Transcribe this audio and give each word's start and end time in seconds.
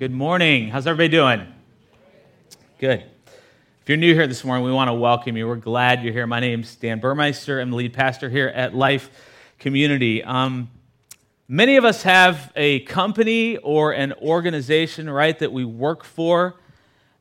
Good 0.00 0.12
morning. 0.12 0.68
How's 0.70 0.86
everybody 0.86 1.10
doing? 1.10 1.46
Good. 2.78 3.04
If 3.26 3.86
you're 3.86 3.98
new 3.98 4.14
here 4.14 4.26
this 4.26 4.42
morning, 4.42 4.64
we 4.64 4.72
want 4.72 4.88
to 4.88 4.94
welcome 4.94 5.36
you. 5.36 5.46
We're 5.46 5.56
glad 5.56 6.02
you're 6.02 6.14
here. 6.14 6.26
My 6.26 6.40
name's 6.40 6.74
Dan 6.74 7.00
Burmeister. 7.00 7.60
I'm 7.60 7.68
the 7.68 7.76
lead 7.76 7.92
pastor 7.92 8.30
here 8.30 8.48
at 8.48 8.74
Life 8.74 9.10
Community. 9.58 10.24
Um, 10.24 10.70
many 11.48 11.76
of 11.76 11.84
us 11.84 12.02
have 12.04 12.50
a 12.56 12.80
company 12.80 13.58
or 13.58 13.92
an 13.92 14.14
organization, 14.22 15.10
right, 15.10 15.38
that 15.38 15.52
we 15.52 15.66
work 15.66 16.02
for. 16.02 16.54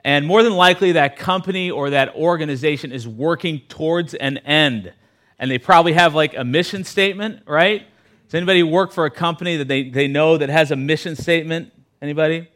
And 0.05 0.25
more 0.25 0.41
than 0.41 0.54
likely, 0.54 0.93
that 0.93 1.18
company 1.18 1.70
or 1.70 1.89
that 1.89 2.16
organization 2.16 2.93
is 2.93 3.05
working 3.05 3.59
towards 3.68 4.14
an 4.14 4.38
end. 4.38 4.93
And 5.38 5.52
they 5.52 5.57
probably 5.57 5.91
have 5.91 6.16
like 6.16 6.34
a 6.34 6.46
mission 6.46 6.86
statement, 6.86 7.41
right? 7.46 7.86
Does 8.27 8.36
anybody 8.36 8.64
work 8.64 8.93
for 8.93 9.04
a 9.04 9.11
company 9.11 9.57
that 9.57 9.68
they, 9.68 9.89
they 9.89 10.07
know 10.07 10.38
that 10.38 10.48
has 10.48 10.71
a 10.71 10.77
mission 10.77 11.18
statement? 11.18 11.73
Anybody? 12.02 12.48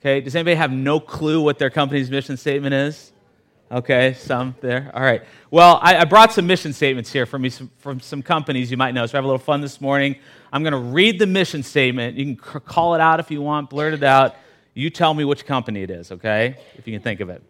Okay. 0.00 0.20
Does 0.20 0.34
anybody 0.34 0.56
have 0.56 0.72
no 0.72 0.98
clue 0.98 1.42
what 1.42 1.58
their 1.58 1.70
company's 1.70 2.10
mission 2.10 2.36
statement 2.36 2.74
is? 2.74 3.12
Okay, 3.72 4.14
some 4.14 4.56
there. 4.60 4.90
All 4.92 5.02
right. 5.02 5.22
Well, 5.48 5.78
I, 5.80 5.98
I 5.98 6.04
brought 6.04 6.32
some 6.32 6.44
mission 6.44 6.72
statements 6.72 7.12
here 7.12 7.24
from, 7.24 7.42
me, 7.42 7.50
from 7.78 8.00
some 8.00 8.20
companies 8.20 8.68
you 8.68 8.76
might 8.76 8.94
know. 8.94 9.06
So 9.06 9.12
we 9.12 9.16
have 9.18 9.24
a 9.24 9.28
little 9.28 9.38
fun 9.38 9.60
this 9.60 9.80
morning. 9.80 10.16
I'm 10.52 10.64
going 10.64 10.72
to 10.72 10.78
read 10.78 11.20
the 11.20 11.26
mission 11.26 11.62
statement. 11.62 12.16
You 12.16 12.34
can 12.34 12.44
c- 12.44 12.58
call 12.66 12.96
it 12.96 13.00
out 13.00 13.20
if 13.20 13.30
you 13.30 13.40
want, 13.42 13.70
blurt 13.70 13.94
it 13.94 14.02
out. 14.02 14.34
You 14.74 14.90
tell 14.90 15.14
me 15.14 15.24
which 15.24 15.46
company 15.46 15.82
it 15.84 15.90
is, 15.90 16.10
okay? 16.10 16.56
If 16.78 16.88
you 16.88 16.92
can 16.92 17.02
think 17.02 17.20
of 17.20 17.28
it. 17.28 17.44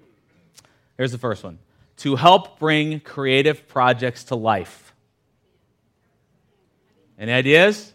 Here's 0.98 1.12
the 1.12 1.19
first 1.19 1.43
one 1.43 1.59
to 1.98 2.16
help 2.16 2.59
bring 2.59 3.01
creative 3.01 3.66
projects 3.69 4.24
to 4.24 4.35
life. 4.35 4.93
Any 7.19 7.32
ideas? 7.32 7.95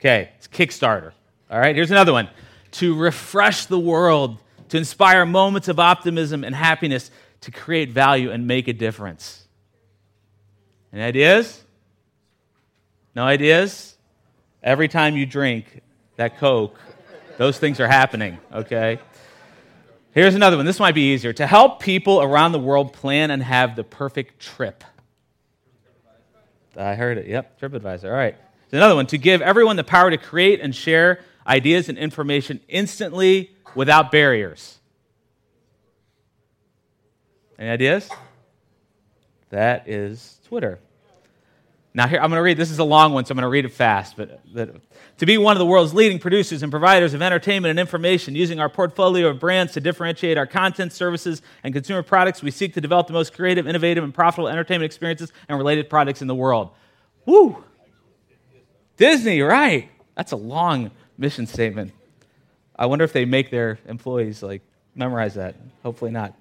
Okay, 0.00 0.30
it's 0.36 0.48
Kickstarter. 0.48 1.12
All 1.54 1.60
right, 1.60 1.76
here's 1.76 1.92
another 1.92 2.12
one 2.12 2.28
to 2.72 2.96
refresh 2.96 3.66
the 3.66 3.78
world, 3.78 4.38
to 4.70 4.76
inspire 4.76 5.24
moments 5.24 5.68
of 5.68 5.78
optimism 5.78 6.42
and 6.42 6.52
happiness, 6.52 7.12
to 7.42 7.52
create 7.52 7.92
value 7.92 8.32
and 8.32 8.48
make 8.48 8.66
a 8.66 8.72
difference. 8.72 9.46
Any 10.92 11.02
ideas? 11.02 11.62
No 13.14 13.22
ideas? 13.22 13.96
Every 14.64 14.88
time 14.88 15.16
you 15.16 15.26
drink 15.26 15.82
that 16.16 16.38
Coke, 16.38 16.76
those 17.38 17.56
things 17.56 17.78
are 17.78 17.86
happening, 17.86 18.38
okay? 18.52 18.98
Here's 20.10 20.34
another 20.34 20.56
one. 20.56 20.66
This 20.66 20.80
might 20.80 20.96
be 20.96 21.12
easier. 21.12 21.32
To 21.34 21.46
help 21.46 21.78
people 21.78 22.20
around 22.20 22.50
the 22.50 22.58
world 22.58 22.92
plan 22.92 23.30
and 23.30 23.40
have 23.40 23.76
the 23.76 23.84
perfect 23.84 24.42
trip. 24.42 24.82
I 26.76 26.96
heard 26.96 27.16
it. 27.16 27.28
Yep, 27.28 27.60
TripAdvisor. 27.60 28.06
All 28.06 28.10
right. 28.10 28.34
Another 28.72 28.96
one 28.96 29.06
to 29.06 29.18
give 29.18 29.40
everyone 29.40 29.76
the 29.76 29.84
power 29.84 30.10
to 30.10 30.16
create 30.16 30.60
and 30.60 30.74
share 30.74 31.20
ideas 31.46 31.88
and 31.88 31.98
information 31.98 32.60
instantly 32.68 33.50
without 33.74 34.10
barriers. 34.10 34.78
Any 37.58 37.70
ideas? 37.70 38.08
That 39.50 39.88
is 39.88 40.40
Twitter. 40.48 40.80
Now, 41.96 42.08
here, 42.08 42.18
I'm 42.18 42.28
going 42.28 42.38
to 42.38 42.42
read, 42.42 42.56
this 42.56 42.72
is 42.72 42.80
a 42.80 42.84
long 42.84 43.12
one, 43.12 43.24
so 43.24 43.30
I'm 43.30 43.36
going 43.36 43.44
to 43.44 43.48
read 43.48 43.64
it 43.64 43.72
fast. 43.72 44.16
But, 44.16 44.40
but, 44.52 44.74
to 45.18 45.26
be 45.26 45.38
one 45.38 45.54
of 45.54 45.60
the 45.60 45.66
world's 45.66 45.94
leading 45.94 46.18
producers 46.18 46.64
and 46.64 46.72
providers 46.72 47.14
of 47.14 47.22
entertainment 47.22 47.70
and 47.70 47.78
information, 47.78 48.34
using 48.34 48.58
our 48.58 48.68
portfolio 48.68 49.28
of 49.28 49.38
brands 49.38 49.74
to 49.74 49.80
differentiate 49.80 50.36
our 50.36 50.46
content, 50.46 50.92
services, 50.92 51.40
and 51.62 51.72
consumer 51.72 52.02
products, 52.02 52.42
we 52.42 52.50
seek 52.50 52.74
to 52.74 52.80
develop 52.80 53.06
the 53.06 53.12
most 53.12 53.32
creative, 53.32 53.68
innovative, 53.68 54.02
and 54.02 54.12
profitable 54.12 54.48
entertainment 54.48 54.86
experiences 54.86 55.32
and 55.48 55.56
related 55.56 55.88
products 55.88 56.20
in 56.20 56.26
the 56.26 56.34
world. 56.34 56.70
Woo! 57.26 57.62
Disney, 58.96 59.40
right. 59.40 59.88
That's 60.16 60.32
a 60.32 60.36
long 60.36 60.90
mission 61.16 61.46
statement. 61.46 61.92
I 62.76 62.86
wonder 62.86 63.04
if 63.04 63.12
they 63.12 63.24
make 63.24 63.50
their 63.50 63.78
employees 63.86 64.42
like 64.42 64.62
memorize 64.94 65.34
that. 65.34 65.54
Hopefully 65.82 66.10
not. 66.10 66.34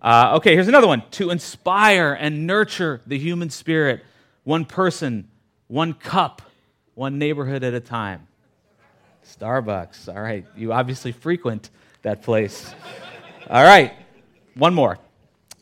Uh, 0.00 0.34
okay, 0.36 0.54
here's 0.54 0.68
another 0.68 0.86
one 0.86 1.02
to 1.12 1.30
inspire 1.30 2.12
and 2.12 2.46
nurture 2.46 3.00
the 3.06 3.18
human 3.18 3.50
spirit 3.50 4.04
one 4.44 4.64
person, 4.64 5.28
one 5.66 5.92
cup, 5.92 6.40
one 6.94 7.18
neighborhood 7.18 7.62
at 7.62 7.74
a 7.74 7.80
time. 7.80 8.26
Starbucks. 9.24 10.08
All 10.08 10.20
right. 10.20 10.46
You 10.56 10.72
obviously 10.72 11.12
frequent 11.12 11.70
that 12.02 12.22
place. 12.22 12.74
All 13.50 13.62
right. 13.62 13.92
One 14.54 14.74
more. 14.74 14.98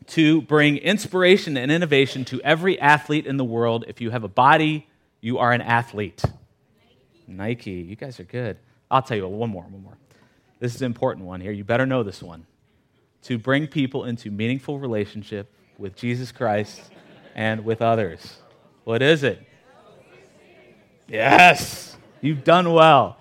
To 0.08 0.40
bring 0.42 0.76
inspiration 0.76 1.56
and 1.56 1.72
innovation 1.72 2.24
to 2.26 2.40
every 2.42 2.78
athlete 2.80 3.26
in 3.26 3.38
the 3.38 3.44
world. 3.44 3.84
If 3.88 4.00
you 4.00 4.10
have 4.10 4.22
a 4.22 4.28
body, 4.28 4.86
you 5.20 5.38
are 5.38 5.52
an 5.52 5.62
athlete. 5.62 6.22
Nike. 7.26 7.72
You 7.72 7.96
guys 7.96 8.20
are 8.20 8.24
good. 8.24 8.58
I'll 8.90 9.02
tell 9.02 9.16
you 9.16 9.26
one 9.26 9.50
more, 9.50 9.64
one 9.64 9.82
more. 9.82 9.96
This 10.60 10.74
is 10.74 10.82
an 10.82 10.86
important 10.86 11.26
one 11.26 11.40
here. 11.40 11.52
You 11.52 11.64
better 11.64 11.86
know 11.86 12.02
this 12.02 12.22
one. 12.22 12.46
To 13.24 13.38
bring 13.38 13.66
people 13.66 14.04
into 14.04 14.30
meaningful 14.30 14.78
relationship 14.78 15.52
with 15.78 15.96
Jesus 15.96 16.32
Christ 16.32 16.80
and 17.34 17.64
with 17.64 17.82
others. 17.82 18.38
What 18.84 19.02
is 19.02 19.22
it? 19.24 19.46
Yes, 21.08 21.96
you've 22.20 22.44
done 22.44 22.72
well. 22.72 23.18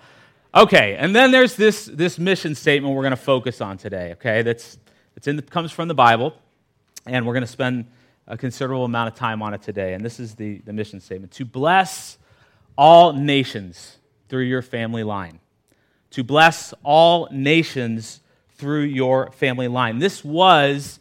Okay, 0.54 0.96
and 0.96 1.14
then 1.14 1.32
there's 1.32 1.54
this, 1.54 1.84
this 1.84 2.18
mission 2.18 2.54
statement 2.54 2.94
we're 2.94 3.02
going 3.02 3.10
to 3.10 3.16
focus 3.16 3.60
on 3.60 3.76
today, 3.76 4.12
okay? 4.12 4.42
That's, 4.42 4.78
that's 5.14 5.26
in 5.26 5.36
the, 5.36 5.42
comes 5.42 5.70
from 5.70 5.86
the 5.86 5.94
Bible, 5.94 6.34
and 7.04 7.26
we're 7.26 7.34
going 7.34 7.42
to 7.42 7.46
spend 7.46 7.86
a 8.26 8.36
considerable 8.36 8.84
amount 8.84 9.12
of 9.12 9.14
time 9.14 9.42
on 9.42 9.54
it 9.54 9.62
today. 9.62 9.92
And 9.94 10.04
this 10.04 10.18
is 10.18 10.34
the, 10.34 10.58
the 10.64 10.72
mission 10.72 11.00
statement 11.00 11.32
to 11.32 11.44
bless 11.44 12.18
all 12.76 13.12
nations 13.12 13.98
through 14.28 14.44
your 14.44 14.62
family 14.62 15.02
line. 15.02 15.40
To 16.10 16.24
bless 16.24 16.72
all 16.82 17.28
nations 17.30 18.20
through 18.56 18.82
your 18.82 19.30
family 19.32 19.68
line. 19.68 19.98
This 19.98 20.24
was 20.24 20.98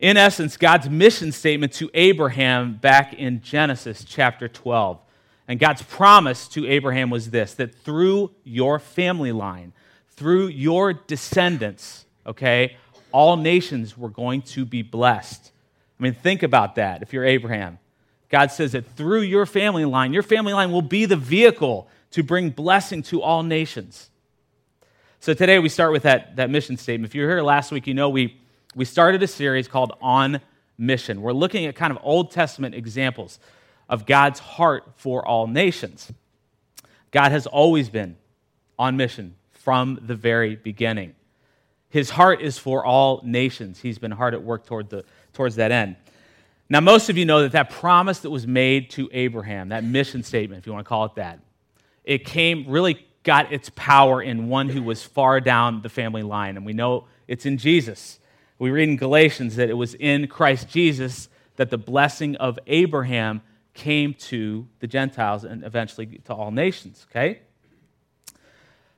in 0.00 0.16
essence, 0.16 0.56
God's 0.56 0.88
mission 0.88 1.32
statement 1.32 1.72
to 1.74 1.90
Abraham 1.92 2.74
back 2.74 3.14
in 3.14 3.42
Genesis 3.42 4.04
chapter 4.04 4.46
12. 4.46 5.00
And 5.48 5.58
God's 5.58 5.82
promise 5.82 6.46
to 6.48 6.66
Abraham 6.68 7.10
was 7.10 7.30
this 7.30 7.54
that 7.54 7.74
through 7.74 8.30
your 8.44 8.78
family 8.78 9.32
line, 9.32 9.72
through 10.10 10.48
your 10.48 10.92
descendants, 10.92 12.06
okay, 12.26 12.76
all 13.10 13.36
nations 13.36 13.96
were 13.96 14.10
going 14.10 14.42
to 14.42 14.64
be 14.64 14.82
blessed. 14.82 15.50
I 15.98 16.02
mean, 16.02 16.14
think 16.14 16.42
about 16.42 16.76
that 16.76 17.02
if 17.02 17.12
you're 17.12 17.24
Abraham. 17.24 17.78
God 18.28 18.50
says 18.50 18.72
that 18.72 18.86
through 18.96 19.22
your 19.22 19.46
family 19.46 19.84
line, 19.84 20.12
your 20.12 20.22
family 20.22 20.52
line 20.52 20.70
will 20.70 20.82
be 20.82 21.06
the 21.06 21.16
vehicle 21.16 21.88
to 22.10 22.22
bring 22.22 22.50
blessing 22.50 23.02
to 23.04 23.22
all 23.22 23.42
nations. 23.42 24.10
So 25.20 25.34
today 25.34 25.58
we 25.58 25.68
start 25.68 25.92
with 25.92 26.04
that, 26.04 26.36
that 26.36 26.50
mission 26.50 26.76
statement. 26.76 27.10
If 27.10 27.14
you 27.14 27.22
were 27.22 27.28
here 27.28 27.42
last 27.42 27.72
week, 27.72 27.86
you 27.86 27.94
know 27.94 28.08
we 28.08 28.38
we 28.74 28.84
started 28.84 29.22
a 29.22 29.26
series 29.26 29.66
called 29.66 29.92
On 30.00 30.40
Mission. 30.76 31.22
We're 31.22 31.32
looking 31.32 31.66
at 31.66 31.74
kind 31.74 31.90
of 31.90 31.98
Old 32.02 32.30
Testament 32.30 32.74
examples 32.74 33.40
of 33.88 34.06
God's 34.06 34.38
heart 34.38 34.84
for 34.96 35.26
all 35.26 35.46
nations. 35.46 36.12
God 37.10 37.32
has 37.32 37.46
always 37.46 37.88
been 37.88 38.16
on 38.78 38.96
mission 38.96 39.34
from 39.50 39.98
the 40.02 40.14
very 40.14 40.54
beginning. 40.54 41.14
His 41.88 42.10
heart 42.10 42.42
is 42.42 42.58
for 42.58 42.84
all 42.84 43.22
nations. 43.24 43.80
He's 43.80 43.98
been 43.98 44.10
hard 44.10 44.34
at 44.34 44.42
work 44.42 44.66
toward 44.66 44.90
the, 44.90 45.04
towards 45.32 45.56
that 45.56 45.72
end. 45.72 45.96
Now, 46.70 46.80
most 46.80 47.08
of 47.08 47.16
you 47.16 47.24
know 47.24 47.42
that 47.42 47.52
that 47.52 47.70
promise 47.70 48.20
that 48.20 48.30
was 48.30 48.46
made 48.46 48.90
to 48.90 49.08
Abraham, 49.12 49.70
that 49.70 49.84
mission 49.84 50.22
statement, 50.22 50.60
if 50.60 50.66
you 50.66 50.72
want 50.72 50.84
to 50.84 50.88
call 50.88 51.06
it 51.06 51.14
that, 51.14 51.40
it 52.04 52.24
came, 52.24 52.66
really 52.68 53.06
got 53.22 53.52
its 53.52 53.70
power 53.74 54.22
in 54.22 54.48
one 54.48 54.68
who 54.68 54.82
was 54.82 55.02
far 55.02 55.40
down 55.40 55.82
the 55.82 55.88
family 55.88 56.22
line. 56.22 56.56
And 56.56 56.64
we 56.64 56.72
know 56.72 57.06
it's 57.26 57.46
in 57.46 57.58
Jesus. 57.58 58.18
We 58.58 58.70
read 58.70 58.88
in 58.88 58.96
Galatians 58.96 59.56
that 59.56 59.70
it 59.70 59.74
was 59.74 59.94
in 59.94 60.26
Christ 60.26 60.68
Jesus 60.68 61.28
that 61.56 61.70
the 61.70 61.78
blessing 61.78 62.36
of 62.36 62.58
Abraham 62.66 63.42
came 63.74 64.14
to 64.14 64.66
the 64.80 64.86
Gentiles 64.86 65.44
and 65.44 65.64
eventually 65.64 66.06
to 66.24 66.34
all 66.34 66.50
nations, 66.50 67.06
okay? 67.10 67.40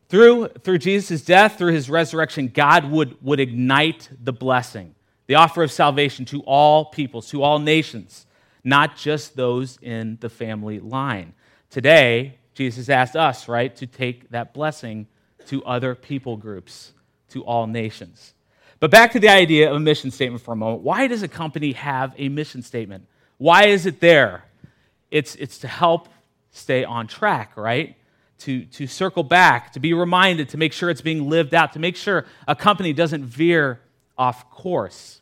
Through, 0.09 0.49
through 0.65 0.79
Jesus' 0.79 1.23
death, 1.23 1.59
through 1.59 1.73
his 1.73 1.89
resurrection, 1.89 2.49
God 2.49 2.85
would, 2.91 3.23
would 3.23 3.41
ignite 3.41 4.09
the 4.23 4.33
blessing, 4.33 4.95
the 5.31 5.37
offer 5.37 5.63
of 5.63 5.71
salvation 5.71 6.25
to 6.25 6.41
all 6.41 6.87
peoples, 6.87 7.31
to 7.31 7.41
all 7.41 7.61
nations, 7.61 8.27
not 8.65 8.97
just 8.97 9.37
those 9.37 9.79
in 9.81 10.19
the 10.21 10.29
family 10.29 10.81
line. 10.81 11.35
Today, 11.71 12.37
Jesus 12.53 12.89
asked 12.89 13.15
us, 13.15 13.47
right, 13.47 13.77
to 13.77 13.87
take 13.87 14.29
that 14.31 14.53
blessing 14.53 15.07
to 15.47 15.63
other 15.63 15.95
people 15.95 16.37
groups, 16.37 16.95
to 17.29 17.45
all 17.45 17.69
nations. 17.69 18.35
But 18.81 18.91
back 18.91 19.13
to 19.13 19.21
the 19.21 19.29
idea 19.29 19.71
of 19.71 19.77
a 19.77 19.79
mission 19.79 20.11
statement 20.11 20.43
for 20.43 20.51
a 20.51 20.57
moment. 20.57 20.83
Why 20.83 21.07
does 21.07 21.23
a 21.23 21.29
company 21.29 21.75
have 21.75 22.13
a 22.19 22.29
mission 22.29 22.61
statement? 22.61 23.07
Why 23.39 23.67
is 23.67 23.87
it 23.87 24.01
there? 24.01 24.47
It's, 25.13 25.37
it's 25.37 25.59
to 25.59 25.69
help 25.69 26.09
stay 26.51 26.83
on 26.83 27.07
track, 27.07 27.57
right? 27.57 27.95
To, 28.39 28.65
to 28.65 28.89
circle 28.89 29.23
back, 29.23 29.75
to 29.75 29.79
be 29.79 29.95
reminded, 29.95 30.49
to 30.49 30.57
make 30.57 30.73
sure 30.73 30.91
it's 30.91 31.03
being 31.03 31.31
lived 31.31 31.55
out, 31.55 31.75
to 31.75 31.79
make 31.79 31.95
sure 31.95 32.27
a 32.49 32.57
company 32.57 32.93
doesn't 32.93 33.27
veer 33.27 33.79
off 34.19 34.51
course. 34.51 35.19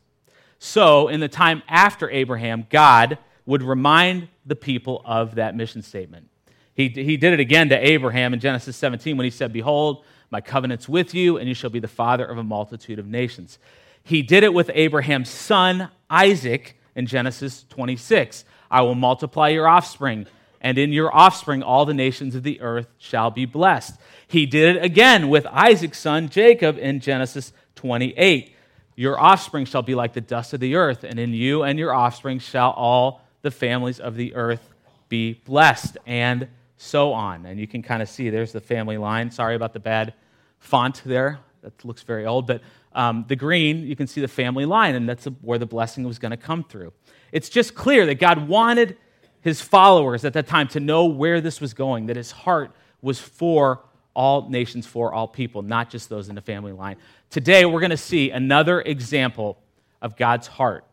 So, 0.58 1.08
in 1.08 1.20
the 1.20 1.28
time 1.28 1.62
after 1.68 2.10
Abraham, 2.10 2.66
God 2.68 3.18
would 3.46 3.62
remind 3.62 4.28
the 4.44 4.56
people 4.56 5.02
of 5.04 5.36
that 5.36 5.56
mission 5.56 5.82
statement. 5.82 6.28
He, 6.74 6.88
he 6.88 7.16
did 7.16 7.32
it 7.32 7.40
again 7.40 7.68
to 7.70 7.76
Abraham 7.76 8.34
in 8.34 8.40
Genesis 8.40 8.76
17 8.76 9.16
when 9.16 9.24
he 9.24 9.30
said, 9.30 9.52
Behold, 9.52 10.04
my 10.30 10.40
covenant's 10.40 10.88
with 10.88 11.14
you, 11.14 11.36
and 11.36 11.48
you 11.48 11.54
shall 11.54 11.70
be 11.70 11.80
the 11.80 11.88
father 11.88 12.24
of 12.24 12.38
a 12.38 12.44
multitude 12.44 12.98
of 12.98 13.06
nations. 13.06 13.58
He 14.02 14.22
did 14.22 14.44
it 14.44 14.52
with 14.52 14.70
Abraham's 14.74 15.30
son, 15.30 15.90
Isaac, 16.10 16.78
in 16.94 17.06
Genesis 17.06 17.64
26. 17.70 18.44
I 18.70 18.82
will 18.82 18.94
multiply 18.94 19.48
your 19.48 19.66
offspring, 19.66 20.26
and 20.60 20.76
in 20.76 20.92
your 20.92 21.14
offspring 21.14 21.62
all 21.62 21.84
the 21.84 21.94
nations 21.94 22.34
of 22.34 22.42
the 22.42 22.60
earth 22.60 22.88
shall 22.98 23.30
be 23.30 23.46
blessed. 23.46 23.98
He 24.26 24.46
did 24.46 24.76
it 24.76 24.84
again 24.84 25.28
with 25.28 25.46
Isaac's 25.46 25.98
son, 25.98 26.28
Jacob, 26.28 26.78
in 26.78 27.00
Genesis 27.00 27.52
28. 27.76 28.54
Your 28.98 29.18
offspring 29.18 29.64
shall 29.64 29.82
be 29.82 29.94
like 29.94 30.12
the 30.12 30.20
dust 30.20 30.54
of 30.54 30.60
the 30.60 30.74
earth, 30.74 31.04
and 31.04 31.18
in 31.18 31.32
you 31.32 31.62
and 31.62 31.78
your 31.78 31.94
offspring 31.94 32.38
shall 32.40 32.72
all 32.72 33.22
the 33.42 33.50
families 33.50 34.00
of 34.00 34.16
the 34.16 34.34
earth 34.34 34.70
be 35.08 35.34
blessed. 35.44 35.96
And 36.06 36.48
so 36.78 37.12
on. 37.12 37.44
And 37.44 37.60
you 37.60 37.66
can 37.66 37.82
kind 37.82 38.00
of 38.00 38.08
see 38.08 38.30
there's 38.30 38.52
the 38.52 38.60
family 38.60 38.96
line. 38.96 39.30
Sorry 39.30 39.54
about 39.54 39.72
the 39.72 39.80
bad 39.80 40.14
font 40.58 41.02
there. 41.04 41.40
That 41.62 41.84
looks 41.84 42.02
very 42.02 42.24
old. 42.24 42.46
But 42.46 42.62
um, 42.92 43.24
the 43.28 43.36
green, 43.36 43.84
you 43.84 43.96
can 43.96 44.06
see 44.06 44.20
the 44.20 44.28
family 44.28 44.64
line, 44.64 44.94
and 44.94 45.08
that's 45.08 45.26
where 45.42 45.58
the 45.58 45.66
blessing 45.66 46.04
was 46.04 46.18
going 46.18 46.30
to 46.30 46.36
come 46.36 46.64
through. 46.64 46.92
It's 47.32 47.48
just 47.48 47.74
clear 47.74 48.06
that 48.06 48.14
God 48.14 48.48
wanted 48.48 48.96
his 49.40 49.60
followers 49.60 50.24
at 50.24 50.32
that 50.32 50.46
time 50.46 50.68
to 50.68 50.80
know 50.80 51.04
where 51.04 51.40
this 51.40 51.60
was 51.60 51.74
going, 51.74 52.06
that 52.06 52.16
his 52.16 52.30
heart 52.30 52.70
was 53.02 53.20
for 53.20 53.80
all 54.18 54.50
nations, 54.50 54.84
for 54.84 55.14
all 55.14 55.28
people, 55.28 55.62
not 55.62 55.90
just 55.90 56.08
those 56.08 56.28
in 56.28 56.34
the 56.34 56.40
family 56.40 56.72
line. 56.72 56.96
Today, 57.30 57.64
we're 57.64 57.78
going 57.78 57.90
to 57.90 57.96
see 57.96 58.30
another 58.32 58.80
example 58.80 59.62
of 60.02 60.16
God's 60.16 60.48
heart 60.48 60.84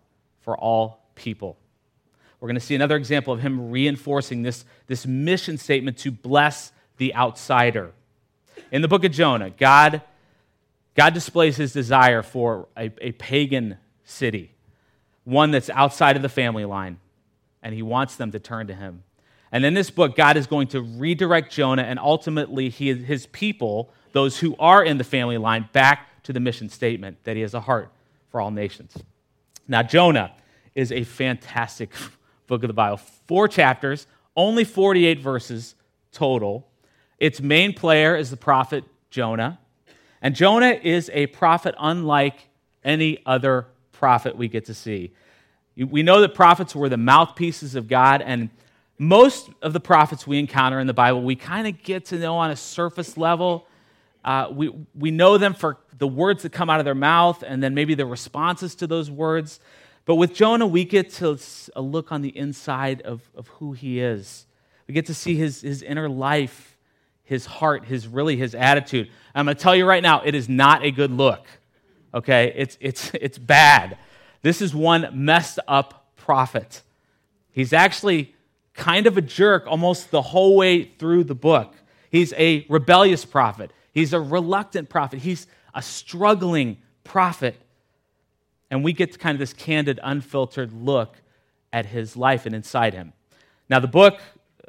for 0.41 0.55
all 0.55 1.09
people. 1.15 1.57
We're 2.39 2.49
going 2.49 2.59
to 2.59 2.65
see 2.65 2.75
another 2.75 2.95
example 2.95 3.33
of 3.33 3.39
him 3.39 3.71
reinforcing 3.71 4.43
this, 4.43 4.63
this 4.85 5.07
mission 5.07 5.57
statement 5.57 5.97
to 5.99 6.11
bless 6.11 6.71
the 6.97 7.15
outsider. 7.15 7.93
In 8.71 8.83
the 8.83 8.87
book 8.87 9.03
of 9.03 9.11
Jonah, 9.11 9.49
God, 9.49 10.03
God 10.93 11.15
displays 11.15 11.57
his 11.57 11.73
desire 11.73 12.21
for 12.21 12.67
a, 12.77 12.91
a 13.01 13.11
pagan 13.13 13.77
city, 14.03 14.51
one 15.23 15.49
that's 15.49 15.71
outside 15.71 16.15
of 16.15 16.21
the 16.21 16.29
family 16.29 16.65
line, 16.65 16.99
and 17.63 17.73
he 17.73 17.81
wants 17.81 18.17
them 18.17 18.31
to 18.33 18.39
turn 18.39 18.67
to 18.67 18.75
him. 18.75 19.01
And 19.51 19.63
in 19.65 19.73
this 19.73 19.89
book, 19.89 20.15
God 20.15 20.37
is 20.37 20.47
going 20.47 20.67
to 20.69 20.81
redirect 20.81 21.51
Jonah 21.51 21.83
and 21.83 21.99
ultimately 21.99 22.69
his 22.69 23.27
people, 23.27 23.91
those 24.11 24.39
who 24.39 24.55
are 24.59 24.83
in 24.83 24.97
the 24.97 25.03
family 25.03 25.37
line, 25.37 25.69
back 25.71 26.23
to 26.23 26.33
the 26.33 26.39
mission 26.39 26.69
statement 26.69 27.23
that 27.23 27.35
he 27.35 27.41
has 27.41 27.53
a 27.53 27.61
heart 27.61 27.91
for 28.29 28.41
all 28.41 28.51
nations. 28.51 28.97
Now, 29.67 29.83
Jonah 29.83 30.33
is 30.73 30.91
a 30.91 31.03
fantastic 31.03 31.91
book 32.47 32.63
of 32.63 32.67
the 32.67 32.73
Bible. 32.73 32.97
Four 32.97 33.47
chapters, 33.47 34.07
only 34.35 34.63
48 34.63 35.19
verses 35.19 35.75
total. 36.11 36.67
Its 37.19 37.41
main 37.41 37.73
player 37.73 38.15
is 38.15 38.29
the 38.29 38.37
prophet 38.37 38.83
Jonah. 39.09 39.59
And 40.21 40.35
Jonah 40.35 40.79
is 40.81 41.09
a 41.13 41.27
prophet 41.27 41.75
unlike 41.79 42.49
any 42.83 43.19
other 43.25 43.67
prophet 43.91 44.35
we 44.35 44.47
get 44.47 44.65
to 44.65 44.73
see. 44.73 45.13
We 45.77 46.03
know 46.03 46.21
that 46.21 46.33
prophets 46.33 46.75
were 46.75 46.89
the 46.89 46.97
mouthpieces 46.97 47.75
of 47.75 47.87
God, 47.87 48.21
and 48.21 48.49
most 48.97 49.49
of 49.61 49.73
the 49.73 49.79
prophets 49.79 50.25
we 50.25 50.39
encounter 50.39 50.79
in 50.79 50.87
the 50.87 50.93
Bible, 50.93 51.21
we 51.21 51.35
kind 51.35 51.67
of 51.67 51.81
get 51.83 52.05
to 52.05 52.17
know 52.17 52.37
on 52.37 52.51
a 52.51 52.55
surface 52.55 53.17
level. 53.17 53.67
Uh, 54.23 54.47
we, 54.51 54.71
we 54.97 55.11
know 55.11 55.37
them 55.37 55.53
for 55.53 55.77
the 55.97 56.07
words 56.07 56.43
that 56.43 56.51
come 56.51 56.69
out 56.69 56.79
of 56.79 56.85
their 56.85 56.95
mouth 56.95 57.43
and 57.45 57.61
then 57.61 57.73
maybe 57.73 57.93
the 57.93 58.05
responses 58.05 58.75
to 58.75 58.87
those 58.87 59.11
words. 59.11 59.59
But 60.05 60.15
with 60.15 60.33
Jonah, 60.33 60.67
we 60.67 60.85
get 60.85 61.11
to 61.13 61.37
a 61.75 61.81
look 61.81 62.11
on 62.11 62.21
the 62.21 62.35
inside 62.37 63.01
of, 63.01 63.21
of 63.35 63.47
who 63.47 63.73
he 63.73 63.99
is. 63.99 64.45
We 64.87 64.93
get 64.93 65.07
to 65.07 65.13
see 65.13 65.35
his, 65.35 65.61
his 65.61 65.81
inner 65.81 66.07
life, 66.07 66.77
his 67.23 67.45
heart, 67.45 67.85
his 67.85 68.07
really 68.07 68.37
his 68.37 68.53
attitude. 68.53 69.09
I'm 69.33 69.45
going 69.45 69.57
to 69.57 69.61
tell 69.61 69.75
you 69.75 69.85
right 69.85 70.03
now, 70.03 70.21
it 70.23 70.35
is 70.35 70.47
not 70.47 70.83
a 70.83 70.91
good 70.91 71.11
look. 71.11 71.45
Okay? 72.13 72.53
It's, 72.55 72.77
it's, 72.79 73.11
it's 73.21 73.37
bad. 73.37 73.97
This 74.41 74.61
is 74.61 74.73
one 74.73 75.09
messed 75.13 75.59
up 75.67 76.13
prophet. 76.15 76.81
He's 77.51 77.73
actually 77.73 78.34
kind 78.75 79.07
of 79.07 79.17
a 79.17 79.21
jerk 79.21 79.65
almost 79.67 80.11
the 80.11 80.21
whole 80.21 80.55
way 80.55 80.83
through 80.83 81.23
the 81.23 81.35
book. 81.35 81.73
He's 82.11 82.33
a 82.33 82.65
rebellious 82.69 83.25
prophet. 83.25 83.71
He's 83.93 84.13
a 84.13 84.19
reluctant 84.19 84.89
prophet. 84.89 85.19
He's 85.19 85.47
a 85.73 85.81
struggling 85.81 86.77
prophet. 87.03 87.55
And 88.69 88.83
we 88.83 88.93
get 88.93 89.17
kind 89.19 89.35
of 89.35 89.39
this 89.39 89.53
candid, 89.53 89.99
unfiltered 90.03 90.73
look 90.73 91.17
at 91.71 91.85
his 91.85 92.17
life 92.17 92.45
and 92.45 92.55
inside 92.55 92.93
him. 92.93 93.13
Now, 93.69 93.79
the 93.79 93.87
book, 93.87 94.19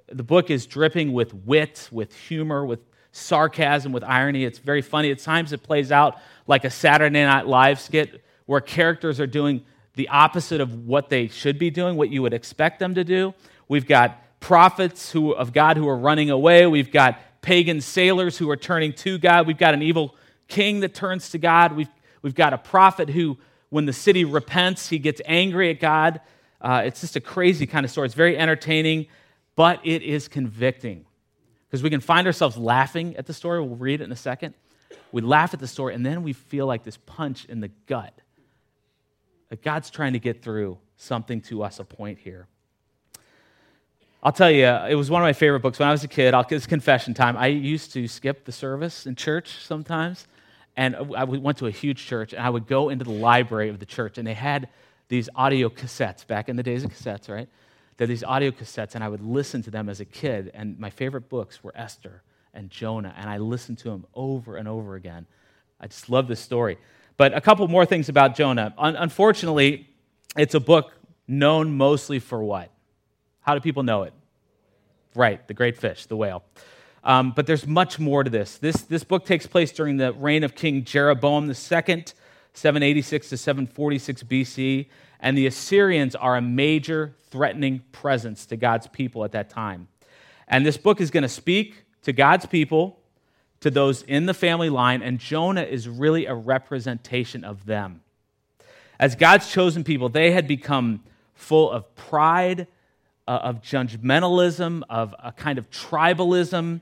the 0.09 0.23
book 0.23 0.51
is 0.51 0.67
dripping 0.67 1.13
with 1.13 1.35
wit, 1.35 1.89
with 1.91 2.15
humor, 2.15 2.65
with 2.65 2.81
sarcasm, 3.13 3.93
with 3.93 4.05
irony. 4.05 4.45
It's 4.45 4.59
very 4.59 4.83
funny. 4.83 5.11
At 5.11 5.19
times, 5.19 5.53
it 5.53 5.63
plays 5.63 5.91
out 5.91 6.19
like 6.47 6.65
a 6.65 6.71
Saturday 6.71 7.25
Night 7.25 7.47
Live 7.47 7.81
skit 7.81 8.23
where 8.47 8.61
characters 8.61 9.21
are 9.21 9.27
doing 9.27 9.65
the 9.95 10.09
opposite 10.09 10.61
of 10.61 10.87
what 10.87 11.09
they 11.09 11.29
should 11.29 11.59
be 11.59 11.71
doing, 11.71 11.97
what 11.97 12.11
you 12.11 12.23
would 12.23 12.35
expect 12.35 12.79
them 12.79 12.95
to 12.95 13.05
do. 13.05 13.35
We've 13.69 13.87
got 13.87 14.41
prophets 14.41 15.11
who, 15.11 15.33
of 15.33 15.53
God 15.53 15.77
who 15.77 15.89
are 15.89 15.97
running 15.97 16.31
away. 16.31 16.67
We've 16.67 16.91
got 16.91 17.19
pagan 17.43 17.81
sailors 17.81 18.39
who 18.39 18.51
are 18.51 18.57
turning 18.57 18.93
to 18.95 19.19
God. 19.19 19.47
We've 19.47 19.59
got 19.59 19.75
an 19.75 19.83
evil 19.83 20.15
king 20.49 20.81
that 20.81 20.95
turns 20.95 21.31
to 21.31 21.39
God. 21.39 21.73
We've, 21.73 21.89
we've 22.23 22.35
got 22.35 22.53
a 22.53 22.59
prophet 22.59 23.11
who 23.11 23.39
when 23.71 23.87
the 23.87 23.93
city 23.93 24.25
repents, 24.25 24.89
he 24.89 24.99
gets 24.99 25.21
angry 25.27 25.71
at 25.71 25.81
God. 25.81 26.21
Uh, 26.61 26.83
it's 26.85 27.01
just 27.01 27.17
a 27.17 27.21
crazy 27.21 27.67
kind 27.67 27.85
of 27.85 27.91
story. 27.91 28.07
It's 28.07 28.15
very 28.15 28.39
entertaining, 28.39 29.07
but 29.55 29.81
it 29.85 30.03
is 30.03 30.29
convicting 30.29 31.05
because 31.67 31.83
we 31.83 31.91
can 31.91 32.01
find 32.01 32.27
ourselves 32.27 32.57
laughing 32.57 33.17
at 33.17 33.27
the 33.27 33.35
story. 33.35 33.61
We'll 33.61 33.77
read 33.77 34.01
it 34.01 34.05
in 34.05 34.13
a 34.13 34.17
second. 34.17 34.55
We 35.13 35.23
laugh 35.23 35.53
at 35.53 35.61
the 35.61 35.67
story, 35.67 35.95
and 35.95 36.05
then 36.05 36.23
we 36.23 36.33
feel 36.33 36.67
like 36.67 36.85
this 36.85 36.97
punch 37.07 37.45
in 37.47 37.61
the 37.61 37.69
gut. 37.87 38.13
That 39.49 39.63
God's 39.63 39.91
trying 39.91 40.13
to 40.15 40.19
get 40.19 40.43
through 40.43 40.79
something 40.97 41.41
to 41.43 41.63
us, 41.63 41.79
a 41.79 41.85
point 41.85 42.19
here. 42.19 42.49
I'll 44.27 44.33
tell 44.33 44.51
you, 44.51 44.67
it 44.67 44.97
was 44.97 45.09
one 45.09 45.23
of 45.23 45.25
my 45.25 45.33
favorite 45.33 45.61
books 45.61 45.79
when 45.79 45.89
I 45.89 45.93
was 45.93 46.03
a 46.03 46.09
kid. 46.09 46.35
I'll, 46.35 46.45
it's 46.51 46.67
confession 46.67 47.15
time. 47.15 47.37
I 47.37 47.47
used 47.47 47.93
to 47.93 48.09
skip 48.09 48.45
the 48.45 48.51
service 48.51 49.07
in 49.07 49.15
church 49.15 49.65
sometimes 49.65 50.27
and 50.77 50.97
I 51.17 51.23
went 51.23 51.59
to 51.59 51.67
a 51.67 51.71
huge 51.71 52.05
church, 52.05 52.33
and 52.33 52.43
I 52.43 52.51
would 52.51 52.67
go 52.67 52.89
into 52.89 53.05
the 53.05 53.13
library 53.13 53.69
of 53.69 53.79
the 53.79 53.87
church, 53.87 54.19
and 54.19 54.27
they 54.27 54.35
had 54.35 54.69
these 55.09 55.29
audio 55.37 55.69
cassettes 55.69 56.27
back 56.27 56.49
in 56.49 56.57
the 56.57 56.63
days 56.65 56.83
of 56.83 56.91
cassettes, 56.91 57.29
right? 57.29 57.49
They're 57.97 58.09
these 58.09 58.25
audio 58.25 58.51
cassettes, 58.51 58.97
and 58.97 59.03
I 59.03 59.09
would 59.09 59.23
listen 59.23 59.63
to 59.63 59.71
them 59.71 59.89
as 59.89 60.01
a 60.01 60.05
kid. 60.05 60.51
And 60.55 60.77
my 60.79 60.91
favorite 60.91 61.29
books 61.29 61.63
were 61.63 61.73
Esther 61.77 62.23
and 62.53 62.69
Jonah, 62.69 63.15
and 63.17 63.31
I 63.31 63.39
listened 63.39 63.79
to 63.79 63.91
them 63.91 64.07
over 64.13 64.57
and 64.57 64.69
over 64.69 64.97
again. 64.97 65.27
I 65.81 65.87
just 65.87 66.11
love 66.11 66.29
this 66.29 66.41
story. 66.41 66.79
But 67.17 67.35
a 67.35 67.41
couple 67.41 67.67
more 67.69 67.87
things 67.87 68.09
about 68.09 68.35
Jonah. 68.35 68.75
Un- 68.77 68.97
unfortunately, 68.97 69.89
it's 70.37 70.55
a 70.55 70.61
book 70.61 70.93
known 71.27 71.77
mostly 71.77 72.19
for 72.19 72.43
what? 72.43 72.71
How 73.47 73.55
do 73.55 73.61
people 73.61 73.85
know 73.85 74.03
it? 74.03 74.13
Right, 75.15 75.47
the 75.47 75.55
great 75.55 75.77
fish, 75.77 76.07
the 76.07 76.17
whale. 76.17 76.43
Um, 77.05 77.31
but 77.31 77.47
there's 77.47 77.65
much 77.65 78.01
more 78.01 78.25
to 78.25 78.29
this. 78.29 78.59
this. 78.59 78.83
This 78.83 79.05
book 79.05 79.25
takes 79.25 79.47
place 79.47 79.71
during 79.71 79.99
the 79.99 80.13
reign 80.13 80.43
of 80.43 80.57
King 80.57 80.83
Jeroboam 80.83 81.49
II, 81.49 81.55
786 81.55 83.29
to 83.29 83.37
746 83.37 84.25
BC, 84.25 84.89
and 85.21 85.39
the 85.39 85.47
Assyrians 85.47 86.17
are 86.17 86.37
a 86.37 86.43
major 86.43 87.15
threatening 87.31 87.85
presence 87.93 88.47
to 88.47 88.57
God's 88.57 88.89
people 88.89 89.25
at 89.25 89.31
that 89.31 89.49
time. 89.49 89.87
And 90.49 90.67
this 90.67 90.77
book 90.77 91.01
is 91.01 91.13
going 91.13 91.23
to 91.23 91.29
speak 91.29 91.85
to 92.03 92.13
God's 92.13 92.47
people, 92.47 92.99
to 93.61 93.71
those 93.71 94.03
in 94.03 94.27
the 94.27 94.35
family 94.35 94.71
line, 94.71 95.03
and 95.03 95.21
Jonah 95.21 95.63
is 95.63 95.89
really 95.89 96.27
a 96.27 96.35
representation 96.35 97.45
of 97.45 97.65
them. 97.65 98.01
As 98.99 99.15
God's 99.15 99.49
chosen 99.53 99.85
people, 99.85 100.09
they 100.09 100.33
had 100.33 100.49
become 100.49 101.05
full 101.35 101.71
of 101.71 101.95
pride, 101.95 102.67
uh, 103.27 103.41
of 103.43 103.63
judgmentalism, 103.63 104.83
of 104.89 105.15
a 105.23 105.33
kind 105.33 105.59
of 105.59 105.71
tribalism, 105.71 106.81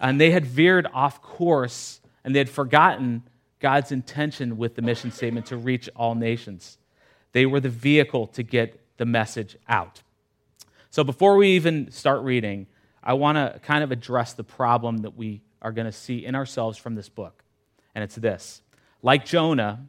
and 0.00 0.20
they 0.20 0.30
had 0.30 0.44
veered 0.44 0.86
off 0.92 1.22
course 1.22 2.00
and 2.24 2.34
they 2.34 2.38
had 2.38 2.50
forgotten 2.50 3.22
God's 3.60 3.92
intention 3.92 4.56
with 4.56 4.74
the 4.74 4.82
mission 4.82 5.10
statement 5.10 5.46
to 5.46 5.56
reach 5.56 5.88
all 5.94 6.14
nations. 6.14 6.78
They 7.32 7.46
were 7.46 7.60
the 7.60 7.68
vehicle 7.68 8.26
to 8.28 8.42
get 8.42 8.80
the 8.96 9.06
message 9.06 9.56
out. 9.68 10.02
So 10.90 11.04
before 11.04 11.36
we 11.36 11.52
even 11.52 11.90
start 11.90 12.22
reading, 12.22 12.66
I 13.02 13.14
want 13.14 13.36
to 13.36 13.58
kind 13.60 13.82
of 13.82 13.90
address 13.90 14.34
the 14.34 14.44
problem 14.44 14.98
that 14.98 15.16
we 15.16 15.42
are 15.60 15.72
going 15.72 15.86
to 15.86 15.92
see 15.92 16.24
in 16.24 16.34
ourselves 16.34 16.76
from 16.76 16.94
this 16.94 17.08
book. 17.08 17.42
And 17.94 18.04
it's 18.04 18.16
this 18.16 18.60
like 19.02 19.24
Jonah, 19.24 19.86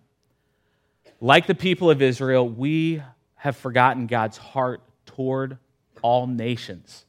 like 1.20 1.48
the 1.48 1.56
people 1.56 1.90
of 1.90 2.02
Israel, 2.02 2.48
we 2.48 3.02
have 3.36 3.58
forgotten 3.58 4.08
God's 4.08 4.38
heart 4.38 4.82
toward 5.06 5.58
all 6.04 6.28
nations. 6.28 7.06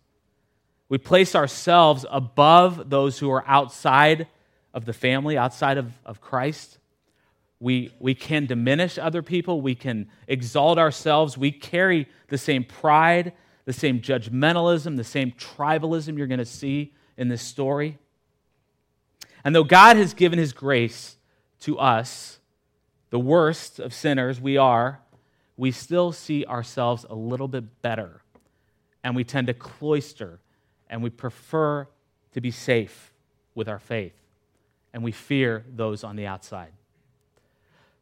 We 0.89 0.97
place 0.97 1.35
ourselves 1.35 2.07
above 2.11 2.89
those 2.89 3.19
who 3.19 3.31
are 3.31 3.45
outside 3.47 4.29
of 4.73 4.87
the 4.87 4.93
family, 4.93 5.37
outside 5.37 5.77
of, 5.77 5.93
of 6.07 6.21
Christ. 6.21 6.79
We, 7.61 7.93
we 7.99 8.15
can 8.15 8.47
diminish 8.47 8.99
other 8.99 9.23
people. 9.23 9.61
We 9.61 9.75
can 9.75 10.09
exalt 10.27 10.79
ourselves. 10.79 11.37
We 11.37 11.53
carry 11.53 12.09
the 12.29 12.39
same 12.39 12.65
pride, 12.65 13.33
the 13.65 13.73
same 13.73 14.01
judgmentalism, 14.01 14.97
the 14.97 15.05
same 15.05 15.33
tribalism 15.33 16.17
you're 16.17 16.27
going 16.27 16.39
to 16.39 16.45
see 16.45 16.93
in 17.17 17.29
this 17.29 17.43
story. 17.43 17.99
And 19.45 19.55
though 19.55 19.65
God 19.65 19.97
has 19.97 20.15
given 20.15 20.39
his 20.39 20.53
grace 20.53 21.17
to 21.61 21.79
us, 21.79 22.39
the 23.11 23.19
worst 23.19 23.79
of 23.79 23.95
sinners 23.95 24.41
we 24.41 24.57
are, 24.57 25.01
we 25.57 25.71
still 25.71 26.13
see 26.13 26.45
ourselves 26.45 27.07
a 27.09 27.15
little 27.15 27.49
bit 27.49 27.81
better. 27.81 28.23
And 29.05 29.15
we 29.15 29.23
tend 29.23 29.47
to 29.47 29.55
cloister 29.55 30.41
and 30.91 31.03
we 31.03 31.11
prefer 31.11 31.87
to 32.33 32.41
be 32.41 32.51
safe 32.51 33.13
with 33.55 33.69
our 33.69 33.79
faith. 33.79 34.15
And 34.93 35.05
we 35.05 35.13
fear 35.13 35.65
those 35.73 36.03
on 36.03 36.17
the 36.17 36.27
outside. 36.27 36.73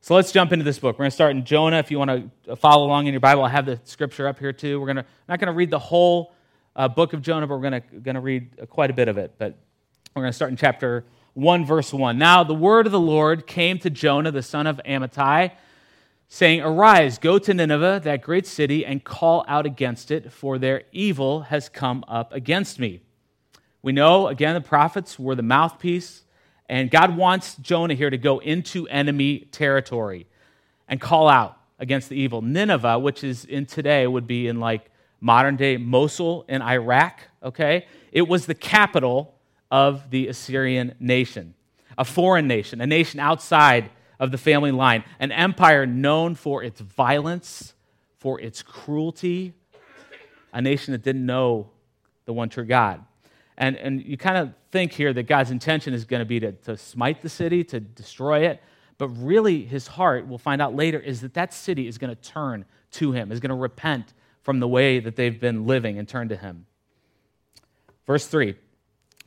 So 0.01 0.15
let's 0.15 0.33
jump 0.33 0.53
into 0.53 0.65
this 0.65 0.79
book. 0.79 0.99
We're 0.99 1.05
going 1.05 1.11
to 1.11 1.15
start 1.15 1.31
in 1.33 1.45
Jonah. 1.45 1.79
If 1.79 1.91
you 1.91 1.99
want 1.99 2.33
to 2.45 2.57
follow 2.57 2.87
along 2.87 3.07
in 3.07 3.13
your 3.13 3.21
Bible, 3.21 3.45
I 3.45 3.51
have 3.51 3.67
the 3.67 3.79
scripture 3.85 4.27
up 4.27 4.39
here 4.39 4.53
too. 4.53 4.81
We're 4.81 4.87
going 4.87 4.97
to, 4.97 5.05
not 5.29 5.39
going 5.39 5.47
to 5.47 5.53
read 5.53 5.71
the 5.71 5.79
whole 5.79 6.35
uh, 6.75 6.89
book 6.89 7.13
of 7.13 7.23
Jonah, 7.23 7.47
but 7.47 7.55
we're 7.55 7.71
going 7.71 7.83
to, 7.83 7.97
going 8.01 8.15
to 8.17 8.21
read 8.21 8.69
quite 8.69 8.91
a 8.91 8.95
bit 8.95 9.09
of 9.09 9.17
it. 9.19 9.35
But 9.39 9.57
we're 10.15 10.23
going 10.23 10.33
to 10.33 10.37
start 10.37 10.51
in 10.51 10.57
chapter 10.57 11.05
1, 11.35 11.65
verse 11.65 11.93
1. 11.93 12.19
Now 12.19 12.43
the 12.43 12.55
word 12.55 12.87
of 12.87 12.93
the 12.93 13.01
Lord 13.01 13.47
came 13.47 13.79
to 13.79 13.91
Jonah, 13.91 14.31
the 14.31 14.43
son 14.43 14.67
of 14.67 14.81
Amittai, 14.85 15.53
saying, 16.33 16.63
Arise, 16.63 17.19
go 17.19 17.39
to 17.39 17.53
Nineveh, 17.53 18.01
that 18.05 18.23
great 18.23 18.47
city, 18.47 18.87
and 18.87 19.05
call 19.05 19.45
out 19.47 19.67
against 19.67 20.11
it, 20.11 20.33
for 20.33 20.57
their 20.57 20.85
evil 20.91 21.43
has 21.43 21.69
come 21.69 22.03
up 22.09 22.33
against 22.33 22.79
me. 22.79 23.03
We 23.83 23.93
know, 23.93 24.29
again, 24.29 24.55
the 24.55 24.63
prophets 24.63 25.19
were 25.19 25.35
the 25.35 25.43
mouthpiece 25.43 26.23
and 26.71 26.91
God 26.91 27.19
wants 27.19 27.57
Jonah 27.57 27.93
here 27.93 28.09
to 28.09 28.17
go 28.17 28.39
into 28.39 28.89
enemy 28.89 29.41
territory 29.53 30.27
and 30.89 30.99
call 30.99 31.29
out 31.29 31.59
against 31.79 32.09
the 32.09 32.17
evil. 32.17 32.41
Nineveh, 32.41 32.99
which 32.99 33.23
is 33.23 33.45
in 33.45 33.67
today, 33.67 34.07
would 34.07 34.27
be 34.27 34.49
in 34.49 34.59
like 34.59 34.91
modern 35.21 35.57
day 35.57 35.77
Mosul 35.77 36.47
in 36.49 36.63
Iraq, 36.63 37.21
okay? 37.43 37.85
It 38.11 38.27
was 38.27 38.47
the 38.47 38.55
capital 38.55 39.35
of 39.71 40.09
the 40.09 40.29
Assyrian 40.29 40.95
nation, 40.99 41.53
a 41.99 42.07
foreign 42.07 42.49
nation, 42.49 42.81
a 42.81 42.87
nation 42.87 43.21
outside 43.21 43.91
of 44.23 44.31
the 44.31 44.39
family 44.39 44.71
line, 44.71 45.03
an 45.19 45.33
empire 45.33 45.85
known 45.85 46.37
for 46.37 46.63
its 46.63 46.81
violence, 46.81 47.75
for 48.19 48.41
its 48.41 48.63
cruelty, 48.63 49.53
a 50.53 50.63
nation 50.63 50.93
that 50.93 51.03
didn't 51.03 51.27
know 51.27 51.69
the 52.25 52.33
one 52.33 52.49
true 52.49 52.65
God. 52.65 53.05
And, 53.59 53.77
and 53.77 54.01
you 54.01 54.17
kind 54.17 54.37
of 54.37 54.55
think 54.71 54.93
here 54.93 55.13
that 55.13 55.25
God's 55.25 55.51
intention 55.51 55.93
is 55.93 56.05
going 56.05 56.21
to 56.21 56.25
be 56.25 56.39
to, 56.39 56.53
to 56.53 56.77
smite 56.77 57.21
the 57.21 57.29
city, 57.29 57.65
to 57.65 57.81
destroy 57.81 58.47
it. 58.47 58.63
But 58.97 59.09
really, 59.09 59.65
his 59.65 59.89
heart, 59.89 60.29
we'll 60.29 60.39
find 60.39 60.63
out 60.63 60.73
later, 60.77 61.01
is 61.01 61.21
that 61.23 61.35
that 61.35 61.53
city 61.53 61.89
is 61.89 61.99
going 61.99 62.15
to 62.15 62.23
turn 62.23 62.65
to 62.93 63.11
him, 63.11 63.33
is 63.33 63.41
going 63.41 63.51
to 63.51 63.57
repent 63.57 64.15
from 64.43 64.61
the 64.61 64.69
way 64.69 65.01
that 65.01 65.17
they've 65.17 65.41
been 65.41 65.67
living 65.67 65.99
and 65.99 66.09
turn 66.09 66.29
to 66.29 66.37
him. 66.37 66.67
Verse 68.07 68.29
3 68.29 68.55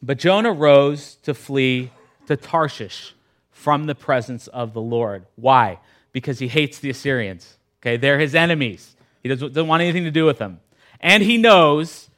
But 0.02 0.20
Jonah 0.20 0.54
rose 0.54 1.16
to 1.24 1.34
flee 1.34 1.92
to 2.28 2.38
Tarshish 2.38 3.15
from 3.56 3.86
the 3.86 3.96
presence 3.96 4.48
of 4.48 4.74
the 4.74 4.82
Lord. 4.82 5.26
Why? 5.38 5.80
Because 6.12 6.40
he 6.40 6.50
hates 6.50 6.80
the 6.80 6.90
Assyrians. 6.90 7.58
Okay, 7.82 7.96
they're 7.96 8.20
his 8.20 8.36
enemies. 8.36 8.96
He 9.24 9.30
doesn't 9.30 9.68
want 9.68 9.82
anything 9.82 10.04
to 10.04 10.12
do 10.12 10.26
with 10.26 10.38
them. 10.38 10.60
And 11.00 11.24
he 11.24 11.38
knows 11.38 12.10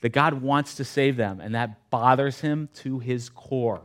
that 0.00 0.10
God 0.10 0.42
wants 0.42 0.74
to 0.74 0.84
save 0.84 1.16
them, 1.16 1.40
and 1.40 1.54
that 1.54 1.88
bothers 1.88 2.40
him 2.40 2.68
to 2.74 2.98
his 2.98 3.28
core. 3.28 3.82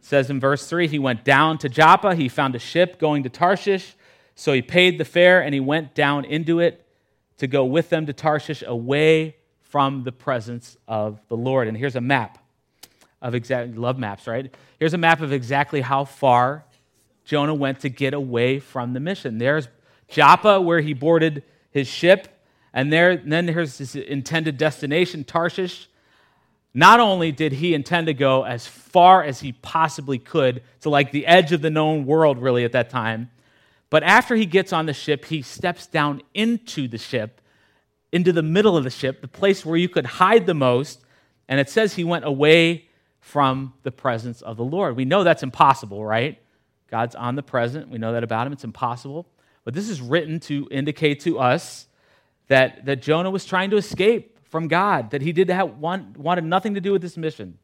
It 0.00 0.06
says 0.06 0.30
in 0.30 0.40
verse 0.40 0.66
3 0.66 0.88
he 0.88 0.98
went 0.98 1.22
down 1.22 1.58
to 1.58 1.68
Joppa, 1.68 2.14
he 2.14 2.28
found 2.28 2.54
a 2.54 2.58
ship 2.58 2.98
going 2.98 3.22
to 3.24 3.28
Tarshish, 3.28 3.94
so 4.34 4.54
he 4.54 4.62
paid 4.62 4.98
the 4.98 5.04
fare 5.04 5.42
and 5.42 5.52
he 5.52 5.60
went 5.60 5.94
down 5.94 6.24
into 6.24 6.60
it 6.60 6.84
to 7.36 7.46
go 7.46 7.64
with 7.66 7.90
them 7.90 8.06
to 8.06 8.14
Tarshish 8.14 8.64
away 8.66 9.36
from 9.60 10.04
the 10.04 10.12
presence 10.12 10.78
of 10.88 11.20
the 11.28 11.36
Lord. 11.36 11.68
And 11.68 11.76
here's 11.76 11.94
a 11.94 12.00
map 12.00 12.41
of 13.22 13.34
exactly, 13.34 13.76
love 13.76 13.98
maps, 13.98 14.26
right? 14.26 14.54
Here's 14.78 14.92
a 14.92 14.98
map 14.98 15.22
of 15.22 15.32
exactly 15.32 15.80
how 15.80 16.04
far 16.04 16.64
Jonah 17.24 17.54
went 17.54 17.80
to 17.80 17.88
get 17.88 18.12
away 18.12 18.58
from 18.58 18.92
the 18.92 19.00
mission. 19.00 19.38
There's 19.38 19.68
Joppa, 20.08 20.60
where 20.60 20.80
he 20.80 20.92
boarded 20.92 21.44
his 21.70 21.88
ship. 21.88 22.28
And 22.74 22.92
there, 22.92 23.16
then 23.16 23.48
here's 23.48 23.78
his 23.78 23.96
intended 23.96 24.58
destination, 24.58 25.24
Tarshish. 25.24 25.88
Not 26.74 27.00
only 27.00 27.32
did 27.32 27.52
he 27.52 27.74
intend 27.74 28.06
to 28.06 28.14
go 28.14 28.44
as 28.44 28.66
far 28.66 29.22
as 29.22 29.40
he 29.40 29.52
possibly 29.52 30.18
could 30.18 30.62
to 30.80 30.90
like 30.90 31.12
the 31.12 31.26
edge 31.26 31.52
of 31.52 31.60
the 31.60 31.70
known 31.70 32.06
world, 32.06 32.38
really, 32.38 32.64
at 32.64 32.72
that 32.72 32.90
time, 32.90 33.30
but 33.90 34.02
after 34.02 34.34
he 34.34 34.46
gets 34.46 34.72
on 34.72 34.86
the 34.86 34.94
ship, 34.94 35.26
he 35.26 35.42
steps 35.42 35.86
down 35.86 36.22
into 36.32 36.88
the 36.88 36.96
ship, 36.96 37.42
into 38.10 38.32
the 38.32 38.42
middle 38.42 38.74
of 38.74 38.84
the 38.84 38.90
ship, 38.90 39.20
the 39.20 39.28
place 39.28 39.66
where 39.66 39.76
you 39.76 39.88
could 39.88 40.06
hide 40.06 40.46
the 40.46 40.54
most. 40.54 41.02
And 41.46 41.60
it 41.60 41.68
says 41.68 41.94
he 41.94 42.04
went 42.04 42.24
away 42.24 42.88
from 43.22 43.72
the 43.84 43.92
presence 43.92 44.42
of 44.42 44.56
the 44.58 44.64
Lord. 44.64 44.96
We 44.96 45.06
know 45.06 45.24
that's 45.24 45.42
impossible, 45.42 46.04
right? 46.04 46.42
God's 46.90 47.16
omnipresent. 47.16 47.88
We 47.88 47.96
know 47.96 48.12
that 48.12 48.24
about 48.24 48.46
him. 48.46 48.52
It's 48.52 48.64
impossible. 48.64 49.26
But 49.64 49.72
this 49.72 49.88
is 49.88 50.02
written 50.02 50.40
to 50.40 50.68
indicate 50.70 51.20
to 51.20 51.38
us 51.38 51.86
that, 52.48 52.84
that 52.84 53.00
Jonah 53.00 53.30
was 53.30 53.46
trying 53.46 53.70
to 53.70 53.76
escape 53.76 54.38
from 54.50 54.68
God, 54.68 55.12
that 55.12 55.22
he 55.22 55.32
did 55.32 55.48
have 55.48 55.78
want, 55.78 56.18
wanted 56.18 56.44
nothing 56.44 56.74
to 56.74 56.80
do 56.80 56.92
with 56.92 57.00
this 57.00 57.16
mission. 57.16 57.56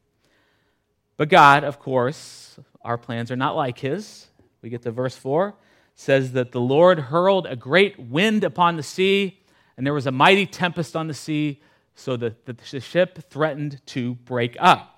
But 1.18 1.28
God, 1.28 1.64
of 1.64 1.78
course, 1.78 2.58
our 2.82 2.96
plans 2.96 3.30
are 3.30 3.36
not 3.36 3.56
like 3.56 3.78
his. 3.78 4.28
We 4.62 4.70
get 4.70 4.82
to 4.82 4.92
verse 4.92 5.16
4 5.16 5.54
says 5.98 6.30
that 6.30 6.52
the 6.52 6.60
Lord 6.60 7.00
hurled 7.00 7.44
a 7.44 7.56
great 7.56 7.98
wind 7.98 8.44
upon 8.44 8.76
the 8.76 8.84
sea, 8.84 9.40
and 9.76 9.84
there 9.84 9.92
was 9.92 10.06
a 10.06 10.12
mighty 10.12 10.46
tempest 10.46 10.94
on 10.94 11.08
the 11.08 11.14
sea, 11.14 11.60
so 11.96 12.16
that 12.16 12.46
the 12.46 12.80
ship 12.80 13.28
threatened 13.28 13.84
to 13.86 14.14
break 14.14 14.56
up. 14.60 14.98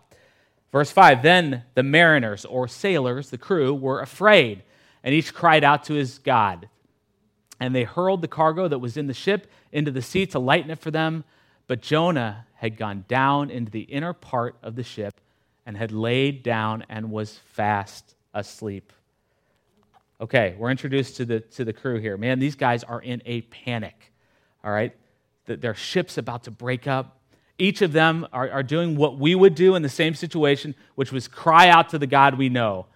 Verse 0.73 0.91
5 0.91 1.23
Then 1.23 1.65
the 1.75 1.83
mariners, 1.83 2.45
or 2.45 2.69
sailors, 2.69 3.31
the 3.31 3.39
crew, 3.39 3.75
were 3.75 4.01
afraid, 4.01 4.63
and 5.03 5.15
each 5.15 5.35
cried 5.35 5.65
out 5.65 5.85
to 5.85 5.95
his 5.95 6.19
God. 6.19 6.69
And 7.59 7.75
they 7.75 7.85
hurled 7.85 8.23
the 8.23 8.29
cargo 8.29 8.69
that 8.69 8.79
was 8.79 8.97
in 8.97 9.07
the 9.07 9.15
ship 9.15 9.51
into 9.71 9.91
the 9.91 10.03
sea 10.03 10.27
to 10.27 10.39
lighten 10.39 10.71
it 10.71 10.79
for 10.79 10.91
them. 10.91 11.25
But 11.67 11.83
Jonah 11.83 12.47
had 12.55 12.77
gone 12.77 13.05
down 13.07 13.51
into 13.51 13.71
the 13.71 13.83
inner 13.83 14.13
part 14.13 14.57
of 14.63 14.77
the 14.77 14.83
ship 14.83 15.21
and 15.67 15.77
had 15.77 15.93
laid 15.93 16.43
down 16.43 16.85
and 16.89 17.11
was 17.11 17.39
fast 17.53 18.15
asleep. 18.35 18.93
Okay, 20.21 20.55
we're 20.59 20.71
introduced 20.71 21.17
to 21.17 21.25
the, 21.25 21.41
to 21.41 21.65
the 21.65 21.73
crew 21.73 21.99
here. 21.99 22.17
Man, 22.17 22.39
these 22.39 22.57
guys 22.57 22.83
are 22.85 23.01
in 23.01 23.23
a 23.25 23.43
panic, 23.43 24.13
all 24.65 24.71
right? 24.73 24.95
Their 25.47 25.75
ship's 25.75 26.19
about 26.19 26.45
to 26.45 26.51
break 26.51 26.87
up. 26.87 27.20
Each 27.61 27.83
of 27.83 27.93
them 27.93 28.27
are, 28.33 28.51
are 28.51 28.63
doing 28.63 28.97
what 28.97 29.19
we 29.19 29.35
would 29.35 29.55
do 29.55 29.75
in 29.75 29.83
the 29.83 29.89
same 29.91 30.15
situation, 30.15 30.75
which 30.95 31.13
was 31.13 31.29
cry 31.29 31.69
out 31.69 31.91
to 31.91 31.99
the 31.99 32.07
God 32.07 32.37
we 32.37 32.49
know. 32.49 32.87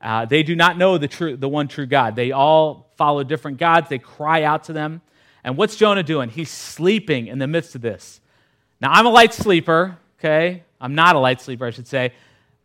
Uh, 0.00 0.24
they 0.24 0.42
do 0.42 0.56
not 0.56 0.78
know 0.78 0.96
the, 0.96 1.08
true, 1.08 1.36
the 1.36 1.48
one 1.48 1.68
true 1.68 1.84
God. 1.84 2.16
They 2.16 2.32
all 2.32 2.90
follow 2.96 3.22
different 3.22 3.58
gods. 3.58 3.90
They 3.90 3.98
cry 3.98 4.42
out 4.42 4.64
to 4.64 4.72
them. 4.72 5.02
And 5.44 5.58
what's 5.58 5.76
Jonah 5.76 6.02
doing? 6.02 6.30
He's 6.30 6.50
sleeping 6.50 7.26
in 7.26 7.38
the 7.38 7.46
midst 7.46 7.74
of 7.74 7.82
this. 7.82 8.22
Now, 8.80 8.92
I'm 8.92 9.04
a 9.04 9.10
light 9.10 9.34
sleeper, 9.34 9.98
okay? 10.18 10.62
I'm 10.80 10.94
not 10.94 11.16
a 11.16 11.18
light 11.18 11.42
sleeper, 11.42 11.66
I 11.66 11.70
should 11.70 11.86
say. 11.86 12.14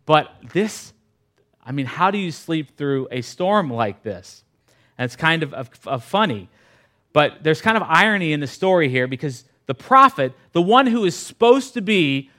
But 0.06 0.34
this, 0.54 0.94
I 1.66 1.74
mean, 1.74 1.88
how 1.88 2.10
do 2.10 2.18
you 2.18 2.32
sleep 2.32 2.78
through 2.78 3.10
a 3.12 3.22
storm 3.22 3.70
like 3.70 4.02
this? 4.02 4.46
And 4.98 5.04
it's 5.04 5.18
kind 5.18 5.44
of, 5.44 5.54
of, 5.54 5.70
of 5.86 6.06
funny. 6.06 6.48
But 7.12 7.44
there's 7.44 7.62
kind 7.62 7.76
of 7.76 7.84
irony 7.84 8.32
in 8.32 8.40
the 8.40 8.48
story 8.48 8.88
here 8.88 9.08
because 9.08 9.44
the 9.70 9.76
prophet, 9.76 10.34
the 10.52 10.64
one 10.64 10.88
who 10.88 11.06
is 11.06 11.16
supposed 11.16 11.76
to 11.76 11.82
be 11.82 12.32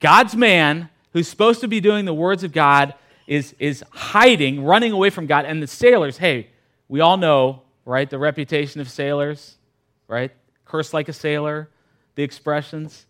God's 0.00 0.36
man, 0.36 0.90
who's 1.14 1.26
supposed 1.26 1.62
to 1.62 1.66
be 1.66 1.80
doing 1.80 2.04
the 2.04 2.12
words 2.12 2.44
of 2.44 2.52
God, 2.52 2.92
is, 3.26 3.54
is 3.58 3.82
hiding, 3.90 4.62
running 4.62 4.92
away 4.92 5.08
from 5.08 5.24
God. 5.24 5.46
And 5.46 5.62
the 5.62 5.66
sailors, 5.66 6.18
hey, 6.18 6.50
we 6.86 7.00
all 7.00 7.16
know, 7.16 7.62
right, 7.86 8.10
the 8.10 8.18
reputation 8.18 8.82
of 8.82 8.90
sailors, 8.90 9.56
right? 10.08 10.30
Curse 10.66 10.92
like 10.92 11.08
a 11.08 11.14
sailor, 11.14 11.70
the 12.16 12.22
expressions. 12.22 13.06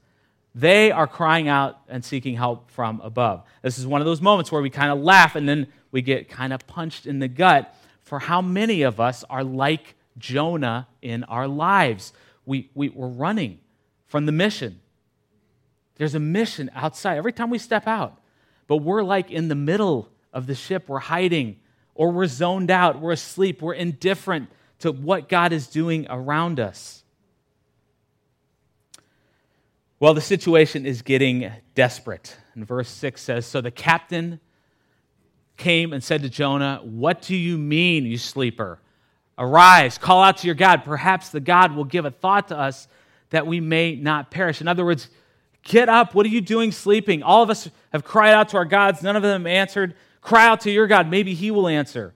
They 0.54 0.92
are 0.92 1.08
crying 1.08 1.48
out 1.48 1.80
and 1.88 2.04
seeking 2.04 2.36
help 2.36 2.70
from 2.70 3.00
above. 3.00 3.42
This 3.62 3.76
is 3.76 3.88
one 3.88 4.00
of 4.00 4.04
those 4.04 4.20
moments 4.20 4.52
where 4.52 4.62
we 4.62 4.70
kind 4.70 4.92
of 4.92 5.00
laugh 5.00 5.34
and 5.34 5.48
then 5.48 5.66
we 5.90 6.00
get 6.00 6.28
kind 6.28 6.52
of 6.52 6.64
punched 6.68 7.06
in 7.06 7.18
the 7.18 7.26
gut 7.26 7.74
for 8.02 8.20
how 8.20 8.40
many 8.40 8.82
of 8.82 9.00
us 9.00 9.24
are 9.28 9.42
like 9.42 9.96
Jonah 10.16 10.86
in 11.02 11.24
our 11.24 11.48
lives. 11.48 12.12
We, 12.46 12.70
we, 12.72 12.90
we're 12.90 13.08
running 13.08 13.58
from 14.06 14.26
the 14.26 14.32
mission. 14.32 14.80
There's 15.96 16.14
a 16.14 16.20
mission 16.20 16.70
outside 16.74 17.16
every 17.16 17.32
time 17.32 17.50
we 17.50 17.58
step 17.58 17.86
out. 17.86 18.20
But 18.66 18.78
we're 18.78 19.02
like 19.02 19.30
in 19.30 19.48
the 19.48 19.54
middle 19.54 20.08
of 20.32 20.46
the 20.46 20.54
ship, 20.54 20.88
we're 20.88 20.98
hiding, 20.98 21.60
or 21.94 22.10
we're 22.10 22.26
zoned 22.26 22.70
out, 22.70 23.00
we're 23.00 23.12
asleep, 23.12 23.62
we're 23.62 23.74
indifferent 23.74 24.50
to 24.80 24.92
what 24.92 25.28
God 25.28 25.52
is 25.52 25.66
doing 25.66 26.06
around 26.08 26.58
us. 26.58 27.04
Well, 30.00 30.14
the 30.14 30.20
situation 30.20 30.86
is 30.86 31.02
getting 31.02 31.50
desperate. 31.74 32.36
And 32.54 32.66
verse 32.66 32.88
6 32.88 33.22
says 33.22 33.46
So 33.46 33.60
the 33.60 33.70
captain 33.70 34.40
came 35.56 35.92
and 35.92 36.02
said 36.02 36.22
to 36.22 36.28
Jonah, 36.28 36.80
What 36.82 37.22
do 37.22 37.36
you 37.36 37.56
mean, 37.56 38.04
you 38.04 38.18
sleeper? 38.18 38.80
Arise, 39.38 39.98
call 39.98 40.22
out 40.22 40.38
to 40.38 40.46
your 40.46 40.54
God. 40.54 40.84
Perhaps 40.84 41.30
the 41.30 41.40
God 41.40 41.74
will 41.74 41.84
give 41.84 42.04
a 42.04 42.10
thought 42.10 42.48
to 42.48 42.58
us 42.58 42.86
that 43.34 43.48
we 43.48 43.58
may 43.58 43.96
not 43.96 44.30
perish. 44.30 44.60
In 44.60 44.68
other 44.68 44.84
words, 44.84 45.08
get 45.64 45.88
up. 45.88 46.14
What 46.14 46.24
are 46.24 46.28
you 46.28 46.40
doing 46.40 46.70
sleeping? 46.70 47.24
All 47.24 47.42
of 47.42 47.50
us 47.50 47.68
have 47.92 48.04
cried 48.04 48.32
out 48.32 48.50
to 48.50 48.56
our 48.56 48.64
gods. 48.64 49.02
None 49.02 49.16
of 49.16 49.24
them 49.24 49.44
answered. 49.44 49.96
Cry 50.20 50.46
out 50.46 50.60
to 50.60 50.70
your 50.70 50.86
God. 50.86 51.10
Maybe 51.10 51.34
he 51.34 51.50
will 51.50 51.66
answer. 51.66 52.14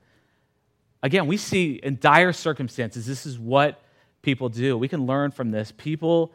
Again, 1.02 1.26
we 1.26 1.36
see 1.36 1.72
in 1.72 1.98
dire 2.00 2.32
circumstances, 2.32 3.04
this 3.04 3.26
is 3.26 3.36
what 3.36 3.82
people 4.22 4.48
do. 4.48 4.78
We 4.78 4.86
can 4.86 5.06
learn 5.06 5.32
from 5.32 5.50
this. 5.50 5.72
People 5.76 6.30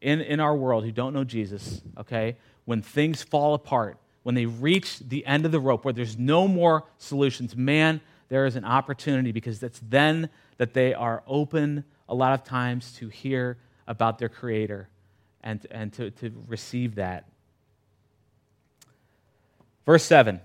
in, 0.00 0.20
in 0.20 0.40
our 0.40 0.56
world 0.56 0.82
who 0.82 0.90
don't 0.90 1.14
know 1.14 1.22
Jesus, 1.22 1.80
okay, 1.96 2.38
when 2.64 2.82
things 2.82 3.22
fall 3.22 3.54
apart, 3.54 3.98
when 4.24 4.34
they 4.34 4.46
reach 4.46 4.98
the 4.98 5.24
end 5.26 5.46
of 5.46 5.52
the 5.52 5.60
rope 5.60 5.84
where 5.84 5.94
there's 5.94 6.18
no 6.18 6.48
more 6.48 6.82
solutions, 6.98 7.54
man, 7.54 8.00
there 8.30 8.46
is 8.46 8.56
an 8.56 8.64
opportunity 8.64 9.30
because 9.30 9.62
it's 9.62 9.80
then 9.88 10.28
that 10.56 10.74
they 10.74 10.92
are 10.92 11.22
open 11.28 11.84
a 12.08 12.14
lot 12.16 12.32
of 12.32 12.42
times 12.42 12.92
to 12.94 13.06
hear 13.06 13.58
about 13.88 14.18
their 14.20 14.28
Creator 14.28 14.88
and, 15.42 15.66
and 15.70 15.92
to, 15.94 16.10
to 16.12 16.32
receive 16.46 16.94
that. 16.96 17.24
Verse 19.84 20.04
7 20.04 20.40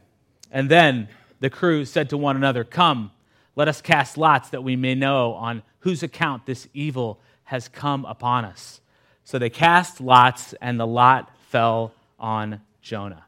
And 0.51 0.69
then 0.69 1.09
the 1.39 1.49
crew 1.49 1.85
said 1.85 2.09
to 2.09 2.17
one 2.17 2.35
another, 2.35 2.63
Come, 2.63 3.11
let 3.55 3.67
us 3.67 3.81
cast 3.81 4.17
lots 4.17 4.49
that 4.49 4.63
we 4.63 4.75
may 4.75 4.95
know 4.95 5.33
on 5.33 5.61
whose 5.79 6.01
account 6.01 6.45
this 6.45 6.67
evil 6.73 7.19
has 7.43 7.67
come 7.67 8.05
upon 8.05 8.45
us. 8.45 8.79
So 9.25 9.37
they 9.37 9.49
cast 9.49 10.01
lots, 10.01 10.53
and 10.61 10.79
the 10.79 10.87
lot 10.87 11.29
fell 11.49 11.93
on 12.19 12.61
Jonah. 12.81 13.25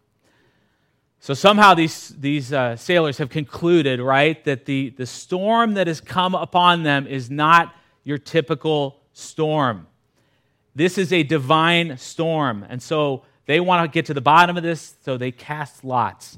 So 1.19 1.33
somehow 1.33 1.73
these, 1.73 2.09
these 2.09 2.53
uh, 2.53 2.75
sailors 2.75 3.17
have 3.17 3.29
concluded, 3.29 3.99
right, 3.99 4.43
that 4.45 4.65
the, 4.65 4.91
the 4.91 5.05
storm 5.05 5.73
that 5.73 5.87
has 5.87 5.99
come 5.99 6.35
upon 6.35 6.83
them 6.83 7.07
is 7.07 7.29
not 7.29 7.73
your 8.03 8.17
typical 8.17 9.01
storm. 9.11 9.87
This 10.75 10.97
is 10.97 11.13
a 11.13 11.23
divine 11.23 11.97
storm. 11.97 12.65
And 12.67 12.83
so 12.83 13.23
they 13.45 13.59
want 13.59 13.89
to 13.89 13.93
get 13.93 14.07
to 14.07 14.13
the 14.13 14.21
bottom 14.21 14.57
of 14.57 14.63
this, 14.63 14.95
so 15.03 15.17
they 15.17 15.31
cast 15.31 15.85
lots. 15.85 16.37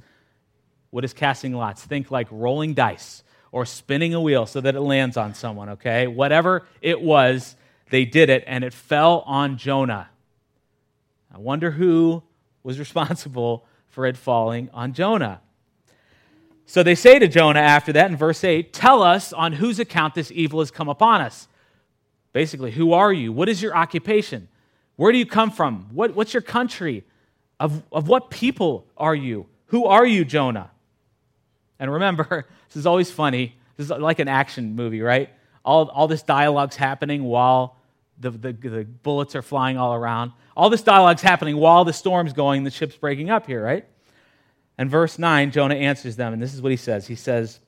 What 0.91 1.03
is 1.03 1.13
casting 1.13 1.53
lots? 1.53 1.83
Think 1.83 2.11
like 2.11 2.27
rolling 2.29 2.75
dice 2.75 3.23
or 3.51 3.65
spinning 3.65 4.13
a 4.13 4.21
wheel 4.21 4.45
so 4.45 4.61
that 4.61 4.75
it 4.75 4.81
lands 4.81 5.17
on 5.17 5.33
someone, 5.33 5.69
okay? 5.69 6.05
Whatever 6.05 6.67
it 6.81 7.01
was, 7.01 7.55
they 7.89 8.05
did 8.05 8.29
it, 8.29 8.43
and 8.45 8.63
it 8.63 8.73
fell 8.73 9.23
on 9.25 9.57
Jonah. 9.57 10.09
I 11.33 11.39
wonder 11.39 11.71
who 11.71 12.23
was 12.63 12.79
responsible 12.79 13.65
for 13.87 14.05
it 14.05 14.17
falling 14.17 14.69
on 14.73 14.93
Jonah. 14.93 15.41
So 16.65 16.83
they 16.83 16.95
say 16.95 17.17
to 17.17 17.29
Jonah 17.29 17.61
after 17.61 17.93
that 17.93 18.11
in 18.11 18.17
verse 18.17 18.43
8, 18.43 18.73
Tell 18.73 19.01
us 19.01 19.31
on 19.31 19.53
whose 19.53 19.79
account 19.79 20.15
this 20.15 20.31
evil 20.31 20.59
has 20.59 20.69
come 20.69 20.89
upon 20.89 21.21
us. 21.21 21.47
Basically, 22.33 22.71
who 22.71 22.93
are 22.93 23.11
you? 23.11 23.31
What 23.31 23.49
is 23.49 23.61
your 23.61 23.75
occupation? 23.75 24.47
Where 24.95 25.11
do 25.11 25.17
you 25.17 25.25
come 25.25 25.51
from? 25.51 25.87
What, 25.91 26.15
what's 26.15 26.33
your 26.33 26.41
country? 26.41 27.03
Of, 27.59 27.83
of 27.91 28.07
what 28.07 28.29
people 28.29 28.85
are 28.97 29.15
you? 29.15 29.47
Who 29.67 29.85
are 29.85 30.05
you, 30.05 30.25
Jonah? 30.25 30.71
And 31.79 31.91
remember, 31.91 32.45
this 32.67 32.75
is 32.75 32.85
always 32.85 33.09
funny. 33.09 33.55
This 33.75 33.85
is 33.85 33.91
like 33.91 34.19
an 34.19 34.27
action 34.27 34.75
movie, 34.75 35.01
right? 35.01 35.29
All, 35.63 35.89
all 35.89 36.07
this 36.07 36.23
dialogue's 36.23 36.75
happening 36.75 37.23
while 37.23 37.77
the, 38.19 38.31
the, 38.31 38.53
the 38.53 38.83
bullets 38.85 39.35
are 39.35 39.41
flying 39.41 39.77
all 39.77 39.93
around. 39.93 40.31
All 40.55 40.69
this 40.69 40.81
dialogue's 40.81 41.21
happening 41.21 41.57
while 41.57 41.85
the 41.85 41.93
storm's 41.93 42.33
going, 42.33 42.63
the 42.63 42.71
ship's 42.71 42.95
breaking 42.95 43.29
up 43.29 43.45
here, 43.45 43.63
right? 43.63 43.85
And 44.77 44.89
verse 44.89 45.19
9, 45.19 45.51
Jonah 45.51 45.75
answers 45.75 46.15
them, 46.15 46.33
and 46.33 46.41
this 46.41 46.53
is 46.53 46.61
what 46.61 46.71
he 46.71 46.77
says. 46.77 47.07
He 47.07 47.15
says, 47.15 47.59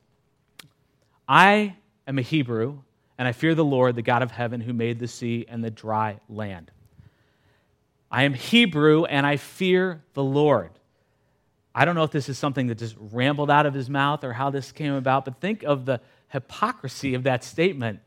I 1.27 1.75
am 2.07 2.17
a 2.17 2.21
Hebrew, 2.21 2.79
and 3.19 3.27
I 3.27 3.33
fear 3.33 3.53
the 3.53 3.65
Lord, 3.65 3.97
the 3.97 4.01
God 4.01 4.23
of 4.23 4.31
heaven, 4.31 4.61
who 4.61 4.71
made 4.71 4.97
the 4.97 5.07
sea 5.07 5.45
and 5.49 5.61
the 5.61 5.69
dry 5.69 6.21
land. 6.29 6.71
I 8.09 8.23
am 8.23 8.33
Hebrew, 8.33 9.03
and 9.03 9.27
I 9.27 9.35
fear 9.35 10.01
the 10.13 10.23
Lord. 10.23 10.71
I 11.75 11.83
don't 11.83 11.95
know 11.95 12.03
if 12.03 12.11
this 12.11 12.29
is 12.29 12.37
something 12.37 12.67
that 12.67 12.77
just 12.77 12.95
rambled 12.97 13.51
out 13.51 13.65
of 13.65 13.73
his 13.73 13.89
mouth 13.89 14.23
or 14.23 14.31
how 14.31 14.51
this 14.51 14.71
came 14.71 14.93
about, 14.93 15.25
but 15.25 15.41
think 15.41 15.63
of 15.63 15.85
the 15.85 15.99
hypocrisy 16.29 17.13
of 17.13 17.23
that 17.23 17.43
statement. 17.43 17.99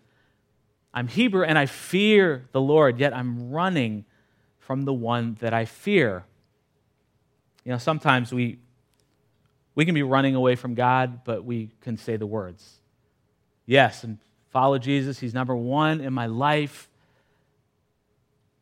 I'm 0.94 1.08
Hebrew 1.08 1.44
and 1.44 1.58
I 1.58 1.66
fear 1.66 2.48
the 2.52 2.60
Lord, 2.60 2.98
yet 2.98 3.14
I'm 3.14 3.50
running 3.50 4.06
from 4.60 4.82
the 4.86 4.94
one 4.94 5.36
that 5.40 5.52
I 5.52 5.66
fear. 5.66 6.24
You 7.64 7.72
know, 7.72 7.78
sometimes 7.78 8.32
we, 8.32 8.60
we 9.74 9.84
can 9.84 9.94
be 9.94 10.02
running 10.02 10.34
away 10.34 10.56
from 10.56 10.74
God, 10.74 11.22
but 11.24 11.44
we 11.44 11.70
can 11.82 11.98
say 11.98 12.16
the 12.16 12.26
words. 12.26 12.80
Yes, 13.66 14.04
and 14.04 14.18
follow 14.52 14.78
Jesus. 14.78 15.18
He's 15.18 15.34
number 15.34 15.56
one 15.56 16.00
in 16.00 16.12
my 16.12 16.26
life. 16.26 16.88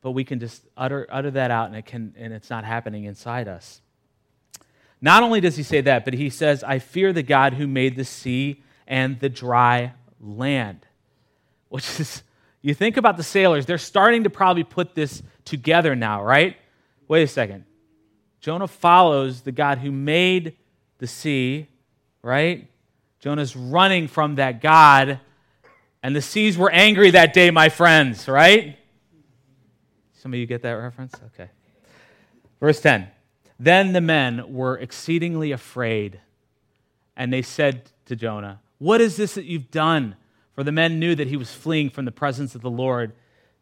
But 0.02 0.12
we 0.12 0.24
can 0.24 0.40
just 0.40 0.66
utter, 0.76 1.06
utter 1.10 1.30
that 1.32 1.50
out 1.50 1.66
and, 1.66 1.76
it 1.76 1.84
can, 1.84 2.14
and 2.16 2.32
it's 2.32 2.48
not 2.48 2.64
happening 2.64 3.04
inside 3.04 3.48
us. 3.48 3.82
Not 5.02 5.22
only 5.22 5.40
does 5.40 5.56
he 5.56 5.62
say 5.62 5.82
that, 5.82 6.04
but 6.04 6.14
he 6.14 6.30
says, 6.30 6.64
I 6.64 6.78
fear 6.78 7.12
the 7.12 7.22
God 7.22 7.54
who 7.54 7.66
made 7.66 7.96
the 7.96 8.04
sea 8.04 8.62
and 8.86 9.20
the 9.20 9.28
dry 9.28 9.92
land 10.20 10.86
which 11.70 12.00
is, 12.00 12.22
you 12.60 12.74
think 12.74 12.98
about 12.98 13.16
the 13.16 13.22
sailors, 13.22 13.64
they're 13.64 13.78
starting 13.78 14.24
to 14.24 14.30
probably 14.30 14.64
put 14.64 14.94
this 14.94 15.22
together 15.46 15.96
now, 15.96 16.22
right? 16.22 16.56
Wait 17.08 17.22
a 17.22 17.26
second. 17.26 17.64
Jonah 18.40 18.68
follows 18.68 19.40
the 19.42 19.52
God 19.52 19.78
who 19.78 19.90
made 19.90 20.56
the 20.98 21.06
sea, 21.06 21.68
right? 22.22 22.68
Jonah's 23.20 23.56
running 23.56 24.08
from 24.08 24.34
that 24.34 24.60
God, 24.60 25.20
and 26.02 26.16
the 26.16 26.22
seas 26.22 26.56
were 26.56 26.70
angry 26.70 27.10
that 27.10 27.32
day, 27.34 27.50
my 27.50 27.68
friends, 27.68 28.28
right? 28.28 28.78
Some 30.14 30.32
of 30.32 30.38
you 30.38 30.46
get 30.46 30.62
that 30.62 30.72
reference? 30.72 31.14
Okay. 31.34 31.50
Verse 32.60 32.80
10 32.80 33.08
Then 33.58 33.92
the 33.92 34.00
men 34.00 34.52
were 34.52 34.76
exceedingly 34.76 35.52
afraid, 35.52 36.20
and 37.16 37.32
they 37.32 37.42
said 37.42 37.90
to 38.06 38.16
Jonah, 38.16 38.60
What 38.78 39.00
is 39.00 39.16
this 39.16 39.34
that 39.34 39.44
you've 39.44 39.70
done? 39.70 40.16
For 40.54 40.64
the 40.64 40.72
men 40.72 40.98
knew 40.98 41.14
that 41.14 41.28
he 41.28 41.36
was 41.36 41.52
fleeing 41.52 41.88
from 41.88 42.04
the 42.04 42.12
presence 42.12 42.54
of 42.54 42.60
the 42.60 42.70
Lord 42.70 43.14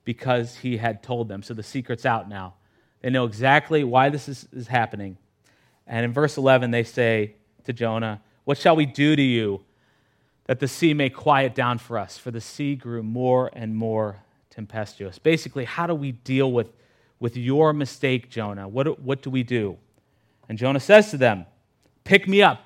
because 0.04 0.56
he 0.56 0.78
had 0.78 1.02
told 1.02 1.28
them. 1.28 1.42
So 1.42 1.54
the 1.54 1.62
secret's 1.62 2.06
out 2.06 2.28
now. 2.28 2.54
They 3.02 3.10
know 3.10 3.24
exactly 3.24 3.84
why 3.84 4.08
this 4.08 4.28
is, 4.28 4.48
is 4.52 4.66
happening. 4.66 5.18
And 5.86 6.04
in 6.04 6.12
verse 6.12 6.36
11, 6.36 6.70
they 6.70 6.82
say 6.82 7.36
to 7.64 7.72
Jonah, 7.72 8.20
What 8.44 8.58
shall 8.58 8.74
we 8.74 8.86
do 8.86 9.14
to 9.14 9.22
you 9.22 9.62
that 10.48 10.58
the 10.58 10.66
sea 10.66 10.92
may 10.92 11.08
quiet 11.08 11.54
down 11.54 11.78
for 11.78 11.96
us? 11.96 12.18
For 12.18 12.32
the 12.32 12.40
sea 12.40 12.74
grew 12.74 13.04
more 13.04 13.50
and 13.52 13.76
more 13.76 14.24
tempestuous. 14.50 15.20
Basically, 15.20 15.64
how 15.64 15.86
do 15.86 15.94
we 15.94 16.10
deal 16.10 16.50
with, 16.50 16.72
with 17.20 17.36
your 17.36 17.72
mistake, 17.72 18.28
Jonah? 18.28 18.66
What, 18.66 19.00
what 19.00 19.22
do 19.22 19.30
we 19.30 19.44
do? 19.44 19.78
And 20.48 20.58
Jonah 20.58 20.80
says 20.80 21.12
to 21.12 21.16
them, 21.16 21.46
Pick 22.02 22.26
me 22.26 22.42
up 22.42 22.64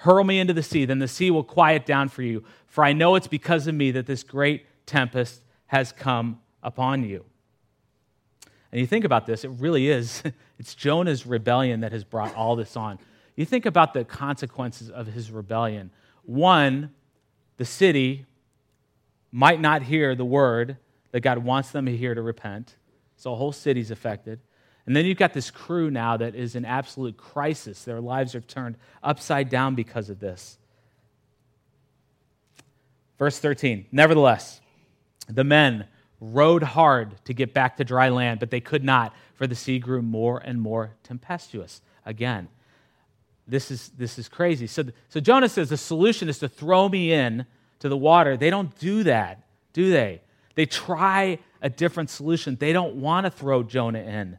Hurl 0.00 0.24
me 0.24 0.40
into 0.40 0.54
the 0.54 0.62
sea, 0.62 0.86
then 0.86 0.98
the 0.98 1.06
sea 1.06 1.30
will 1.30 1.44
quiet 1.44 1.84
down 1.84 2.08
for 2.08 2.22
you. 2.22 2.42
For 2.66 2.82
I 2.82 2.94
know 2.94 3.16
it's 3.16 3.26
because 3.26 3.66
of 3.66 3.74
me 3.74 3.90
that 3.90 4.06
this 4.06 4.22
great 4.22 4.64
tempest 4.86 5.42
has 5.66 5.92
come 5.92 6.40
upon 6.62 7.04
you. 7.04 7.26
And 8.72 8.80
you 8.80 8.86
think 8.86 9.04
about 9.04 9.26
this, 9.26 9.44
it 9.44 9.50
really 9.58 9.88
is. 9.88 10.22
It's 10.58 10.74
Jonah's 10.74 11.24
rebellion 11.24 11.80
that 11.80 11.92
has 11.92 12.04
brought 12.04 12.34
all 12.34 12.54
this 12.54 12.76
on. 12.76 12.98
You 13.34 13.46
think 13.46 13.64
about 13.64 13.94
the 13.94 14.04
consequences 14.04 14.90
of 14.90 15.06
his 15.06 15.30
rebellion. 15.30 15.90
One, 16.24 16.90
the 17.60 17.66
city 17.66 18.24
might 19.30 19.60
not 19.60 19.82
hear 19.82 20.14
the 20.14 20.24
word 20.24 20.78
that 21.10 21.20
God 21.20 21.36
wants 21.36 21.72
them 21.72 21.84
to 21.84 21.94
hear 21.94 22.14
to 22.14 22.22
repent. 22.22 22.74
So 23.16 23.34
a 23.34 23.36
whole 23.36 23.52
city's 23.52 23.90
affected. 23.90 24.40
And 24.86 24.96
then 24.96 25.04
you've 25.04 25.18
got 25.18 25.34
this 25.34 25.50
crew 25.50 25.90
now 25.90 26.16
that 26.16 26.34
is 26.34 26.56
in 26.56 26.64
absolute 26.64 27.18
crisis. 27.18 27.84
Their 27.84 28.00
lives 28.00 28.34
are 28.34 28.40
turned 28.40 28.76
upside 29.02 29.50
down 29.50 29.74
because 29.74 30.08
of 30.08 30.20
this. 30.20 30.56
Verse 33.18 33.38
13 33.38 33.84
Nevertheless, 33.92 34.62
the 35.28 35.44
men 35.44 35.84
rowed 36.18 36.62
hard 36.62 37.22
to 37.26 37.34
get 37.34 37.52
back 37.52 37.76
to 37.76 37.84
dry 37.84 38.08
land, 38.08 38.40
but 38.40 38.50
they 38.50 38.62
could 38.62 38.84
not, 38.84 39.14
for 39.34 39.46
the 39.46 39.54
sea 39.54 39.78
grew 39.78 40.00
more 40.00 40.38
and 40.38 40.62
more 40.62 40.94
tempestuous. 41.02 41.82
Again, 42.06 42.48
this 43.50 43.70
is, 43.70 43.90
this 43.90 44.18
is 44.18 44.28
crazy. 44.28 44.66
So, 44.66 44.84
so 45.08 45.20
Jonah 45.20 45.48
says 45.48 45.68
the 45.68 45.76
solution 45.76 46.28
is 46.28 46.38
to 46.38 46.48
throw 46.48 46.88
me 46.88 47.12
in 47.12 47.46
to 47.80 47.88
the 47.88 47.96
water. 47.96 48.36
They 48.36 48.50
don't 48.50 48.76
do 48.78 49.02
that, 49.04 49.44
do 49.72 49.90
they? 49.90 50.22
They 50.54 50.66
try 50.66 51.38
a 51.62 51.68
different 51.68 52.10
solution. 52.10 52.56
They 52.56 52.72
don't 52.72 52.96
want 52.96 53.26
to 53.26 53.30
throw 53.30 53.62
Jonah 53.62 54.00
in. 54.00 54.38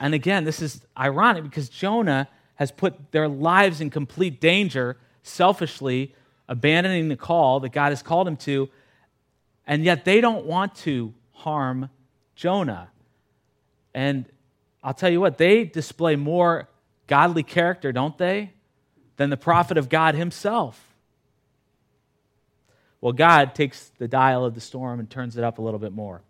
And 0.00 0.14
again, 0.14 0.44
this 0.44 0.60
is 0.60 0.80
ironic 0.98 1.44
because 1.44 1.68
Jonah 1.68 2.28
has 2.56 2.70
put 2.70 3.12
their 3.12 3.28
lives 3.28 3.80
in 3.80 3.90
complete 3.90 4.40
danger, 4.40 4.96
selfishly 5.22 6.14
abandoning 6.48 7.08
the 7.08 7.16
call 7.16 7.60
that 7.60 7.72
God 7.72 7.90
has 7.90 8.02
called 8.02 8.28
him 8.28 8.36
to, 8.38 8.68
and 9.66 9.84
yet 9.84 10.04
they 10.04 10.20
don't 10.20 10.46
want 10.46 10.74
to 10.76 11.12
harm 11.32 11.90
Jonah. 12.34 12.88
And 13.94 14.26
I'll 14.82 14.94
tell 14.94 15.10
you 15.10 15.20
what, 15.20 15.38
they 15.38 15.64
display 15.64 16.16
more 16.16 16.68
godly 17.06 17.42
character, 17.42 17.92
don't 17.92 18.16
they, 18.18 18.52
than 19.16 19.30
the 19.30 19.36
prophet 19.36 19.78
of 19.78 19.88
God 19.88 20.14
himself. 20.14 20.82
Well, 23.00 23.12
God 23.12 23.54
takes 23.54 23.90
the 23.98 24.08
dial 24.08 24.44
of 24.44 24.54
the 24.54 24.60
storm 24.60 24.98
and 24.98 25.08
turns 25.08 25.36
it 25.36 25.44
up 25.44 25.58
a 25.58 25.62
little 25.62 25.78
bit 25.78 25.92
more. 25.92 26.22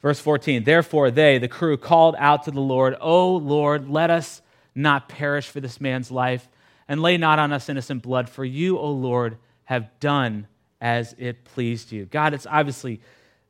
Verse 0.00 0.20
14 0.20 0.64
Therefore, 0.64 1.10
they, 1.10 1.38
the 1.38 1.48
crew, 1.48 1.76
called 1.76 2.14
out 2.18 2.44
to 2.44 2.50
the 2.50 2.60
Lord, 2.60 2.96
O 3.00 3.36
Lord, 3.36 3.88
let 3.88 4.10
us 4.10 4.42
not 4.74 5.08
perish 5.08 5.48
for 5.48 5.60
this 5.60 5.80
man's 5.80 6.10
life, 6.10 6.48
and 6.88 7.00
lay 7.00 7.16
not 7.16 7.38
on 7.38 7.52
us 7.52 7.68
innocent 7.68 8.02
blood, 8.02 8.28
for 8.28 8.44
you, 8.44 8.78
O 8.78 8.90
Lord, 8.90 9.38
have 9.64 9.88
done 10.00 10.46
as 10.80 11.14
it 11.18 11.44
pleased 11.44 11.92
you. 11.92 12.04
God, 12.04 12.34
it's 12.34 12.46
obviously. 12.46 13.00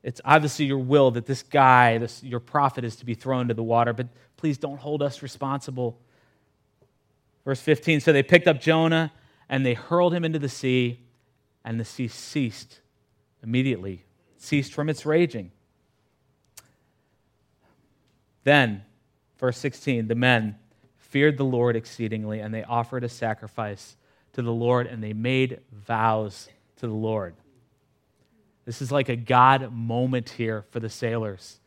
It's 0.05 0.21
obviously 0.23 0.67
your 0.67 0.81
will 0.81 1.13
that 1.13 1.25
this 1.25 1.43
guy, 1.43 1.97
this, 1.97 2.23
your 2.23 2.39
prophet, 2.39 2.85
is 2.85 2.97
to 2.97 3.07
be 3.07 3.15
thrown 3.15 3.49
to 3.49 3.55
the 3.55 3.63
water, 3.63 3.95
but 3.95 4.09
please 4.37 4.59
don't 4.59 4.77
hold 4.77 5.03
us 5.03 5.23
responsible. 5.23 5.99
Verse 7.45 7.61
15 7.61 8.01
So 8.01 8.13
they 8.13 8.23
picked 8.23 8.49
up 8.49 8.61
Jonah 8.61 9.13
and 9.49 9.65
they 9.65 9.75
hurled 9.75 10.15
him 10.15 10.25
into 10.25 10.39
the 10.39 10.49
sea, 10.49 11.01
and 11.65 11.79
the 11.79 11.85
sea 11.85 12.09
ceased 12.09 12.81
immediately, 13.43 14.05
ceased 14.39 14.73
from 14.73 14.89
its 14.89 15.05
raging. 15.05 15.51
Then, 18.45 18.83
verse 19.39 19.59
16, 19.59 20.09
the 20.09 20.15
men 20.15 20.57
feared 20.97 21.37
the 21.37 21.45
Lord 21.45 21.77
exceedingly, 21.77 22.41
and 22.41 22.53
they 22.53 22.65
offered 22.65 23.05
a 23.05 23.09
sacrifice 23.09 23.97
to 24.33 24.43
the 24.43 24.53
Lord, 24.53 24.87
and 24.87 25.03
they 25.03 25.13
made 25.13 25.61
vows 25.73 26.49
to 26.77 26.87
the 26.87 26.95
Lord. 26.95 27.35
This 28.65 28.81
is 28.81 28.91
like 28.91 29.09
a 29.09 29.17
God 29.17 29.73
moment 29.73 30.31
here 30.31 30.65
for 30.71 30.81
the 30.81 30.89
sailors. 30.89 31.61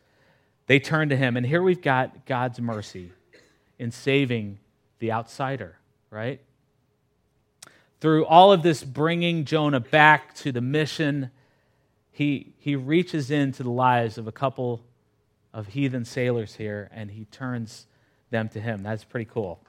They 0.66 0.78
turn 0.78 1.08
to 1.08 1.16
him, 1.16 1.36
and 1.36 1.46
here 1.46 1.62
we've 1.62 1.80
got 1.80 2.26
God's 2.26 2.60
mercy 2.60 3.12
in 3.78 3.90
saving 3.90 4.58
the 4.98 5.12
outsider, 5.12 5.76
right? 6.10 6.40
Through 8.00 8.26
all 8.26 8.52
of 8.52 8.62
this 8.62 8.84
bringing 8.84 9.44
Jonah 9.44 9.80
back 9.80 10.34
to 10.36 10.52
the 10.52 10.60
mission, 10.60 11.30
he, 12.10 12.52
he 12.58 12.76
reaches 12.76 13.30
into 13.30 13.62
the 13.62 13.70
lives 13.70 14.18
of 14.18 14.26
a 14.26 14.32
couple 14.32 14.82
of 15.52 15.68
heathen 15.68 16.04
sailors 16.04 16.54
here 16.54 16.88
and 16.92 17.10
he 17.10 17.24
turns 17.26 17.86
them 18.30 18.48
to 18.50 18.60
him. 18.60 18.82
That's 18.82 19.04
pretty 19.04 19.28
cool. 19.30 19.60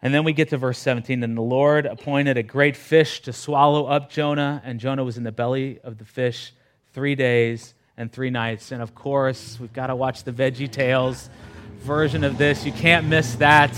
And 0.00 0.14
then 0.14 0.24
we 0.24 0.32
get 0.32 0.50
to 0.50 0.56
verse 0.56 0.78
17. 0.78 1.22
And 1.22 1.36
the 1.36 1.42
Lord 1.42 1.86
appointed 1.86 2.36
a 2.36 2.42
great 2.42 2.76
fish 2.76 3.20
to 3.22 3.32
swallow 3.32 3.86
up 3.86 4.10
Jonah, 4.10 4.62
and 4.64 4.78
Jonah 4.78 5.02
was 5.02 5.18
in 5.18 5.24
the 5.24 5.32
belly 5.32 5.80
of 5.82 5.98
the 5.98 6.04
fish 6.04 6.52
three 6.92 7.14
days 7.14 7.74
and 7.96 8.10
three 8.12 8.30
nights. 8.30 8.70
And 8.70 8.80
of 8.80 8.94
course, 8.94 9.58
we've 9.60 9.72
got 9.72 9.88
to 9.88 9.96
watch 9.96 10.22
the 10.22 10.32
Veggie 10.32 10.70
Tales 10.70 11.28
version 11.80 12.24
of 12.24 12.38
this. 12.38 12.64
You 12.64 12.72
can't 12.72 13.06
miss 13.06 13.34
that. 13.36 13.74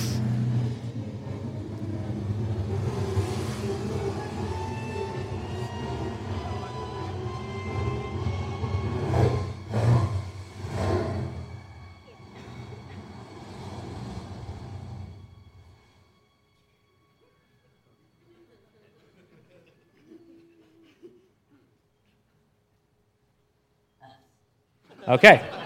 Okay. 25.11 25.60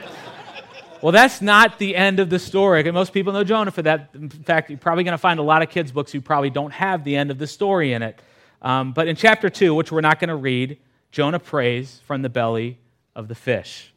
Well, 1.05 1.12
that's 1.12 1.43
not 1.43 1.79
the 1.79 1.95
end 1.97 2.19
of 2.19 2.31
the 2.31 2.38
story. 2.38 2.90
Most 2.90 3.12
people 3.12 3.35
know 3.35 3.45
Jonah 3.45 3.71
for 3.71 3.83
that. 3.83 4.09
In 4.14 4.31
fact, 4.31 4.71
you're 4.71 4.79
probably 4.79 5.05
going 5.05 5.12
to 5.12 5.19
find 5.19 5.38
a 5.38 5.43
lot 5.43 5.61
of 5.61 5.69
kids' 5.69 5.93
books 5.93 6.11
who 6.11 6.23
probably 6.23 6.49
don't 6.49 6.73
have 6.73 7.05
the 7.05 7.14
end 7.14 7.31
of 7.31 7.37
the 7.37 7.47
story 7.47 7.93
in 7.93 8.03
it. 8.03 8.19
Um, 8.62 8.95
but 8.95 9.07
in 9.07 9.14
chapter 9.14 9.51
2, 9.51 9.75
which 9.75 9.93
we're 9.93 10.01
not 10.01 10.19
going 10.19 10.31
to 10.31 10.35
read, 10.35 10.79
Jonah 11.12 11.40
prays 11.40 12.01
from 12.07 12.23
the 12.23 12.31
belly 12.31 12.79
of 13.14 13.29
the 13.29 13.35
fish. 13.35 13.93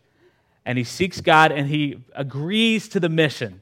And 0.65 0.77
he 0.77 0.83
seeks 0.83 1.21
God 1.21 1.53
and 1.53 1.69
he 1.69 2.03
agrees 2.13 2.89
to 2.89 2.99
the 2.99 3.07
mission, 3.07 3.61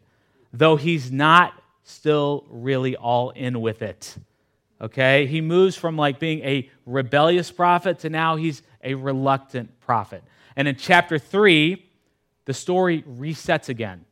though 0.52 0.76
he's 0.76 1.12
not 1.12 1.54
still 1.84 2.46
really 2.50 2.96
all 2.96 3.30
in 3.30 3.62
with 3.62 3.84
it. 3.84 4.16
Okay? 4.82 5.28
He 5.28 5.42
moves 5.42 5.76
from 5.76 5.98
like 5.98 6.18
being 6.18 6.40
a 6.40 6.68
rebellious 6.88 7.52
prophet 7.52 8.00
to 8.00 8.10
now 8.10 8.38
he's 8.38 8.64
a 8.84 8.96
reluctant 8.96 9.80
prophet. 9.82 10.24
And 10.56 10.68
in 10.68 10.78
chapter 10.78 11.20
3, 11.20 11.85
the 12.46 12.54
story 12.54 13.04
resets 13.04 13.70
again. 13.70 14.06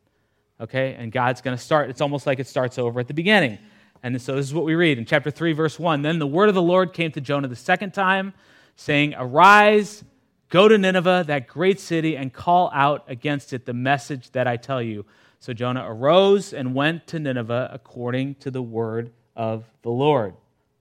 Okay? 0.60 0.94
And 0.94 1.10
God's 1.10 1.40
going 1.40 1.56
to 1.56 1.62
start. 1.62 1.90
It's 1.90 2.00
almost 2.00 2.26
like 2.26 2.38
it 2.38 2.46
starts 2.46 2.78
over 2.78 3.00
at 3.00 3.08
the 3.08 3.14
beginning. 3.14 3.58
And 4.02 4.20
so 4.20 4.36
this 4.36 4.46
is 4.46 4.54
what 4.54 4.64
we 4.64 4.74
read 4.74 4.98
in 4.98 5.06
chapter 5.06 5.30
3, 5.30 5.52
verse 5.52 5.78
1. 5.78 6.02
Then 6.02 6.18
the 6.18 6.26
word 6.26 6.48
of 6.48 6.54
the 6.54 6.62
Lord 6.62 6.92
came 6.92 7.10
to 7.12 7.20
Jonah 7.20 7.48
the 7.48 7.56
second 7.56 7.94
time, 7.94 8.34
saying, 8.76 9.14
Arise, 9.16 10.04
go 10.50 10.68
to 10.68 10.76
Nineveh, 10.76 11.24
that 11.26 11.46
great 11.46 11.80
city, 11.80 12.16
and 12.16 12.32
call 12.32 12.70
out 12.74 13.04
against 13.08 13.52
it 13.52 13.64
the 13.64 13.72
message 13.72 14.30
that 14.32 14.46
I 14.46 14.58
tell 14.58 14.82
you. 14.82 15.06
So 15.40 15.52
Jonah 15.52 15.84
arose 15.86 16.52
and 16.52 16.74
went 16.74 17.06
to 17.08 17.18
Nineveh 17.18 17.70
according 17.72 18.36
to 18.36 18.50
the 18.50 18.62
word 18.62 19.10
of 19.36 19.64
the 19.82 19.90
Lord. 19.90 20.34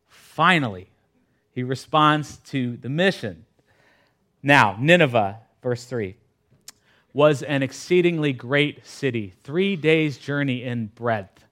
Finally, 0.08 0.90
he 1.52 1.64
responds 1.64 2.38
to 2.48 2.78
the 2.78 2.90
mission. 2.90 3.46
Now, 4.42 4.76
Nineveh 4.80 5.40
verse 5.62 5.86
3, 5.86 6.16
was 7.14 7.44
an 7.44 7.62
exceedingly 7.62 8.34
great 8.34 8.86
city, 8.86 9.34
three 9.44 9.76
days' 9.76 10.18
journey 10.18 10.64
in 10.64 10.88
breadth. 10.88 11.44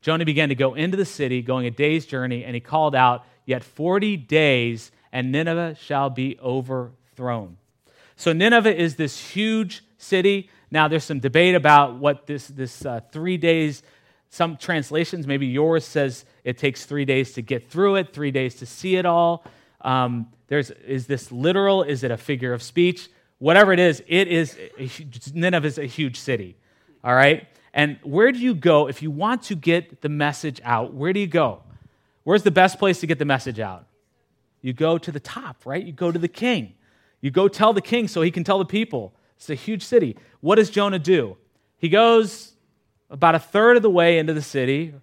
Jonah 0.00 0.24
began 0.24 0.48
to 0.48 0.56
go 0.56 0.74
into 0.74 0.96
the 0.96 1.04
city, 1.04 1.40
going 1.40 1.66
a 1.66 1.70
day's 1.70 2.04
journey, 2.04 2.44
and 2.44 2.54
he 2.54 2.60
called 2.60 2.94
out, 2.94 3.24
Yet 3.44 3.64
40 3.64 4.16
days, 4.18 4.92
and 5.12 5.32
Nineveh 5.32 5.76
shall 5.80 6.10
be 6.10 6.38
overthrown. 6.40 7.56
So, 8.14 8.32
Nineveh 8.32 8.74
is 8.74 8.94
this 8.94 9.18
huge 9.18 9.82
city. 9.98 10.48
Now, 10.70 10.86
there's 10.86 11.04
some 11.04 11.18
debate 11.18 11.56
about 11.56 11.96
what 11.96 12.26
this, 12.26 12.46
this 12.46 12.86
uh, 12.86 13.00
three 13.10 13.36
days, 13.36 13.82
some 14.30 14.56
translations, 14.56 15.26
maybe 15.26 15.46
yours 15.46 15.84
says 15.84 16.24
it 16.44 16.56
takes 16.56 16.84
three 16.84 17.04
days 17.04 17.32
to 17.32 17.42
get 17.42 17.68
through 17.68 17.96
it, 17.96 18.12
three 18.12 18.30
days 18.30 18.54
to 18.56 18.66
see 18.66 18.94
it 18.94 19.06
all. 19.06 19.44
Um, 19.80 20.28
there's, 20.46 20.70
is 20.70 21.08
this 21.08 21.32
literal? 21.32 21.82
Is 21.82 22.04
it 22.04 22.12
a 22.12 22.16
figure 22.16 22.52
of 22.52 22.62
speech? 22.62 23.08
Whatever 23.42 23.72
it 23.72 23.80
is, 23.80 24.00
it 24.06 24.28
is 24.28 24.56
Nineveh 25.34 25.66
is 25.66 25.76
a 25.76 25.84
huge 25.84 26.20
city. 26.20 26.56
All 27.02 27.12
right? 27.12 27.48
And 27.74 27.98
where 28.04 28.30
do 28.30 28.38
you 28.38 28.54
go 28.54 28.86
if 28.86 29.02
you 29.02 29.10
want 29.10 29.42
to 29.44 29.56
get 29.56 30.00
the 30.00 30.08
message 30.08 30.60
out? 30.62 30.94
Where 30.94 31.12
do 31.12 31.18
you 31.18 31.26
go? 31.26 31.64
Where's 32.22 32.44
the 32.44 32.52
best 32.52 32.78
place 32.78 33.00
to 33.00 33.08
get 33.08 33.18
the 33.18 33.24
message 33.24 33.58
out? 33.58 33.86
You 34.60 34.72
go 34.72 34.96
to 34.96 35.10
the 35.10 35.18
top, 35.18 35.66
right? 35.66 35.84
You 35.84 35.92
go 35.92 36.12
to 36.12 36.20
the 36.20 36.28
king. 36.28 36.74
You 37.20 37.32
go 37.32 37.48
tell 37.48 37.72
the 37.72 37.80
king 37.80 38.06
so 38.06 38.22
he 38.22 38.30
can 38.30 38.44
tell 38.44 38.60
the 38.60 38.64
people. 38.64 39.12
It's 39.36 39.50
a 39.50 39.56
huge 39.56 39.82
city. 39.82 40.16
What 40.40 40.54
does 40.54 40.70
Jonah 40.70 41.00
do? 41.00 41.36
He 41.78 41.88
goes 41.88 42.52
about 43.10 43.34
a 43.34 43.40
third 43.40 43.76
of 43.76 43.82
the 43.82 43.90
way 43.90 44.18
into 44.18 44.34
the 44.34 44.42
city, 44.42 44.94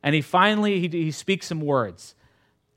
and 0.00 0.14
he 0.14 0.20
finally 0.20 0.78
he, 0.78 0.88
he 0.88 1.10
speaks 1.10 1.48
some 1.48 1.60
words. 1.60 2.14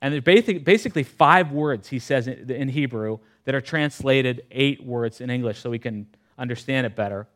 And 0.02 0.24
basically, 0.24 0.58
basically 0.58 1.04
five 1.04 1.52
words 1.52 1.86
he 1.86 2.00
says 2.00 2.26
in 2.26 2.68
Hebrew 2.68 3.20
that 3.44 3.54
are 3.54 3.60
translated 3.60 4.46
eight 4.50 4.84
words 4.84 5.20
in 5.20 5.30
English 5.30 5.58
so 5.58 5.70
we 5.70 5.78
can 5.78 6.06
understand 6.38 6.86
it 6.86 6.96
better. 6.96 7.26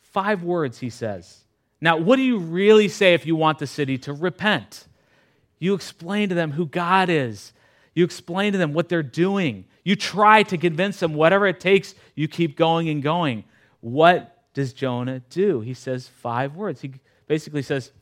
Five 0.00 0.42
words, 0.42 0.78
he 0.78 0.90
says. 0.90 1.44
Now, 1.80 1.96
what 1.96 2.16
do 2.16 2.22
you 2.22 2.38
really 2.38 2.88
say 2.88 3.14
if 3.14 3.26
you 3.26 3.36
want 3.36 3.58
the 3.58 3.66
city 3.66 3.98
to 3.98 4.12
repent? 4.12 4.86
You 5.58 5.74
explain 5.74 6.28
to 6.30 6.34
them 6.34 6.52
who 6.52 6.66
God 6.66 7.08
is. 7.08 7.52
You 7.94 8.04
explain 8.04 8.52
to 8.52 8.58
them 8.58 8.72
what 8.72 8.88
they're 8.88 9.02
doing. 9.02 9.64
You 9.84 9.96
try 9.96 10.42
to 10.44 10.58
convince 10.58 11.00
them, 11.00 11.14
whatever 11.14 11.46
it 11.46 11.60
takes, 11.60 11.94
you 12.14 12.28
keep 12.28 12.56
going 12.56 12.88
and 12.88 13.02
going. 13.02 13.44
What 13.80 14.38
does 14.54 14.72
Jonah 14.72 15.20
do? 15.30 15.60
He 15.60 15.74
says 15.74 16.08
five 16.08 16.56
words. 16.56 16.80
He 16.80 16.92
basically 17.26 17.62
says, 17.62 17.92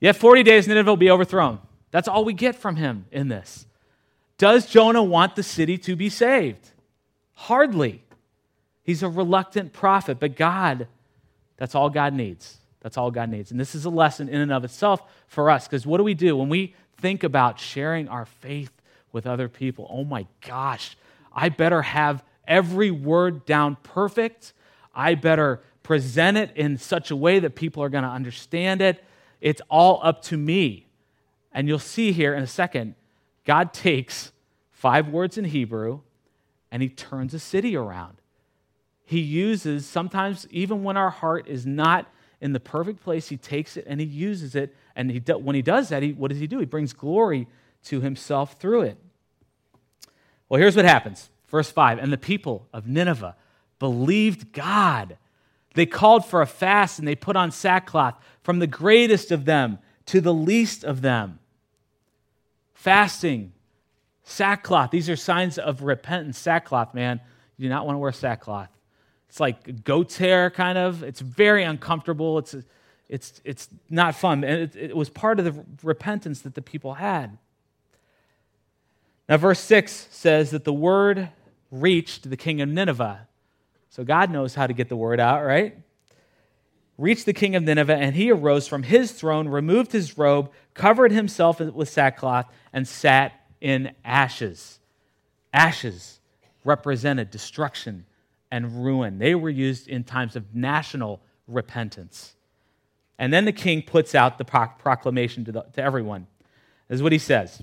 Yet 0.00 0.16
40 0.16 0.42
days, 0.42 0.68
Nineveh 0.68 0.90
will 0.90 0.96
be 0.96 1.10
overthrown. 1.10 1.60
That's 1.90 2.08
all 2.08 2.24
we 2.24 2.34
get 2.34 2.54
from 2.54 2.76
him 2.76 3.06
in 3.10 3.28
this. 3.28 3.65
Does 4.38 4.66
Jonah 4.66 5.02
want 5.02 5.36
the 5.36 5.42
city 5.42 5.78
to 5.78 5.96
be 5.96 6.08
saved? 6.08 6.70
Hardly. 7.34 8.02
He's 8.82 9.02
a 9.02 9.08
reluctant 9.08 9.72
prophet, 9.72 10.20
but 10.20 10.36
God, 10.36 10.88
that's 11.56 11.74
all 11.74 11.90
God 11.90 12.14
needs. 12.14 12.58
That's 12.80 12.96
all 12.96 13.10
God 13.10 13.30
needs. 13.30 13.50
And 13.50 13.58
this 13.58 13.74
is 13.74 13.84
a 13.84 13.90
lesson 13.90 14.28
in 14.28 14.40
and 14.40 14.52
of 14.52 14.64
itself 14.64 15.02
for 15.26 15.50
us, 15.50 15.66
because 15.66 15.86
what 15.86 15.98
do 15.98 16.04
we 16.04 16.14
do 16.14 16.36
when 16.36 16.48
we 16.48 16.74
think 16.98 17.24
about 17.24 17.58
sharing 17.58 18.08
our 18.08 18.26
faith 18.26 18.70
with 19.12 19.26
other 19.26 19.48
people? 19.48 19.88
Oh 19.90 20.04
my 20.04 20.26
gosh, 20.46 20.96
I 21.32 21.48
better 21.48 21.82
have 21.82 22.22
every 22.46 22.90
word 22.90 23.44
down 23.44 23.76
perfect. 23.82 24.52
I 24.94 25.14
better 25.14 25.60
present 25.82 26.36
it 26.36 26.52
in 26.56 26.78
such 26.78 27.10
a 27.10 27.16
way 27.16 27.38
that 27.40 27.54
people 27.54 27.82
are 27.82 27.88
going 27.88 28.04
to 28.04 28.10
understand 28.10 28.80
it. 28.80 29.02
It's 29.40 29.62
all 29.68 30.00
up 30.02 30.22
to 30.24 30.36
me. 30.36 30.86
And 31.52 31.68
you'll 31.68 31.78
see 31.78 32.12
here 32.12 32.34
in 32.34 32.42
a 32.42 32.46
second 32.46 32.94
God 33.46 33.72
takes 33.72 34.32
five 34.72 35.08
words 35.08 35.38
in 35.38 35.46
Hebrew 35.46 36.00
and 36.70 36.82
he 36.82 36.90
turns 36.90 37.32
a 37.32 37.38
city 37.38 37.76
around. 37.76 38.18
He 39.04 39.20
uses, 39.20 39.86
sometimes 39.86 40.46
even 40.50 40.82
when 40.82 40.96
our 40.96 41.10
heart 41.10 41.48
is 41.48 41.64
not 41.64 42.12
in 42.40 42.52
the 42.52 42.60
perfect 42.60 43.02
place, 43.02 43.28
he 43.28 43.36
takes 43.36 43.76
it 43.76 43.86
and 43.88 44.00
he 44.00 44.06
uses 44.06 44.54
it. 44.54 44.74
And 44.94 45.10
he, 45.10 45.18
when 45.32 45.54
he 45.54 45.62
does 45.62 45.88
that, 45.88 46.02
he, 46.02 46.12
what 46.12 46.30
does 46.30 46.40
he 46.40 46.46
do? 46.46 46.58
He 46.58 46.66
brings 46.66 46.92
glory 46.92 47.46
to 47.84 48.00
himself 48.00 48.58
through 48.58 48.82
it. 48.82 48.98
Well, 50.48 50.60
here's 50.60 50.76
what 50.76 50.84
happens 50.84 51.30
Verse 51.48 51.70
5 51.70 51.98
And 51.98 52.12
the 52.12 52.18
people 52.18 52.66
of 52.72 52.86
Nineveh 52.86 53.36
believed 53.78 54.52
God. 54.52 55.16
They 55.74 55.86
called 55.86 56.24
for 56.24 56.40
a 56.40 56.46
fast 56.46 56.98
and 56.98 57.06
they 57.06 57.14
put 57.14 57.36
on 57.36 57.50
sackcloth 57.50 58.14
from 58.42 58.58
the 58.58 58.66
greatest 58.66 59.30
of 59.30 59.44
them 59.44 59.78
to 60.06 60.20
the 60.20 60.32
least 60.32 60.84
of 60.84 61.02
them. 61.02 61.38
Fasting, 62.86 63.52
sackcloth, 64.22 64.92
these 64.92 65.10
are 65.10 65.16
signs 65.16 65.58
of 65.58 65.82
repentance. 65.82 66.38
Sackcloth, 66.38 66.94
man, 66.94 67.20
you 67.56 67.64
do 67.64 67.68
not 67.68 67.84
want 67.84 67.96
to 67.96 67.98
wear 67.98 68.12
sackcloth. 68.12 68.68
It's 69.28 69.40
like 69.40 69.82
goat's 69.82 70.18
hair, 70.18 70.50
kind 70.50 70.78
of. 70.78 71.02
It's 71.02 71.18
very 71.18 71.64
uncomfortable. 71.64 72.38
It's, 72.38 72.54
it's, 73.08 73.40
it's 73.44 73.68
not 73.90 74.14
fun. 74.14 74.44
And 74.44 74.60
it, 74.62 74.76
it 74.76 74.96
was 74.96 75.10
part 75.10 75.40
of 75.40 75.44
the 75.46 75.64
repentance 75.82 76.42
that 76.42 76.54
the 76.54 76.62
people 76.62 76.94
had. 76.94 77.38
Now, 79.28 79.38
verse 79.38 79.58
6 79.58 80.06
says 80.12 80.52
that 80.52 80.62
the 80.62 80.72
word 80.72 81.30
reached 81.72 82.30
the 82.30 82.36
king 82.36 82.60
of 82.60 82.68
Nineveh. 82.68 83.26
So 83.90 84.04
God 84.04 84.30
knows 84.30 84.54
how 84.54 84.68
to 84.68 84.72
get 84.72 84.88
the 84.88 84.96
word 84.96 85.18
out, 85.18 85.44
right? 85.44 85.76
Reached 86.98 87.26
the 87.26 87.32
king 87.32 87.54
of 87.54 87.62
Nineveh, 87.62 87.94
and 87.94 88.16
he 88.16 88.30
arose 88.30 88.66
from 88.66 88.82
his 88.82 89.12
throne, 89.12 89.48
removed 89.48 89.92
his 89.92 90.16
robe, 90.16 90.50
covered 90.72 91.12
himself 91.12 91.60
with 91.60 91.88
sackcloth, 91.88 92.46
and 92.72 92.88
sat 92.88 93.32
in 93.60 93.92
ashes. 94.04 94.78
Ashes 95.52 96.20
represented 96.64 97.30
destruction 97.30 98.06
and 98.50 98.84
ruin. 98.84 99.18
They 99.18 99.34
were 99.34 99.50
used 99.50 99.88
in 99.88 100.04
times 100.04 100.36
of 100.36 100.54
national 100.54 101.20
repentance. 101.46 102.34
And 103.18 103.32
then 103.32 103.44
the 103.44 103.52
king 103.52 103.82
puts 103.82 104.14
out 104.14 104.38
the 104.38 104.44
proclamation 104.44 105.44
to, 105.46 105.52
the, 105.52 105.62
to 105.74 105.82
everyone. 105.82 106.26
This 106.88 106.96
is 106.96 107.02
what 107.02 107.12
he 107.12 107.18
says 107.18 107.62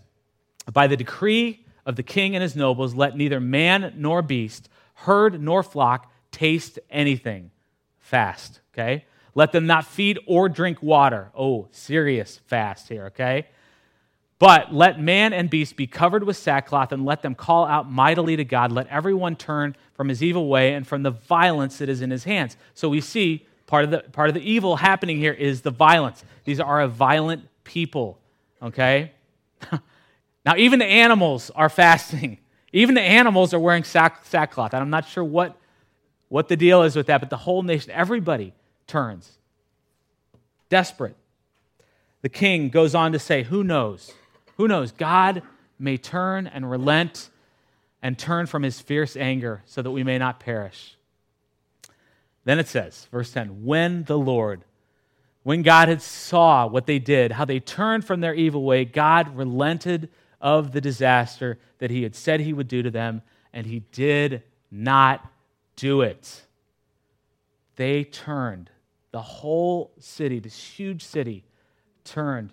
By 0.72 0.88
the 0.88 0.98
decree 0.98 1.65
of 1.86 1.96
the 1.96 2.04
king 2.04 2.36
and 2.36 2.41
his 2.41 2.56
nobles, 2.56 2.96
let 2.96 3.17
neither 3.17 3.39
man 3.39 3.93
nor 3.98 4.22
beast, 4.22 4.69
herd 4.93 5.41
nor 5.41 5.63
flock 5.63 6.12
taste 6.32 6.80
anything 6.89 7.52
fast, 8.00 8.62
okay? 8.74 9.06
Let 9.36 9.52
them 9.52 9.65
not 9.65 9.86
feed 9.86 10.19
or 10.28 10.48
drink 10.50 10.82
water. 10.84 11.32
Oh, 11.36 11.67
serious 11.72 12.39
fast 12.46 12.88
here, 12.89 13.06
okay? 13.08 13.48
But 14.39 14.74
let 14.74 15.00
man 15.00 15.34
and 15.34 15.50
beast 15.50 15.76
be 15.76 15.88
covered 15.88 16.24
with 16.24 16.38
sackcloth 16.38 16.91
and 16.91 17.06
let 17.06 17.22
them 17.22 17.34
call 17.34 17.65
out 17.65 17.89
mightily 17.89 18.36
to 18.36 18.43
God. 18.43 18.72
Let 18.72 18.88
everyone 18.88 19.36
turn 19.36 19.76
from 19.93 20.10
his 20.10 20.22
evil 20.22 20.48
way 20.48 20.74
and 20.74 20.86
from 20.86 21.04
the 21.04 21.12
violence 21.12 21.78
that 21.78 21.89
is 21.89 22.02
in 22.02 22.12
his 22.12 22.26
hands. 22.26 22.58
So 22.74 22.89
we 22.89 23.02
see 23.02 23.46
part 23.67 23.86
of 23.86 23.91
the, 23.91 24.00
part 24.00 24.28
of 24.28 24.36
the 24.36 24.41
evil 24.41 24.76
happening 24.76 25.17
here 25.17 25.34
is 25.34 25.62
the 25.62 25.72
violence. 25.72 26.24
These 26.43 26.60
are 26.60 26.82
a 26.82 26.88
violent 26.88 27.48
people, 27.63 28.19
okay? 28.62 29.13
now, 30.46 30.56
even 30.58 30.80
the 30.80 30.86
animals 30.86 31.50
are 31.56 31.69
fasting. 31.69 32.39
Even 32.76 32.96
the 32.96 33.02
animals 33.02 33.54
are 33.54 33.60
wearing 33.60 33.84
sack, 33.84 34.26
sackcloth. 34.26 34.74
And 34.74 34.82
I'm 34.82 34.89
not 34.89 35.08
sure 35.08 35.24
what, 35.24 35.56
what 36.30 36.48
the 36.48 36.58
deal 36.58 36.82
is 36.82 36.96
with 36.96 37.06
that, 37.06 37.19
but 37.19 37.30
the 37.30 37.38
whole 37.38 37.62
nation, 37.62 37.91
everybody 37.91 38.52
turns. 38.88 39.38
Desperate. 40.69 41.15
The 42.22 42.30
king 42.30 42.69
goes 42.69 42.96
on 42.96 43.12
to 43.12 43.19
say, 43.19 43.43
Who 43.43 43.63
knows? 43.63 44.13
Who 44.58 44.67
knows? 44.67 44.91
God 44.91 45.41
may 45.80 45.98
turn 45.98 46.48
and 46.48 46.69
relent 46.69 47.30
and 48.02 48.17
turn 48.17 48.46
from 48.46 48.63
his 48.63 48.80
fierce 48.80 49.15
anger 49.15 49.63
so 49.65 49.82
that 49.82 49.91
we 49.91 50.04
may 50.04 50.17
not 50.17 50.39
perish. 50.39 50.98
Then 52.46 52.60
it 52.60 52.67
says, 52.67 53.08
verse 53.12 53.32
10 53.32 53.65
When 53.65 54.04
the 54.04 54.17
Lord, 54.17 54.63
when 55.43 55.62
God 55.62 55.89
had 55.89 56.02
saw 56.02 56.67
what 56.67 56.86
they 56.86 57.00
did, 57.00 57.34
how 57.34 57.46
they 57.46 57.60
turned 57.60 58.06
from 58.06 58.22
their 58.22 58.34
evil 58.34 58.63
way, 58.63 58.86
God 58.86 59.36
relented 59.36 60.10
of 60.41 60.74
the 60.74 60.82
disaster 60.82 61.58
that 61.80 61.89
he 61.89 62.04
had 62.04 62.15
said 62.15 62.41
he 62.41 62.54
would 62.54 62.67
do 62.67 62.84
to 62.84 62.91
them, 62.91 63.22
and 63.54 63.65
he 63.65 63.80
did 63.91 64.43
not 64.69 65.26
do 65.76 66.02
it. 66.02 66.43
They 67.78 68.04
turned. 68.04 68.69
The 69.13 69.21
whole 69.21 69.91
city, 69.99 70.39
this 70.39 70.58
huge 70.58 71.04
city, 71.04 71.45
turned 72.04 72.52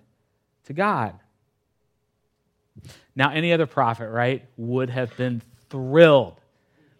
to 0.65 0.73
God. 0.73 1.19
Now, 3.15 3.31
any 3.31 3.51
other 3.51 3.65
prophet, 3.65 4.09
right, 4.09 4.45
would 4.57 4.91
have 4.91 5.17
been 5.17 5.41
thrilled, 5.69 6.39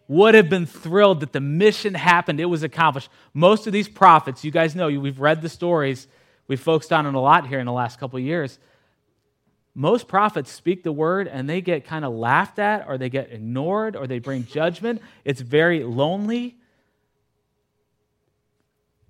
would 0.08 0.34
have 0.34 0.50
been 0.50 0.66
thrilled 0.66 1.20
that 1.20 1.32
the 1.32 1.40
mission 1.40 1.94
happened, 1.94 2.40
it 2.40 2.46
was 2.46 2.64
accomplished. 2.64 3.08
Most 3.32 3.68
of 3.68 3.72
these 3.72 3.88
prophets, 3.88 4.44
you 4.44 4.50
guys 4.50 4.74
know, 4.74 4.88
we've 4.88 5.20
read 5.20 5.40
the 5.42 5.48
stories, 5.48 6.08
we've 6.48 6.60
focused 6.60 6.92
on 6.92 7.06
it 7.06 7.14
a 7.14 7.20
lot 7.20 7.46
here 7.46 7.60
in 7.60 7.66
the 7.66 7.72
last 7.72 8.00
couple 8.00 8.18
of 8.18 8.24
years. 8.24 8.58
Most 9.74 10.08
prophets 10.08 10.50
speak 10.50 10.82
the 10.82 10.92
word 10.92 11.28
and 11.28 11.48
they 11.48 11.60
get 11.60 11.86
kind 11.86 12.04
of 12.04 12.12
laughed 12.12 12.58
at, 12.58 12.86
or 12.88 12.98
they 12.98 13.08
get 13.08 13.32
ignored, 13.32 13.94
or 13.94 14.08
they 14.08 14.18
bring 14.18 14.44
judgment. 14.44 15.00
It's 15.24 15.40
very 15.40 15.84
lonely. 15.84 16.56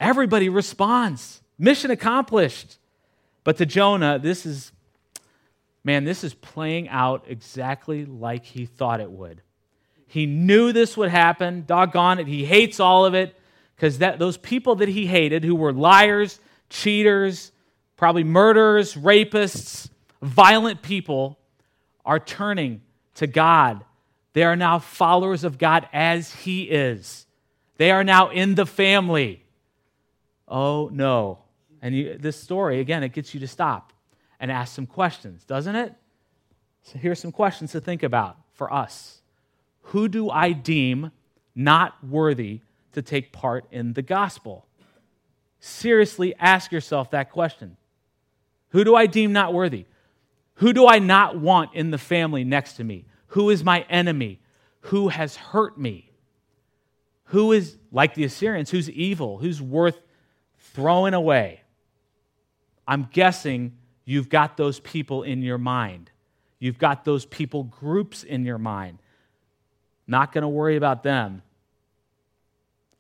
Everybody 0.03 0.49
responds. 0.49 1.41
Mission 1.59 1.93
accomplished. 1.93 2.77
But 3.45 3.57
to 3.59 3.67
Jonah, 3.67 4.19
this 4.19 4.45
is 4.45 4.73
man, 5.85 6.05
this 6.05 6.25
is 6.25 6.35
playing 6.35 6.89
out 6.89 7.25
exactly 7.29 8.05
like 8.05 8.45
he 8.45 8.67
thought 8.67 9.01
it 9.01 9.11
would. 9.11 9.43
He 10.09 10.27
knew 10.27 10.73
this 10.73 10.97
would 10.97 11.09
happen. 11.09 11.65
Doggone 11.67 12.19
it. 12.19 12.27
He 12.27 12.45
hates 12.45 12.81
all 12.81 13.05
of 13.07 13.15
it 13.15 13.39
because 13.77 13.99
those 13.99 14.37
people 14.37 14.75
that 14.77 14.89
he 14.89 15.07
hated, 15.07 15.45
who 15.45 15.55
were 15.55 15.73
liars, 15.73 16.41
cheaters, 16.69 17.53
probably 17.97 18.25
murderers, 18.25 18.95
rapists, 18.95 19.89
violent 20.21 20.83
people, 20.83 21.39
are 22.05 22.19
turning 22.19 22.81
to 23.15 23.29
God. 23.29 23.85
They 24.33 24.43
are 24.43 24.57
now 24.57 24.81
followers 24.81 25.45
of 25.45 25.59
God 25.59 25.89
as 25.93 26.35
he 26.35 26.65
is. 26.65 27.27
They 27.77 27.93
are 27.93 28.03
now 28.05 28.31
in 28.31 28.57
the 28.57 28.67
family. 28.67 29.42
Oh, 30.53 30.91
no. 30.93 31.39
And 31.81 31.97
you, 31.97 32.19
this 32.19 32.39
story, 32.39 32.81
again, 32.81 33.03
it 33.03 33.15
gets 33.15 33.33
you 33.33 33.41
to 33.41 33.49
stop 33.49 33.95
and 34.39 34.53
ask 34.53 34.75
some 34.75 34.87
questions, 34.87 35.45
doesn't 35.45 35.75
it? 35.75 35.95
So 36.83 36.99
here's 36.99 37.19
some 37.19 37.33
questions 37.33 37.73
to 37.73 37.81
think 37.81 38.03
about 38.03 38.37
for 38.53 38.73
us. 38.73 39.23
Who 39.87 40.09
do 40.09 40.29
I 40.29 40.53
deem 40.53 41.11
not 41.55 41.95
worthy 42.05 42.61
to 42.93 43.01
take 43.01 43.33
part 43.33 43.65
in 43.73 43.95
the 43.95 44.03
gospel? 44.03 44.67
Seriously 45.59 46.35
ask 46.39 46.71
yourself 46.71 47.13
that 47.13 47.33
question. 47.33 47.79
Who 48.71 48.85
do 48.85 48.95
I 48.95 49.07
deem 49.07 49.33
not 49.33 49.55
worthy? 49.55 49.87
Who 50.57 50.75
do 50.75 50.87
I 50.87 50.99
not 50.99 51.39
want 51.39 51.75
in 51.75 51.91
the 51.91 51.99
family 51.99 52.45
next 52.45 52.75
to 52.75 52.85
me? 52.85 53.07
Who 53.29 53.49
is 53.49 53.65
my 53.65 53.87
enemy? 53.89 54.41
Who 54.83 55.09
has 55.09 55.35
hurt 55.35 55.79
me? 55.79 56.11
Who 57.27 57.53
is, 57.53 57.79
like 57.91 58.15
the 58.15 58.25
Assyrians, 58.25 58.71
who's 58.71 58.91
evil? 58.91 59.39
Who's 59.39 59.63
worth 59.63 59.99
throwing 60.75 61.15
away? 61.15 61.61
I'm 62.87 63.09
guessing 63.13 63.77
You've 64.05 64.29
got 64.29 64.57
those 64.57 64.81
people 64.81 65.23
in 65.23 65.43
your 65.43 65.59
mind. 65.59 66.11
You've 66.59 66.79
got 66.79 67.05
those 67.05 67.25
people 67.25 67.65
groups 67.65 68.23
in 68.23 68.45
your 68.45 68.59
mind. 68.59 68.99
Not 70.07 70.33
going 70.33 70.43
to 70.43 70.49
worry 70.49 70.77
about 70.77 71.03
them. 71.03 71.43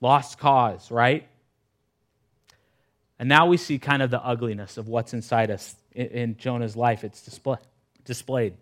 Lost 0.00 0.38
cause, 0.38 0.90
right? 0.90 1.28
And 3.18 3.28
now 3.28 3.46
we 3.46 3.56
see 3.56 3.78
kind 3.78 4.02
of 4.02 4.10
the 4.10 4.24
ugliness 4.24 4.76
of 4.78 4.88
what's 4.88 5.12
inside 5.12 5.50
us 5.50 5.76
in, 5.94 6.36
Jonah's 6.36 6.76
life. 6.76 7.04
It's 7.04 7.22
display, 7.22 7.58
displayed. 8.04 8.54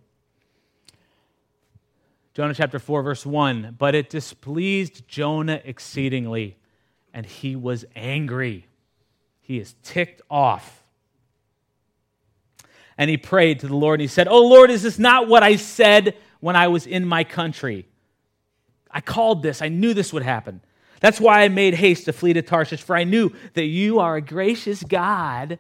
Jonah 2.35 2.55
chapter 2.55 2.79
4, 2.79 3.03
verse 3.03 3.25
1 3.25 3.77
But 3.79 3.95
it 3.95 4.11
displeased 4.11 5.07
Jonah 5.09 5.61
exceedingly, 5.65 6.57
and 7.15 7.25
he 7.25 7.57
was 7.57 7.85
angry. 7.97 8.67
He 9.51 9.59
is 9.59 9.75
ticked 9.83 10.23
off 10.31 10.85
and 12.97 13.11
he 13.11 13.17
prayed 13.17 13.59
to 13.59 13.67
the 13.67 13.75
Lord 13.75 13.99
and 13.99 14.03
he 14.03 14.07
said, 14.07 14.29
Oh 14.29 14.47
Lord, 14.47 14.71
is 14.71 14.85
this 14.85 14.97
not 14.97 15.27
what 15.27 15.43
I 15.43 15.57
said 15.57 16.15
when 16.39 16.55
I 16.55 16.69
was 16.69 16.87
in 16.87 17.05
my 17.05 17.25
country? 17.25 17.89
I 18.93 19.01
called 19.01 19.43
this, 19.43 19.61
I 19.61 19.67
knew 19.67 19.93
this 19.93 20.13
would 20.13 20.23
happen. 20.23 20.61
That's 21.01 21.21
why 21.21 21.43
I 21.43 21.49
made 21.49 21.75
haste 21.75 22.05
to 22.05 22.13
flee 22.13 22.33
to 22.35 22.43
Tarshish, 22.43 22.81
for 22.81 22.95
I 22.95 23.03
knew 23.03 23.33
that 23.55 23.65
you 23.65 23.99
are 23.99 24.15
a 24.15 24.21
gracious 24.21 24.85
God 24.85 25.59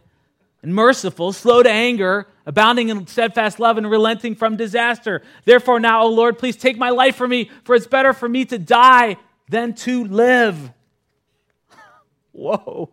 and 0.62 0.72
merciful, 0.72 1.32
slow 1.32 1.60
to 1.64 1.68
anger, 1.68 2.28
abounding 2.46 2.90
in 2.90 3.08
steadfast 3.08 3.58
love, 3.58 3.76
and 3.76 3.90
relenting 3.90 4.36
from 4.36 4.56
disaster. 4.56 5.20
Therefore, 5.44 5.80
now, 5.80 6.02
O 6.02 6.06
Lord, 6.10 6.38
please 6.38 6.56
take 6.56 6.78
my 6.78 6.90
life 6.90 7.16
from 7.16 7.30
me, 7.30 7.50
for 7.64 7.74
it's 7.74 7.88
better 7.88 8.12
for 8.12 8.28
me 8.28 8.44
to 8.44 8.56
die 8.56 9.16
than 9.48 9.74
to 9.74 10.04
live. 10.04 10.70
Whoa. 12.30 12.90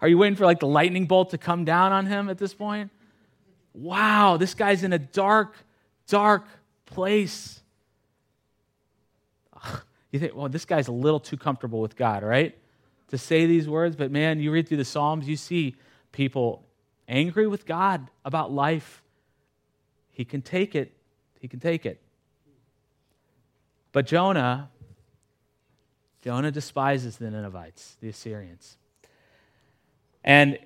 Are 0.00 0.08
you 0.08 0.18
waiting 0.18 0.36
for 0.36 0.44
like 0.44 0.60
the 0.60 0.66
lightning 0.66 1.06
bolt 1.06 1.30
to 1.30 1.38
come 1.38 1.64
down 1.64 1.92
on 1.92 2.06
him 2.06 2.28
at 2.28 2.38
this 2.38 2.54
point? 2.54 2.90
wow, 3.74 4.36
this 4.36 4.54
guy's 4.54 4.82
in 4.82 4.92
a 4.92 4.98
dark, 4.98 5.56
dark 6.06 6.46
place. 6.86 7.60
You 10.10 10.18
think, 10.18 10.34
well, 10.34 10.50
this 10.50 10.66
guy's 10.66 10.88
a 10.88 10.92
little 10.92 11.20
too 11.20 11.38
comfortable 11.38 11.80
with 11.80 11.96
God, 11.96 12.22
right? 12.22 12.54
To 13.08 13.16
say 13.16 13.46
these 13.46 13.66
words, 13.66 13.96
but 13.96 14.10
man, 14.10 14.40
you 14.40 14.50
read 14.50 14.68
through 14.68 14.76
the 14.76 14.84
Psalms, 14.84 15.26
you 15.26 15.36
see 15.36 15.74
people 16.12 16.66
angry 17.08 17.46
with 17.46 17.64
God 17.64 18.10
about 18.22 18.52
life. 18.52 19.02
He 20.10 20.26
can 20.26 20.42
take 20.42 20.74
it. 20.74 20.92
He 21.40 21.48
can 21.48 21.60
take 21.60 21.86
it. 21.86 21.98
But 23.92 24.06
Jonah, 24.06 24.68
Jonah 26.20 26.50
despises 26.50 27.16
the 27.16 27.30
Ninevites, 27.30 27.96
the 28.02 28.10
Assyrians. 28.10 28.76
And 30.24 30.58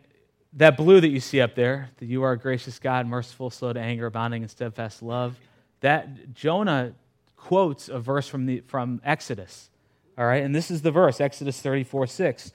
that 0.53 0.77
blue 0.77 1.01
that 1.01 1.09
you 1.09 1.21
see 1.21 1.41
up 1.41 1.55
there, 1.55 1.91
that 1.99 2.07
you 2.07 2.23
are 2.23 2.33
a 2.33 2.39
gracious 2.39 2.79
God, 2.79 3.07
merciful, 3.07 3.51
slow 3.51 3.73
to 3.73 3.81
anger, 3.81 4.07
abounding 4.07 4.43
in 4.43 4.49
steadfast 4.49 5.03
love, 5.03 5.39
that 5.81 6.33
Jonah 6.35 6.95
quotes 7.37 7.89
a 7.89 7.99
verse 7.99 8.27
from, 8.27 8.47
the, 8.47 8.61
from 8.61 9.01
Exodus. 9.05 9.71
All 10.19 10.27
right, 10.27 10.43
and 10.43 10.55
this 10.55 10.71
is 10.71 10.83
the 10.83 10.91
verse, 10.91 11.21
Exodus 11.21 11.61
34 11.61 12.07
6. 12.07 12.53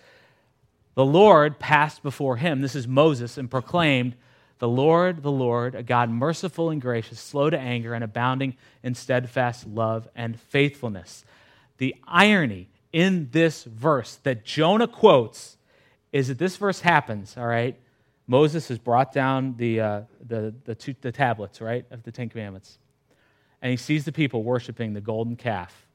The 0.96 1.06
Lord 1.06 1.60
passed 1.60 2.04
before 2.04 2.38
him, 2.38 2.62
this 2.62 2.76
is 2.76 2.88
Moses, 2.88 3.38
and 3.38 3.50
proclaimed, 3.50 4.16
The 4.60 4.68
Lord, 4.68 5.22
the 5.22 5.32
Lord, 5.32 5.76
a 5.76 5.84
God 5.84 6.10
merciful 6.10 6.70
and 6.70 6.82
gracious, 6.82 7.20
slow 7.20 7.50
to 7.50 7.58
anger, 7.58 7.94
and 7.94 8.04
abounding 8.04 8.58
in 8.84 8.96
steadfast 8.96 9.68
love 9.68 10.08
and 10.16 10.40
faithfulness. 10.40 11.24
The 11.78 11.96
irony 12.08 12.68
in 12.92 13.30
this 13.32 13.64
verse 13.64 14.16
that 14.24 14.44
Jonah 14.44 14.88
quotes 14.88 15.58
is 16.12 16.28
that 16.28 16.38
this 16.38 16.58
verse 16.58 16.82
happens, 16.82 17.36
all 17.38 17.48
right? 17.48 17.78
Moses 18.28 18.68
has 18.68 18.78
brought 18.78 19.12
down 19.12 19.56
the, 19.58 19.80
uh, 19.80 20.02
the, 20.26 20.54
the, 20.66 20.76
two, 20.76 20.96
the 21.02 21.12
tablets, 21.12 21.62
right, 21.62 21.86
of 21.92 22.04
the 22.04 22.12
Ten 22.12 22.30
Commandments. 22.30 22.78
And 23.62 23.72
he 23.72 23.78
sees 23.78 24.06
the 24.06 24.12
people 24.12 24.44
worshiping 24.44 24.94
the 24.94 25.02
golden 25.02 25.36
calf. 25.36 25.88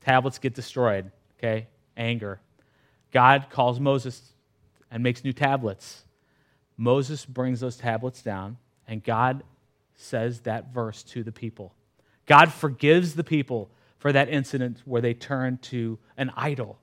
Tablets 0.00 0.38
get 0.38 0.54
destroyed, 0.54 1.10
okay? 1.38 1.68
Anger. 1.96 2.40
God 3.12 3.46
calls 3.48 3.80
Moses 3.80 4.34
and 4.90 5.02
makes 5.02 5.24
new 5.24 5.32
tablets. 5.32 6.04
Moses 6.76 7.24
brings 7.24 7.60
those 7.60 7.76
tablets 7.76 8.22
down, 8.22 8.58
and 8.86 9.02
God 9.02 9.44
says 9.94 10.40
that 10.40 10.72
verse 10.72 11.02
to 11.04 11.22
the 11.22 11.32
people. 11.32 11.74
God 12.26 12.52
forgives 12.52 13.14
the 13.14 13.24
people 13.24 13.70
for 13.98 14.12
that 14.12 14.28
incident 14.28 14.82
where 14.84 15.00
they 15.00 15.14
turned 15.14 15.62
to 15.62 15.98
an 16.16 16.32
idol. 16.36 16.78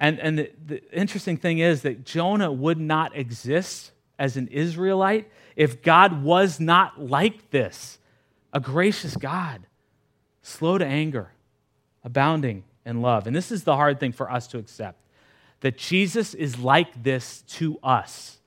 And, 0.00 0.18
and 0.18 0.38
the, 0.38 0.50
the 0.66 0.92
interesting 0.98 1.36
thing 1.36 1.58
is 1.58 1.82
that 1.82 2.04
Jonah 2.04 2.50
would 2.50 2.80
not 2.80 3.14
exist 3.14 3.92
as 4.18 4.36
an 4.36 4.48
Israelite 4.48 5.30
if 5.54 5.82
God 5.82 6.22
was 6.22 6.58
not 6.58 7.00
like 7.00 7.50
this 7.50 7.98
a 8.52 8.58
gracious 8.58 9.16
God, 9.16 9.66
slow 10.42 10.76
to 10.78 10.84
anger, 10.84 11.30
abounding 12.02 12.64
in 12.84 13.00
love. 13.00 13.28
And 13.28 13.36
this 13.36 13.52
is 13.52 13.62
the 13.62 13.76
hard 13.76 14.00
thing 14.00 14.10
for 14.10 14.30
us 14.30 14.48
to 14.48 14.58
accept 14.58 14.98
that 15.60 15.76
Jesus 15.76 16.32
is 16.34 16.58
like 16.58 17.02
this 17.02 17.42
to 17.42 17.78
us. 17.82 18.38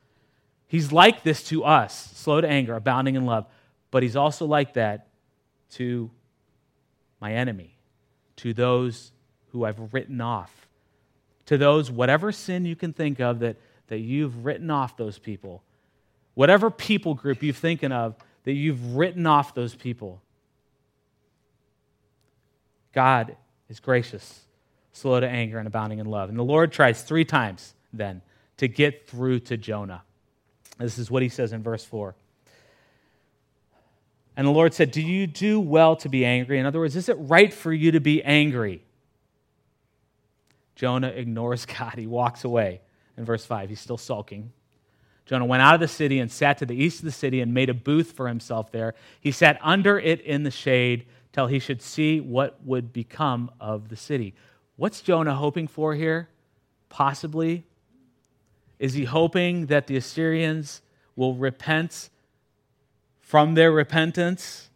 He's 0.68 0.92
like 0.92 1.24
this 1.24 1.44
to 1.50 1.64
us, 1.64 2.12
slow 2.16 2.42
to 2.42 2.48
anger, 2.48 2.74
abounding 2.74 3.16
in 3.16 3.26
love, 3.26 3.46
but 3.92 4.02
he's 4.02 4.16
also 4.16 4.46
like 4.46 4.74
that 4.74 5.08
to 5.74 6.10
my 7.22 7.34
enemy, 7.34 7.78
to 8.38 8.54
those 8.54 9.12
who 9.52 9.64
I've 9.64 9.94
written 9.94 10.20
off, 10.20 10.63
to 11.48 11.58
those, 11.58 11.92
whatever 11.92 12.32
sin 12.32 12.66
you 12.66 12.76
can 12.76 12.94
think 12.94 13.20
of 13.20 13.40
that, 13.40 13.58
that 13.88 14.00
you've 14.00 14.46
written 14.46 14.72
off 14.72 14.98
those 14.98 15.20
people, 15.20 15.64
whatever 16.34 16.72
people 16.72 17.14
group 17.14 17.44
you're 17.44 17.54
thinking 17.54 17.92
of 17.92 18.16
that 18.44 18.54
you've 18.54 18.96
written 18.96 19.26
off 19.26 19.54
those 19.54 19.76
people. 19.76 20.22
God 22.94 23.36
is 23.70 23.80
gracious, 23.80 24.42
slow 24.92 25.20
to 25.20 25.28
anger, 25.28 25.58
and 25.58 25.68
abounding 25.68 26.00
in 26.00 26.06
love. 26.06 26.30
And 26.30 26.38
the 26.38 26.44
Lord 26.44 26.72
tries 26.72 27.02
three 27.02 27.26
times 27.26 27.74
then 27.92 28.22
to 28.58 28.68
get 28.68 29.08
through 29.08 29.40
to 29.42 29.58
Jonah. 29.58 30.04
This 30.78 30.98
is 30.98 31.10
what 31.10 31.24
he 31.24 31.30
says 31.30 31.54
in 31.54 31.64
verse 31.64 31.84
4. 31.84 32.16
And 34.36 34.48
the 34.48 34.52
Lord 34.52 34.74
said, 34.74 34.92
Do 34.92 35.02
you 35.02 35.28
do 35.28 35.60
well 35.60 35.96
to 35.98 36.10
be 36.10 36.26
angry? 36.26 36.60
In 36.60 36.66
other 36.66 36.80
words, 36.80 36.96
is 36.96 37.10
it 37.10 37.18
right 37.20 37.54
for 37.54 37.72
you 37.72 37.92
to 37.92 38.00
be 38.00 38.24
angry? 38.24 38.84
Jonah 40.76 41.10
ignores 41.10 41.66
God. 41.80 41.94
He 41.98 42.08
walks 42.08 42.44
away. 42.44 42.82
In 43.18 43.26
verse 43.26 43.46
5, 43.46 43.70
he's 43.70 43.80
still 43.80 43.98
sulking. 43.98 44.52
Jonah 45.26 45.46
went 45.46 45.62
out 45.62 45.74
of 45.74 45.80
the 45.80 45.88
city 45.88 46.20
and 46.20 46.32
sat 46.32 46.58
to 46.58 46.66
the 46.66 46.76
east 46.76 47.00
of 47.00 47.06
the 47.06 47.12
city 47.12 47.40
and 47.42 47.54
made 47.54 47.70
a 47.70 47.74
booth 47.74 48.12
for 48.12 48.28
himself 48.28 48.72
there. 48.72 48.94
He 49.22 49.32
sat 49.32 49.58
under 49.62 49.98
it 49.98 50.20
in 50.22 50.44
the 50.44 50.52
shade 50.52 51.06
till 51.32 51.48
he 51.48 51.60
should 51.60 51.82
see 51.82 52.20
what 52.20 52.64
would 52.66 52.92
become 52.92 53.52
of 53.60 53.90
the 53.90 53.96
city. 53.96 54.34
What's 54.76 55.02
Jonah 55.02 55.36
hoping 55.36 55.68
for 55.68 55.96
here? 55.96 56.30
Possibly. 56.90 57.64
Is 58.80 58.94
he 58.94 59.06
hoping 59.06 59.68
that 59.68 59.88
the 59.88 59.96
Assyrians 59.96 60.82
will 61.16 61.36
repent 61.36 62.10
from 63.22 63.54
their 63.54 63.72
repentance? 63.72 64.70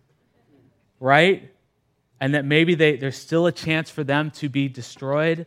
Right? 1.00 1.52
And 2.22 2.34
that 2.34 2.46
maybe 2.46 2.74
they, 2.74 2.96
there's 2.96 3.18
still 3.18 3.48
a 3.48 3.52
chance 3.52 3.90
for 3.90 4.04
them 4.04 4.32
to 4.32 4.48
be 4.48 4.70
destroyed? 4.70 5.46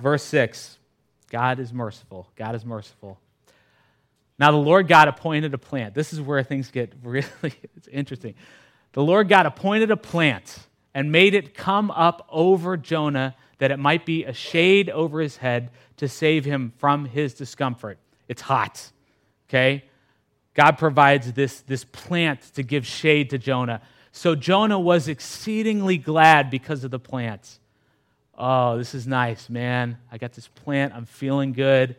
Verse 0.00 0.22
6 0.24 0.78
God 1.30 1.58
is 1.58 1.72
merciful. 1.72 2.30
God 2.36 2.54
is 2.54 2.64
merciful. 2.64 3.18
Now, 4.38 4.52
the 4.52 4.56
Lord 4.56 4.86
God 4.86 5.08
appointed 5.08 5.52
a 5.52 5.58
plant. 5.58 5.94
This 5.94 6.12
is 6.12 6.20
where 6.20 6.42
things 6.42 6.70
get 6.70 6.92
really 7.02 7.26
it's 7.76 7.88
interesting. 7.88 8.34
The 8.92 9.02
Lord 9.02 9.28
God 9.28 9.46
appointed 9.46 9.90
a 9.90 9.96
plant 9.96 10.66
and 10.94 11.12
made 11.12 11.34
it 11.34 11.54
come 11.54 11.90
up 11.90 12.26
over 12.30 12.76
Jonah 12.76 13.36
that 13.58 13.70
it 13.70 13.78
might 13.78 14.06
be 14.06 14.24
a 14.24 14.32
shade 14.32 14.88
over 14.88 15.20
his 15.20 15.36
head 15.36 15.70
to 15.96 16.08
save 16.08 16.44
him 16.44 16.72
from 16.78 17.04
his 17.04 17.34
discomfort. 17.34 17.98
It's 18.28 18.40
hot, 18.40 18.90
okay? 19.48 19.84
God 20.54 20.78
provides 20.78 21.32
this, 21.32 21.60
this 21.60 21.84
plant 21.84 22.40
to 22.54 22.62
give 22.62 22.86
shade 22.86 23.30
to 23.30 23.38
Jonah. 23.38 23.82
So 24.12 24.34
Jonah 24.34 24.78
was 24.78 25.08
exceedingly 25.08 25.98
glad 25.98 26.50
because 26.50 26.84
of 26.84 26.90
the 26.90 26.98
plant. 26.98 27.58
Oh, 28.40 28.78
this 28.78 28.94
is 28.94 29.04
nice, 29.04 29.50
man. 29.50 29.98
I 30.12 30.18
got 30.18 30.32
this 30.32 30.46
plant. 30.46 30.94
I'm 30.94 31.06
feeling 31.06 31.52
good. 31.52 31.96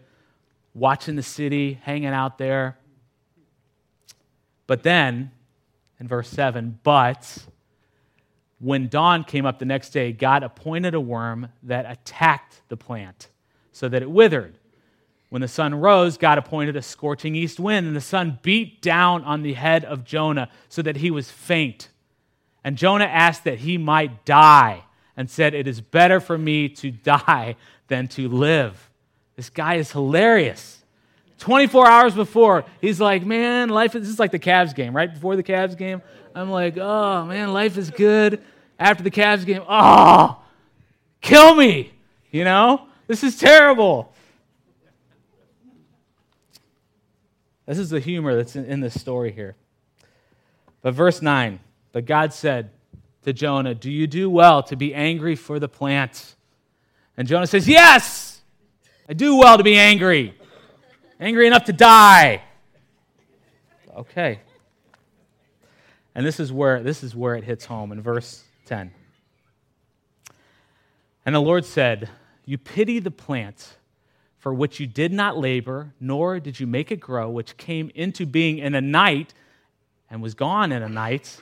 Watching 0.73 1.17
the 1.17 1.23
city, 1.23 1.73
hanging 1.83 2.13
out 2.13 2.37
there. 2.37 2.77
But 4.65 4.83
then, 4.83 5.31
in 5.99 6.07
verse 6.07 6.29
7, 6.29 6.79
but 6.83 7.45
when 8.59 8.87
dawn 8.87 9.25
came 9.25 9.45
up 9.45 9.59
the 9.59 9.65
next 9.65 9.89
day, 9.89 10.13
God 10.13 10.43
appointed 10.43 10.93
a 10.93 11.01
worm 11.01 11.49
that 11.63 11.85
attacked 11.89 12.61
the 12.69 12.77
plant 12.77 13.27
so 13.73 13.89
that 13.89 14.01
it 14.01 14.09
withered. 14.09 14.57
When 15.27 15.41
the 15.41 15.47
sun 15.47 15.75
rose, 15.75 16.17
God 16.17 16.37
appointed 16.37 16.77
a 16.77 16.81
scorching 16.81 17.35
east 17.35 17.59
wind, 17.59 17.85
and 17.85 17.95
the 17.95 18.01
sun 18.01 18.39
beat 18.41 18.81
down 18.81 19.25
on 19.25 19.41
the 19.41 19.53
head 19.53 19.83
of 19.83 20.05
Jonah 20.05 20.49
so 20.69 20.81
that 20.83 20.97
he 20.97 21.11
was 21.11 21.29
faint. 21.29 21.89
And 22.63 22.77
Jonah 22.77 23.05
asked 23.05 23.43
that 23.43 23.59
he 23.59 23.77
might 23.77 24.23
die 24.23 24.85
and 25.19 25.29
said, 25.29 25.53
It 25.53 25.67
is 25.67 25.81
better 25.81 26.21
for 26.21 26.37
me 26.37 26.69
to 26.69 26.91
die 26.91 27.57
than 27.89 28.07
to 28.07 28.29
live. 28.29 28.89
This 29.35 29.49
guy 29.49 29.75
is 29.75 29.91
hilarious. 29.91 30.81
24 31.39 31.87
hours 31.87 32.15
before, 32.15 32.63
he's 32.79 33.01
like, 33.01 33.25
Man, 33.25 33.67
life 33.67 33.95
is, 33.95 34.03
this 34.03 34.09
is 34.11 34.19
like 34.19 34.31
the 34.31 34.39
Cavs 34.39 34.73
game, 34.73 34.95
right? 34.95 35.13
Before 35.13 35.35
the 35.35 35.43
Cavs 35.43 35.77
game, 35.77 36.01
I'm 36.33 36.49
like, 36.49 36.77
Oh, 36.77 37.25
man, 37.25 37.51
life 37.51 37.77
is 37.77 37.91
good. 37.91 38.41
After 38.79 39.03
the 39.03 39.11
Cavs 39.11 39.45
game, 39.45 39.61
oh, 39.67 40.41
kill 41.19 41.53
me. 41.53 41.91
You 42.31 42.45
know, 42.45 42.87
this 43.07 43.21
is 43.21 43.37
terrible. 43.37 44.13
This 47.65 47.77
is 47.77 47.89
the 47.89 47.99
humor 47.99 48.37
that's 48.37 48.55
in, 48.55 48.63
in 48.63 48.79
this 48.79 48.97
story 48.97 49.33
here. 49.33 49.57
But 50.81 50.93
verse 50.93 51.21
9, 51.21 51.59
but 51.91 52.05
God 52.05 52.31
said, 52.31 52.69
to 53.29 53.33
Jonah, 53.33 53.75
Do 53.75 53.91
you 53.91 54.07
do 54.07 54.29
well 54.29 54.63
to 54.63 54.75
be 54.75 54.93
angry 54.93 55.35
for 55.35 55.59
the 55.59 55.69
plant? 55.69 56.35
And 57.15 57.27
Jonah 57.27 57.47
says, 57.47 57.67
Yes, 57.67 58.41
I 59.07 59.13
do 59.13 59.35
well 59.35 59.57
to 59.57 59.63
be 59.63 59.77
angry, 59.77 60.33
angry 61.19 61.45
enough 61.45 61.65
to 61.65 61.73
die. 61.73 62.41
Okay. 63.95 64.39
And 66.15 66.25
this 66.25 66.39
is 66.39 66.51
where 66.51 66.81
this 66.81 67.03
is 67.03 67.15
where 67.15 67.35
it 67.35 67.43
hits 67.43 67.65
home 67.65 67.91
in 67.91 68.01
verse 68.01 68.43
10. 68.65 68.91
And 71.25 71.35
the 71.35 71.39
Lord 71.39 71.65
said, 71.65 72.09
You 72.45 72.57
pity 72.57 72.99
the 72.99 73.11
plant 73.11 73.75
for 74.37 74.53
which 74.53 74.79
you 74.79 74.87
did 74.87 75.11
not 75.11 75.37
labor, 75.37 75.93
nor 75.99 76.39
did 76.39 76.59
you 76.59 76.65
make 76.65 76.91
it 76.91 76.99
grow, 76.99 77.29
which 77.29 77.57
came 77.57 77.91
into 77.93 78.25
being 78.25 78.57
in 78.57 78.73
a 78.73 78.81
night 78.81 79.33
and 80.09 80.21
was 80.21 80.33
gone 80.33 80.71
in 80.71 80.81
a 80.81 80.89
night. 80.89 81.41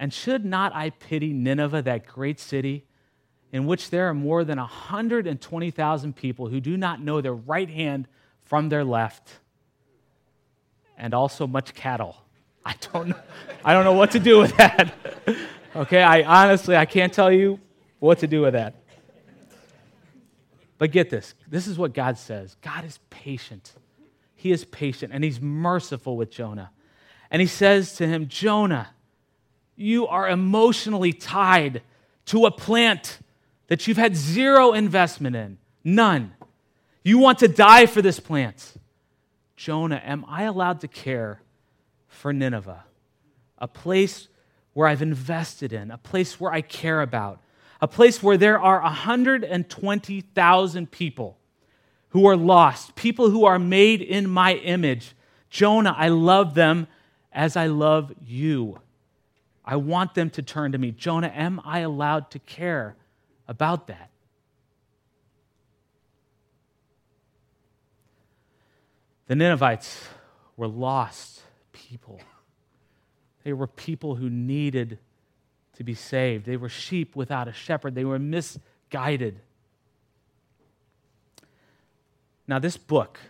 And 0.00 0.14
should 0.14 0.46
not 0.46 0.74
I 0.74 0.88
pity 0.88 1.34
Nineveh, 1.34 1.82
that 1.82 2.06
great 2.06 2.40
city, 2.40 2.86
in 3.52 3.66
which 3.66 3.90
there 3.90 4.08
are 4.08 4.14
more 4.14 4.44
than 4.44 4.56
120,000 4.56 6.16
people 6.16 6.48
who 6.48 6.58
do 6.58 6.78
not 6.78 7.02
know 7.02 7.20
their 7.20 7.34
right 7.34 7.68
hand 7.68 8.08
from 8.40 8.70
their 8.70 8.82
left, 8.82 9.30
and 10.96 11.12
also 11.12 11.46
much 11.46 11.74
cattle? 11.74 12.16
I 12.64 12.76
don't 12.92 13.08
know, 13.08 13.20
I 13.62 13.74
don't 13.74 13.84
know 13.84 13.92
what 13.92 14.12
to 14.12 14.18
do 14.18 14.38
with 14.38 14.56
that. 14.56 14.94
okay, 15.76 16.02
I 16.02 16.22
honestly 16.22 16.76
I 16.76 16.86
can't 16.86 17.12
tell 17.12 17.30
you 17.30 17.60
what 17.98 18.20
to 18.20 18.26
do 18.26 18.40
with 18.40 18.54
that. 18.54 18.74
But 20.78 20.92
get 20.92 21.10
this. 21.10 21.34
This 21.46 21.66
is 21.66 21.76
what 21.76 21.92
God 21.92 22.16
says. 22.16 22.56
God 22.62 22.86
is 22.86 22.98
patient. 23.10 23.74
He 24.34 24.50
is 24.50 24.64
patient 24.64 25.12
and 25.12 25.22
he's 25.22 25.42
merciful 25.42 26.16
with 26.16 26.30
Jonah. 26.30 26.70
And 27.30 27.40
he 27.40 27.46
says 27.46 27.96
to 27.96 28.06
him, 28.06 28.28
Jonah, 28.28 28.88
you 29.80 30.06
are 30.06 30.28
emotionally 30.28 31.12
tied 31.12 31.82
to 32.26 32.46
a 32.46 32.50
plant 32.50 33.18
that 33.68 33.86
you've 33.86 33.96
had 33.96 34.14
zero 34.14 34.72
investment 34.72 35.34
in, 35.34 35.58
none. 35.82 36.32
You 37.02 37.18
want 37.18 37.38
to 37.38 37.48
die 37.48 37.86
for 37.86 38.02
this 38.02 38.20
plant. 38.20 38.74
Jonah, 39.56 40.02
am 40.04 40.24
I 40.28 40.42
allowed 40.42 40.82
to 40.82 40.88
care 40.88 41.40
for 42.08 42.32
Nineveh? 42.32 42.84
A 43.58 43.68
place 43.68 44.28
where 44.74 44.86
I've 44.86 45.02
invested 45.02 45.72
in, 45.72 45.90
a 45.90 45.98
place 45.98 46.38
where 46.38 46.52
I 46.52 46.60
care 46.60 47.00
about, 47.00 47.40
a 47.80 47.88
place 47.88 48.22
where 48.22 48.36
there 48.36 48.60
are 48.60 48.82
120,000 48.82 50.90
people 50.90 51.38
who 52.10 52.26
are 52.26 52.36
lost, 52.36 52.94
people 52.96 53.30
who 53.30 53.46
are 53.46 53.58
made 53.58 54.02
in 54.02 54.28
my 54.28 54.54
image. 54.54 55.14
Jonah, 55.48 55.94
I 55.96 56.08
love 56.08 56.54
them 56.54 56.86
as 57.32 57.56
I 57.56 57.68
love 57.68 58.12
you. 58.24 58.80
I 59.70 59.76
want 59.76 60.14
them 60.14 60.30
to 60.30 60.42
turn 60.42 60.72
to 60.72 60.78
me. 60.78 60.90
Jonah, 60.90 61.32
am 61.32 61.60
I 61.64 61.78
allowed 61.78 62.32
to 62.32 62.40
care 62.40 62.96
about 63.46 63.86
that? 63.86 64.10
The 69.28 69.36
Ninevites 69.36 70.08
were 70.56 70.66
lost 70.66 71.42
people. 71.70 72.20
They 73.44 73.52
were 73.52 73.68
people 73.68 74.16
who 74.16 74.28
needed 74.28 74.98
to 75.76 75.84
be 75.84 75.94
saved. 75.94 76.46
They 76.46 76.56
were 76.56 76.68
sheep 76.68 77.14
without 77.14 77.46
a 77.46 77.52
shepherd. 77.52 77.94
They 77.94 78.04
were 78.04 78.18
misguided. 78.18 79.38
Now, 82.48 82.58
this 82.58 82.76
book, 82.76 83.20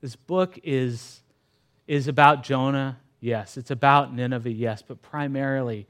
this 0.00 0.14
book 0.14 0.60
is, 0.62 1.22
is 1.88 2.06
about 2.06 2.44
Jonah, 2.44 3.00
yes. 3.22 3.56
It's 3.56 3.70
about 3.70 4.14
Nineveh, 4.14 4.50
yes. 4.50 4.82
But 4.82 5.00
primarily, 5.00 5.86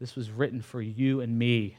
this 0.00 0.16
was 0.16 0.32
written 0.32 0.60
for 0.60 0.82
you 0.82 1.20
and 1.20 1.38
me 1.38 1.78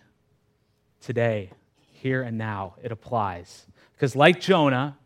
today, 1.01 1.51
here 1.91 2.21
and 2.21 2.37
now. 2.37 2.75
It 2.81 2.93
applies. 2.93 3.65
Because, 3.93 4.15
like 4.15 4.39
Jonah, 4.39 4.97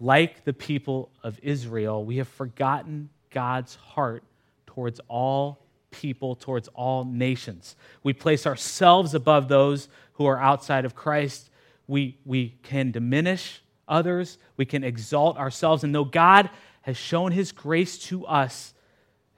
like 0.00 0.44
the 0.44 0.52
people 0.52 1.10
of 1.22 1.38
Israel, 1.42 2.04
we 2.04 2.16
have 2.16 2.28
forgotten 2.28 3.10
God's 3.30 3.76
heart 3.76 4.24
towards 4.66 5.00
all 5.08 5.60
people, 5.90 6.34
towards 6.34 6.68
all 6.74 7.04
nations. 7.04 7.76
We 8.02 8.12
place 8.12 8.46
ourselves 8.46 9.14
above 9.14 9.48
those 9.48 9.88
who 10.14 10.26
are 10.26 10.40
outside 10.40 10.84
of 10.84 10.94
Christ. 10.94 11.50
We, 11.86 12.18
we 12.24 12.56
can 12.62 12.90
diminish 12.90 13.62
others, 13.86 14.38
we 14.56 14.64
can 14.64 14.82
exalt 14.82 15.36
ourselves. 15.36 15.84
And 15.84 15.94
though 15.94 16.04
God 16.04 16.48
has 16.84 16.98
shown 16.98 17.32
his 17.32 17.50
grace 17.50 17.96
to 17.96 18.26
us, 18.26 18.74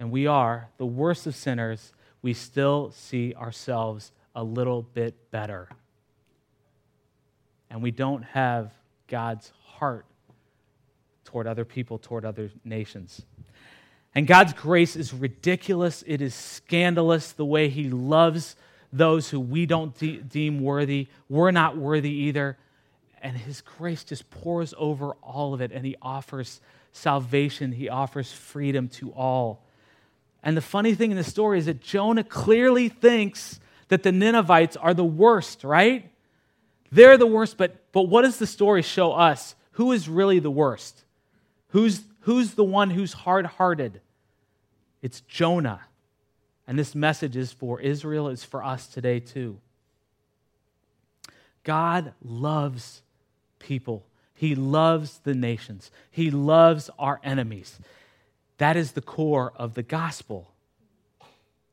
and 0.00 0.10
we 0.10 0.26
are 0.26 0.68
the 0.78 0.86
worst 0.86 1.28
of 1.28 1.36
sinners, 1.36 1.92
we 2.20 2.34
still 2.34 2.90
see 2.90 3.34
ourselves 3.34 4.10
a 4.34 4.42
little 4.42 4.82
bit 4.82 5.30
better. 5.30 5.68
And 7.70 7.84
we 7.84 7.92
don't 7.92 8.24
have 8.24 8.72
God's 9.06 9.52
heart 9.62 10.06
toward 11.24 11.46
other 11.46 11.64
people, 11.64 11.98
toward 11.98 12.24
other 12.24 12.50
nations. 12.64 13.22
And 14.12 14.26
God's 14.26 14.52
grace 14.52 14.96
is 14.96 15.14
ridiculous. 15.14 16.02
It 16.04 16.20
is 16.20 16.34
scandalous 16.34 17.30
the 17.30 17.44
way 17.44 17.68
He 17.68 17.90
loves 17.90 18.56
those 18.92 19.30
who 19.30 19.38
we 19.38 19.66
don't 19.66 19.96
de- 19.96 20.18
deem 20.18 20.60
worthy. 20.60 21.06
We're 21.28 21.52
not 21.52 21.76
worthy 21.76 22.10
either. 22.10 22.58
And 23.22 23.36
His 23.36 23.60
grace 23.60 24.02
just 24.02 24.28
pours 24.30 24.74
over 24.76 25.12
all 25.22 25.54
of 25.54 25.60
it, 25.60 25.70
and 25.70 25.86
He 25.86 25.94
offers 26.02 26.60
salvation, 26.96 27.72
He 27.72 27.88
offers 27.88 28.32
freedom 28.32 28.88
to 28.88 29.12
all. 29.12 29.62
And 30.42 30.56
the 30.56 30.62
funny 30.62 30.94
thing 30.94 31.10
in 31.10 31.16
the 31.16 31.24
story 31.24 31.58
is 31.58 31.66
that 31.66 31.80
Jonah 31.80 32.24
clearly 32.24 32.88
thinks 32.88 33.60
that 33.88 34.02
the 34.02 34.12
Ninevites 34.12 34.76
are 34.76 34.94
the 34.94 35.04
worst, 35.04 35.64
right? 35.64 36.10
They're 36.90 37.18
the 37.18 37.26
worst, 37.26 37.56
but, 37.56 37.92
but 37.92 38.02
what 38.02 38.22
does 38.22 38.38
the 38.38 38.46
story 38.46 38.82
show 38.82 39.12
us? 39.12 39.54
Who 39.72 39.92
is 39.92 40.08
really 40.08 40.38
the 40.38 40.50
worst? 40.50 41.04
Who's, 41.68 42.02
who's 42.20 42.54
the 42.54 42.64
one 42.64 42.90
who's 42.90 43.12
hard 43.12 43.46
hearted? 43.46 44.00
It's 45.02 45.20
Jonah. 45.22 45.82
And 46.66 46.78
this 46.78 46.94
message 46.94 47.36
is 47.36 47.52
for 47.52 47.80
Israel, 47.80 48.28
it's 48.28 48.44
for 48.44 48.64
us 48.64 48.86
today 48.86 49.20
too. 49.20 49.58
God 51.62 52.12
loves 52.22 53.02
people. 53.58 54.04
He 54.36 54.54
loves 54.54 55.20
the 55.24 55.34
nations. 55.34 55.90
He 56.10 56.30
loves 56.30 56.90
our 56.98 57.20
enemies. 57.24 57.78
That 58.58 58.76
is 58.76 58.92
the 58.92 59.00
core 59.00 59.52
of 59.56 59.74
the 59.74 59.82
gospel. 59.82 60.52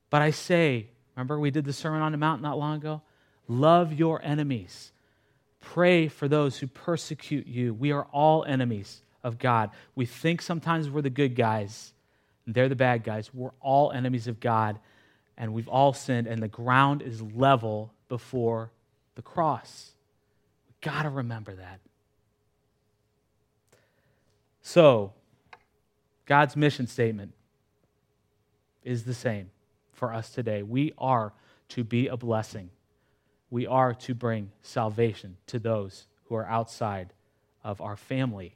But 0.09 0.21
I 0.21 0.31
say, 0.31 0.87
remember 1.15 1.37
we 1.37 1.51
did 1.51 1.65
the 1.65 1.73
Sermon 1.73 2.01
on 2.01 2.13
the 2.13 2.17
Mount 2.17 2.41
not 2.41 2.57
long 2.57 2.77
ago? 2.77 3.01
Love 3.49 3.91
your 3.91 4.21
enemies. 4.23 4.93
Pray 5.59 6.07
for 6.07 6.29
those 6.29 6.57
who 6.57 6.67
persecute 6.67 7.47
you. 7.47 7.73
We 7.73 7.91
are 7.91 8.07
all 8.13 8.45
enemies 8.45 9.01
of 9.23 9.39
God. 9.39 9.71
We 9.93 10.05
think 10.05 10.41
sometimes 10.41 10.89
we're 10.89 11.01
the 11.01 11.09
good 11.09 11.35
guys, 11.35 11.93
they're 12.47 12.69
the 12.69 12.75
bad 12.75 13.03
guys. 13.03 13.33
We're 13.33 13.51
all 13.59 13.91
enemies 13.91 14.27
of 14.27 14.39
God, 14.39 14.79
and 15.37 15.53
we've 15.53 15.67
all 15.67 15.93
sinned, 15.93 16.27
and 16.27 16.41
the 16.41 16.47
ground 16.47 17.01
is 17.01 17.21
level 17.21 17.93
before 18.07 18.71
the 19.15 19.21
cross. 19.21 19.91
We've 20.67 20.81
got 20.81 21.03
to 21.03 21.09
remember 21.09 21.55
that. 21.55 21.79
So, 24.63 25.13
God's 26.25 26.55
mission 26.55 26.87
statement 26.87 27.33
is 28.83 29.03
the 29.03 29.13
same 29.13 29.51
for 29.91 30.11
us 30.11 30.31
today. 30.31 30.63
We 30.63 30.93
are 30.97 31.33
to 31.69 31.83
be 31.83 32.07
a 32.07 32.17
blessing. 32.17 32.71
We 33.51 33.67
are 33.67 33.93
to 33.93 34.15
bring 34.15 34.51
salvation 34.63 35.37
to 35.47 35.59
those 35.59 36.07
who 36.25 36.35
are 36.35 36.47
outside 36.47 37.13
of 37.63 37.79
our 37.79 37.95
family 37.95 38.55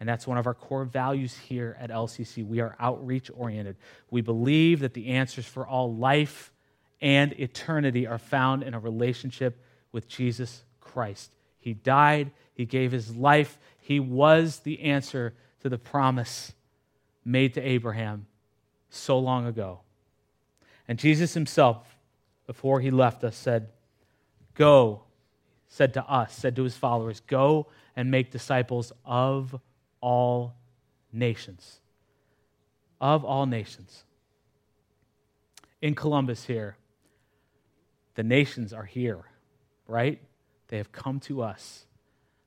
and 0.00 0.08
that's 0.08 0.26
one 0.26 0.38
of 0.38 0.46
our 0.46 0.54
core 0.54 0.84
values 0.84 1.34
here 1.34 1.76
at 1.80 1.90
LCC. 1.90 2.46
We 2.46 2.60
are 2.60 2.76
outreach 2.78 3.30
oriented. 3.34 3.76
We 4.10 4.20
believe 4.20 4.80
that 4.80 4.92
the 4.92 5.08
answers 5.08 5.46
for 5.46 5.66
all 5.66 5.94
life 5.94 6.52
and 7.00 7.32
eternity 7.40 8.06
are 8.06 8.18
found 8.18 8.62
in 8.62 8.74
a 8.74 8.78
relationship 8.78 9.58
with 9.92 10.08
Jesus 10.08 10.64
Christ. 10.80 11.30
He 11.58 11.74
died, 11.74 12.32
He 12.52 12.66
gave 12.66 12.92
His 12.92 13.16
life, 13.16 13.58
He 13.84 14.00
was 14.00 14.60
the 14.60 14.80
answer 14.80 15.34
to 15.60 15.68
the 15.68 15.76
promise 15.76 16.54
made 17.22 17.52
to 17.52 17.60
Abraham 17.60 18.24
so 18.88 19.18
long 19.18 19.44
ago. 19.44 19.80
And 20.88 20.98
Jesus 20.98 21.34
Himself, 21.34 21.98
before 22.46 22.80
He 22.80 22.90
left 22.90 23.22
us, 23.24 23.36
said, 23.36 23.68
Go, 24.54 25.02
said 25.68 25.92
to 25.94 26.04
us, 26.06 26.34
said 26.34 26.56
to 26.56 26.62
His 26.62 26.78
followers, 26.78 27.20
Go 27.20 27.66
and 27.94 28.10
make 28.10 28.30
disciples 28.30 28.90
of 29.04 29.54
all 30.00 30.54
nations. 31.12 31.80
Of 33.02 33.22
all 33.22 33.44
nations. 33.44 34.04
In 35.82 35.94
Columbus, 35.94 36.46
here, 36.46 36.78
the 38.14 38.22
nations 38.22 38.72
are 38.72 38.86
here, 38.86 39.26
right? 39.86 40.22
They 40.68 40.78
have 40.78 40.90
come 40.90 41.20
to 41.20 41.42
us. 41.42 41.84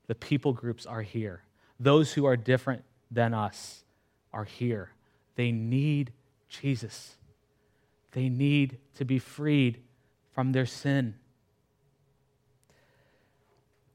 The 0.07 0.15
people 0.15 0.53
groups 0.53 0.85
are 0.85 1.01
here. 1.01 1.43
Those 1.79 2.13
who 2.13 2.25
are 2.25 2.35
different 2.37 2.83
than 3.11 3.33
us 3.33 3.83
are 4.33 4.45
here. 4.45 4.91
They 5.35 5.51
need 5.51 6.11
Jesus. 6.49 7.15
They 8.11 8.29
need 8.29 8.79
to 8.95 9.05
be 9.05 9.19
freed 9.19 9.81
from 10.31 10.51
their 10.51 10.65
sin. 10.65 11.15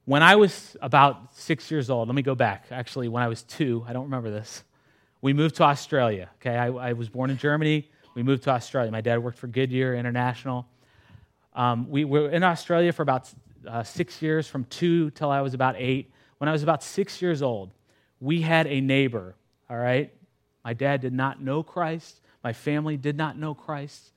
When 0.05 0.21
I 0.21 0.35
was 0.35 0.75
about 0.81 1.33
six 1.35 1.71
years 1.71 1.89
old, 1.89 2.07
let 2.09 2.15
me 2.15 2.21
go 2.21 2.35
back. 2.35 2.65
Actually, 2.71 3.07
when 3.07 3.23
I 3.23 3.27
was 3.27 3.43
two, 3.43 3.85
I 3.87 3.93
don't 3.93 4.03
remember 4.03 4.29
this, 4.29 4.63
we 5.21 5.31
moved 5.31 5.55
to 5.55 5.63
Australia. 5.63 6.29
Okay, 6.41 6.55
I, 6.55 6.67
I 6.67 6.93
was 6.93 7.07
born 7.07 7.29
in 7.29 7.37
Germany. 7.37 7.89
We 8.13 8.23
moved 8.23 8.43
to 8.43 8.51
Australia. 8.51 8.91
My 8.91 9.01
dad 9.01 9.23
worked 9.23 9.37
for 9.37 9.47
Goodyear 9.47 9.95
International. 9.95 10.67
Um, 11.53 11.89
we 11.89 12.03
were 12.03 12.29
in 12.29 12.43
Australia 12.43 12.91
for 12.91 13.03
about 13.03 13.31
uh, 13.67 13.83
six 13.83 14.21
years, 14.21 14.47
from 14.47 14.65
two 14.65 15.09
till 15.11 15.29
I 15.29 15.41
was 15.41 15.53
about 15.53 15.75
eight. 15.77 16.11
When 16.37 16.49
I 16.49 16.51
was 16.51 16.63
about 16.63 16.83
six 16.83 17.21
years 17.21 17.41
old, 17.41 17.71
we 18.19 18.41
had 18.41 18.67
a 18.67 18.81
neighbor, 18.81 19.35
all 19.69 19.77
right? 19.77 20.13
My 20.63 20.73
dad 20.73 21.01
did 21.01 21.13
not 21.13 21.41
know 21.41 21.63
Christ. 21.63 22.21
My 22.43 22.53
family 22.53 22.97
did 22.97 23.17
not 23.17 23.37
know 23.37 23.53
Christ. 23.53 24.11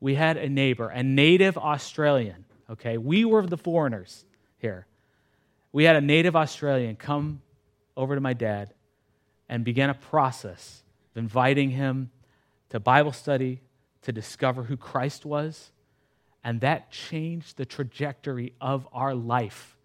We 0.00 0.14
had 0.14 0.36
a 0.36 0.48
neighbor, 0.48 0.88
a 0.88 1.02
native 1.02 1.58
Australian, 1.58 2.44
okay? 2.70 2.98
We 2.98 3.24
were 3.24 3.46
the 3.46 3.58
foreigners 3.58 4.24
here 4.58 4.86
we 5.72 5.84
had 5.84 5.96
a 5.96 6.00
native 6.00 6.34
Australian 6.34 6.96
come 6.96 7.42
over 7.96 8.14
to 8.14 8.20
my 8.20 8.32
dad 8.32 8.74
and 9.48 9.64
began 9.64 9.90
a 9.90 9.94
process 9.94 10.82
of 11.12 11.18
inviting 11.18 11.70
him 11.70 12.10
to 12.70 12.80
Bible 12.80 13.12
study 13.12 13.60
to 14.02 14.12
discover 14.12 14.64
who 14.64 14.76
Christ 14.76 15.24
was. 15.24 15.70
And 16.42 16.60
that 16.62 16.90
changed 16.90 17.56
the 17.56 17.66
trajectory 17.66 18.54
of 18.60 18.88
our 18.92 19.14
life. 19.14 19.76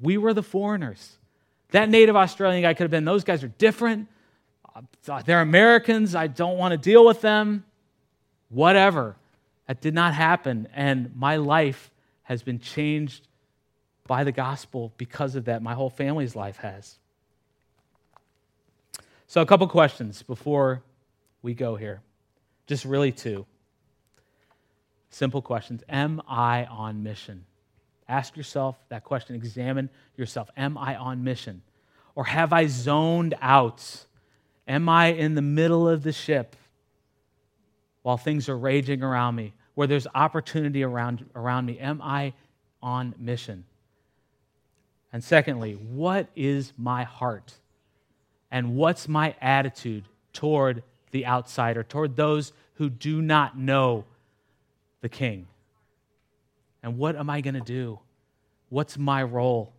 We 0.00 0.18
were 0.18 0.34
the 0.34 0.42
foreigners. 0.42 1.18
That 1.70 1.88
native 1.88 2.16
Australian 2.16 2.62
guy 2.62 2.74
could 2.74 2.84
have 2.84 2.90
been, 2.90 3.04
those 3.04 3.24
guys 3.24 3.42
are 3.42 3.48
different. 3.48 4.08
Uh, 4.74 5.22
they're 5.22 5.40
Americans. 5.40 6.14
I 6.14 6.26
don't 6.26 6.58
want 6.58 6.72
to 6.72 6.78
deal 6.78 7.04
with 7.04 7.20
them. 7.20 7.64
whatever. 8.48 9.16
That 9.66 9.80
did 9.80 9.94
not 9.94 10.14
happen. 10.14 10.68
And 10.74 11.14
my 11.16 11.36
life 11.36 11.90
has 12.22 12.42
been 12.42 12.60
changed 12.60 13.26
by 14.06 14.22
the 14.24 14.32
gospel 14.32 14.92
because 14.96 15.34
of 15.34 15.46
that. 15.46 15.62
My 15.62 15.74
whole 15.74 15.90
family's 15.90 16.36
life 16.36 16.58
has. 16.58 16.98
So, 19.26 19.40
a 19.40 19.46
couple 19.46 19.66
questions 19.66 20.22
before 20.22 20.82
we 21.42 21.54
go 21.54 21.74
here. 21.74 22.00
Just 22.66 22.84
really 22.84 23.10
two. 23.10 23.46
Simple 25.16 25.40
questions. 25.40 25.82
Am 25.88 26.20
I 26.28 26.66
on 26.66 27.02
mission? 27.02 27.46
Ask 28.06 28.36
yourself 28.36 28.76
that 28.90 29.02
question. 29.02 29.34
Examine 29.34 29.88
yourself. 30.18 30.50
Am 30.58 30.76
I 30.76 30.94
on 30.94 31.24
mission? 31.24 31.62
Or 32.14 32.24
have 32.24 32.52
I 32.52 32.66
zoned 32.66 33.32
out? 33.40 34.04
Am 34.68 34.90
I 34.90 35.06
in 35.06 35.34
the 35.34 35.40
middle 35.40 35.88
of 35.88 36.02
the 36.02 36.12
ship 36.12 36.54
while 38.02 38.18
things 38.18 38.50
are 38.50 38.58
raging 38.58 39.02
around 39.02 39.36
me, 39.36 39.54
where 39.74 39.86
there's 39.86 40.06
opportunity 40.14 40.82
around, 40.82 41.24
around 41.34 41.64
me? 41.64 41.78
Am 41.78 42.02
I 42.02 42.34
on 42.82 43.14
mission? 43.16 43.64
And 45.14 45.24
secondly, 45.24 45.76
what 45.76 46.28
is 46.36 46.74
my 46.76 47.04
heart? 47.04 47.54
And 48.50 48.76
what's 48.76 49.08
my 49.08 49.34
attitude 49.40 50.04
toward 50.34 50.82
the 51.10 51.24
outsider, 51.24 51.82
toward 51.82 52.16
those 52.16 52.52
who 52.74 52.90
do 52.90 53.22
not 53.22 53.56
know 53.56 54.04
the 55.06 55.16
king? 55.16 55.46
And 56.82 56.98
what 56.98 57.14
am 57.14 57.30
I 57.30 57.40
going 57.40 57.54
to 57.54 57.60
do? 57.60 58.00
What's 58.70 58.98
my 58.98 59.22
role 59.22 59.72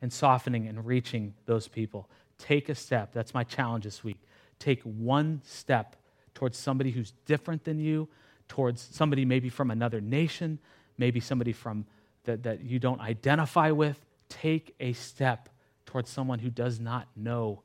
in 0.00 0.08
softening 0.08 0.66
and 0.68 0.86
reaching 0.86 1.34
those 1.44 1.68
people? 1.68 2.08
Take 2.38 2.70
a 2.70 2.74
step. 2.74 3.12
That's 3.12 3.34
my 3.34 3.44
challenge 3.44 3.84
this 3.84 4.02
week. 4.02 4.16
Take 4.58 4.80
one 4.82 5.42
step 5.44 5.96
towards 6.32 6.56
somebody 6.56 6.92
who's 6.92 7.12
different 7.26 7.64
than 7.64 7.78
you, 7.78 8.08
towards 8.48 8.80
somebody 8.80 9.26
maybe 9.26 9.50
from 9.50 9.70
another 9.70 10.00
nation, 10.00 10.58
maybe 10.96 11.20
somebody 11.20 11.52
from 11.52 11.84
that, 12.24 12.42
that 12.44 12.62
you 12.62 12.78
don't 12.78 13.02
identify 13.02 13.70
with. 13.70 14.02
Take 14.30 14.74
a 14.80 14.94
step 14.94 15.50
towards 15.84 16.08
someone 16.08 16.38
who 16.38 16.48
does 16.48 16.80
not 16.80 17.06
know 17.14 17.62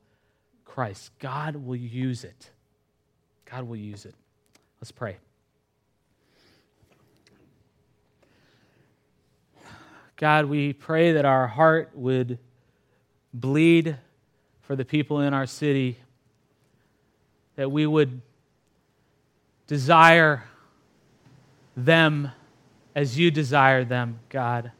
Christ. 0.66 1.12
God 1.18 1.56
will 1.56 1.76
use 1.76 2.24
it. 2.24 2.50
God 3.46 3.66
will 3.66 3.76
use 3.76 4.04
it. 4.04 4.14
Let's 4.82 4.92
pray. 4.92 5.16
God, 10.20 10.44
we 10.44 10.74
pray 10.74 11.12
that 11.12 11.24
our 11.24 11.46
heart 11.46 11.92
would 11.94 12.38
bleed 13.32 13.96
for 14.60 14.76
the 14.76 14.84
people 14.84 15.20
in 15.20 15.32
our 15.32 15.46
city, 15.46 15.96
that 17.56 17.72
we 17.72 17.86
would 17.86 18.20
desire 19.66 20.44
them 21.74 22.30
as 22.94 23.18
you 23.18 23.30
desire 23.30 23.82
them, 23.82 24.20
God. 24.28 24.72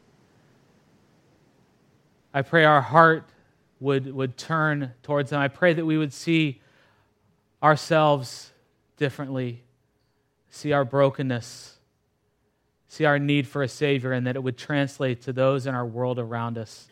I 2.34 2.42
pray 2.42 2.66
our 2.66 2.82
heart 2.82 3.24
would, 3.80 4.12
would 4.12 4.36
turn 4.36 4.92
towards 5.02 5.30
them. 5.30 5.40
I 5.40 5.48
pray 5.48 5.72
that 5.72 5.86
we 5.86 5.96
would 5.96 6.12
see 6.12 6.60
ourselves 7.62 8.52
differently, 8.98 9.62
see 10.50 10.72
our 10.72 10.84
brokenness, 10.84 11.79
see 12.90 13.04
our 13.04 13.20
need 13.20 13.46
for 13.46 13.62
a 13.62 13.68
Savior, 13.68 14.10
and 14.10 14.26
that 14.26 14.34
it 14.34 14.42
would 14.42 14.58
translate 14.58 15.22
to 15.22 15.32
those 15.32 15.64
in 15.64 15.76
our 15.76 15.86
world 15.86 16.18
around 16.18 16.58
us. 16.58 16.88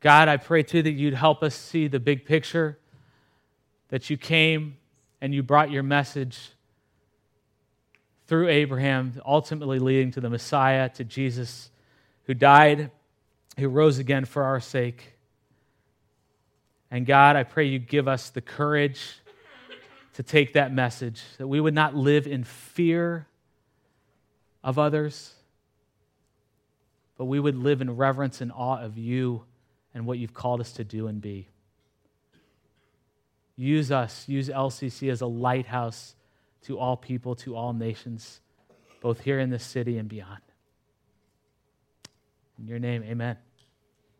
God, 0.00 0.28
I 0.28 0.36
pray 0.36 0.62
too 0.62 0.82
that 0.82 0.90
you'd 0.90 1.14
help 1.14 1.42
us 1.42 1.54
see 1.54 1.88
the 1.88 1.98
big 1.98 2.26
picture, 2.26 2.78
that 3.88 4.10
you 4.10 4.18
came 4.18 4.76
and 5.22 5.34
you 5.34 5.42
brought 5.42 5.70
your 5.70 5.82
message 5.82 6.50
through 8.26 8.48
Abraham, 8.48 9.18
ultimately 9.24 9.78
leading 9.78 10.10
to 10.10 10.20
the 10.20 10.28
Messiah, 10.28 10.90
to 10.90 11.04
Jesus, 11.04 11.70
who 12.24 12.34
died, 12.34 12.90
who 13.58 13.68
rose 13.68 13.98
again 13.98 14.26
for 14.26 14.44
our 14.44 14.60
sake. 14.60 15.14
And 16.90 17.06
God, 17.06 17.34
I 17.34 17.44
pray 17.44 17.64
you 17.64 17.78
give 17.78 18.08
us 18.08 18.28
the 18.28 18.42
courage 18.42 19.22
to 20.12 20.22
take 20.22 20.52
that 20.52 20.70
message, 20.70 21.22
that 21.38 21.48
we 21.48 21.62
would 21.62 21.74
not 21.74 21.96
live 21.96 22.26
in 22.26 22.44
fear 22.44 23.26
of 24.66 24.80
others, 24.80 25.32
but 27.16 27.26
we 27.26 27.38
would 27.38 27.56
live 27.56 27.80
in 27.80 27.96
reverence 27.96 28.40
and 28.40 28.50
awe 28.50 28.82
of 28.82 28.98
you 28.98 29.44
and 29.94 30.04
what 30.04 30.18
you've 30.18 30.34
called 30.34 30.60
us 30.60 30.72
to 30.72 30.82
do 30.82 31.06
and 31.06 31.22
be. 31.22 31.48
Use 33.54 33.92
us, 33.92 34.28
use 34.28 34.48
LCC 34.48 35.08
as 35.08 35.20
a 35.20 35.26
lighthouse 35.26 36.16
to 36.62 36.80
all 36.80 36.96
people, 36.96 37.36
to 37.36 37.54
all 37.54 37.72
nations, 37.72 38.40
both 39.00 39.20
here 39.20 39.38
in 39.38 39.50
this 39.50 39.64
city 39.64 39.98
and 39.98 40.08
beyond. 40.08 40.42
In 42.58 42.66
your 42.66 42.80
name, 42.80 43.04
amen. 43.04 43.36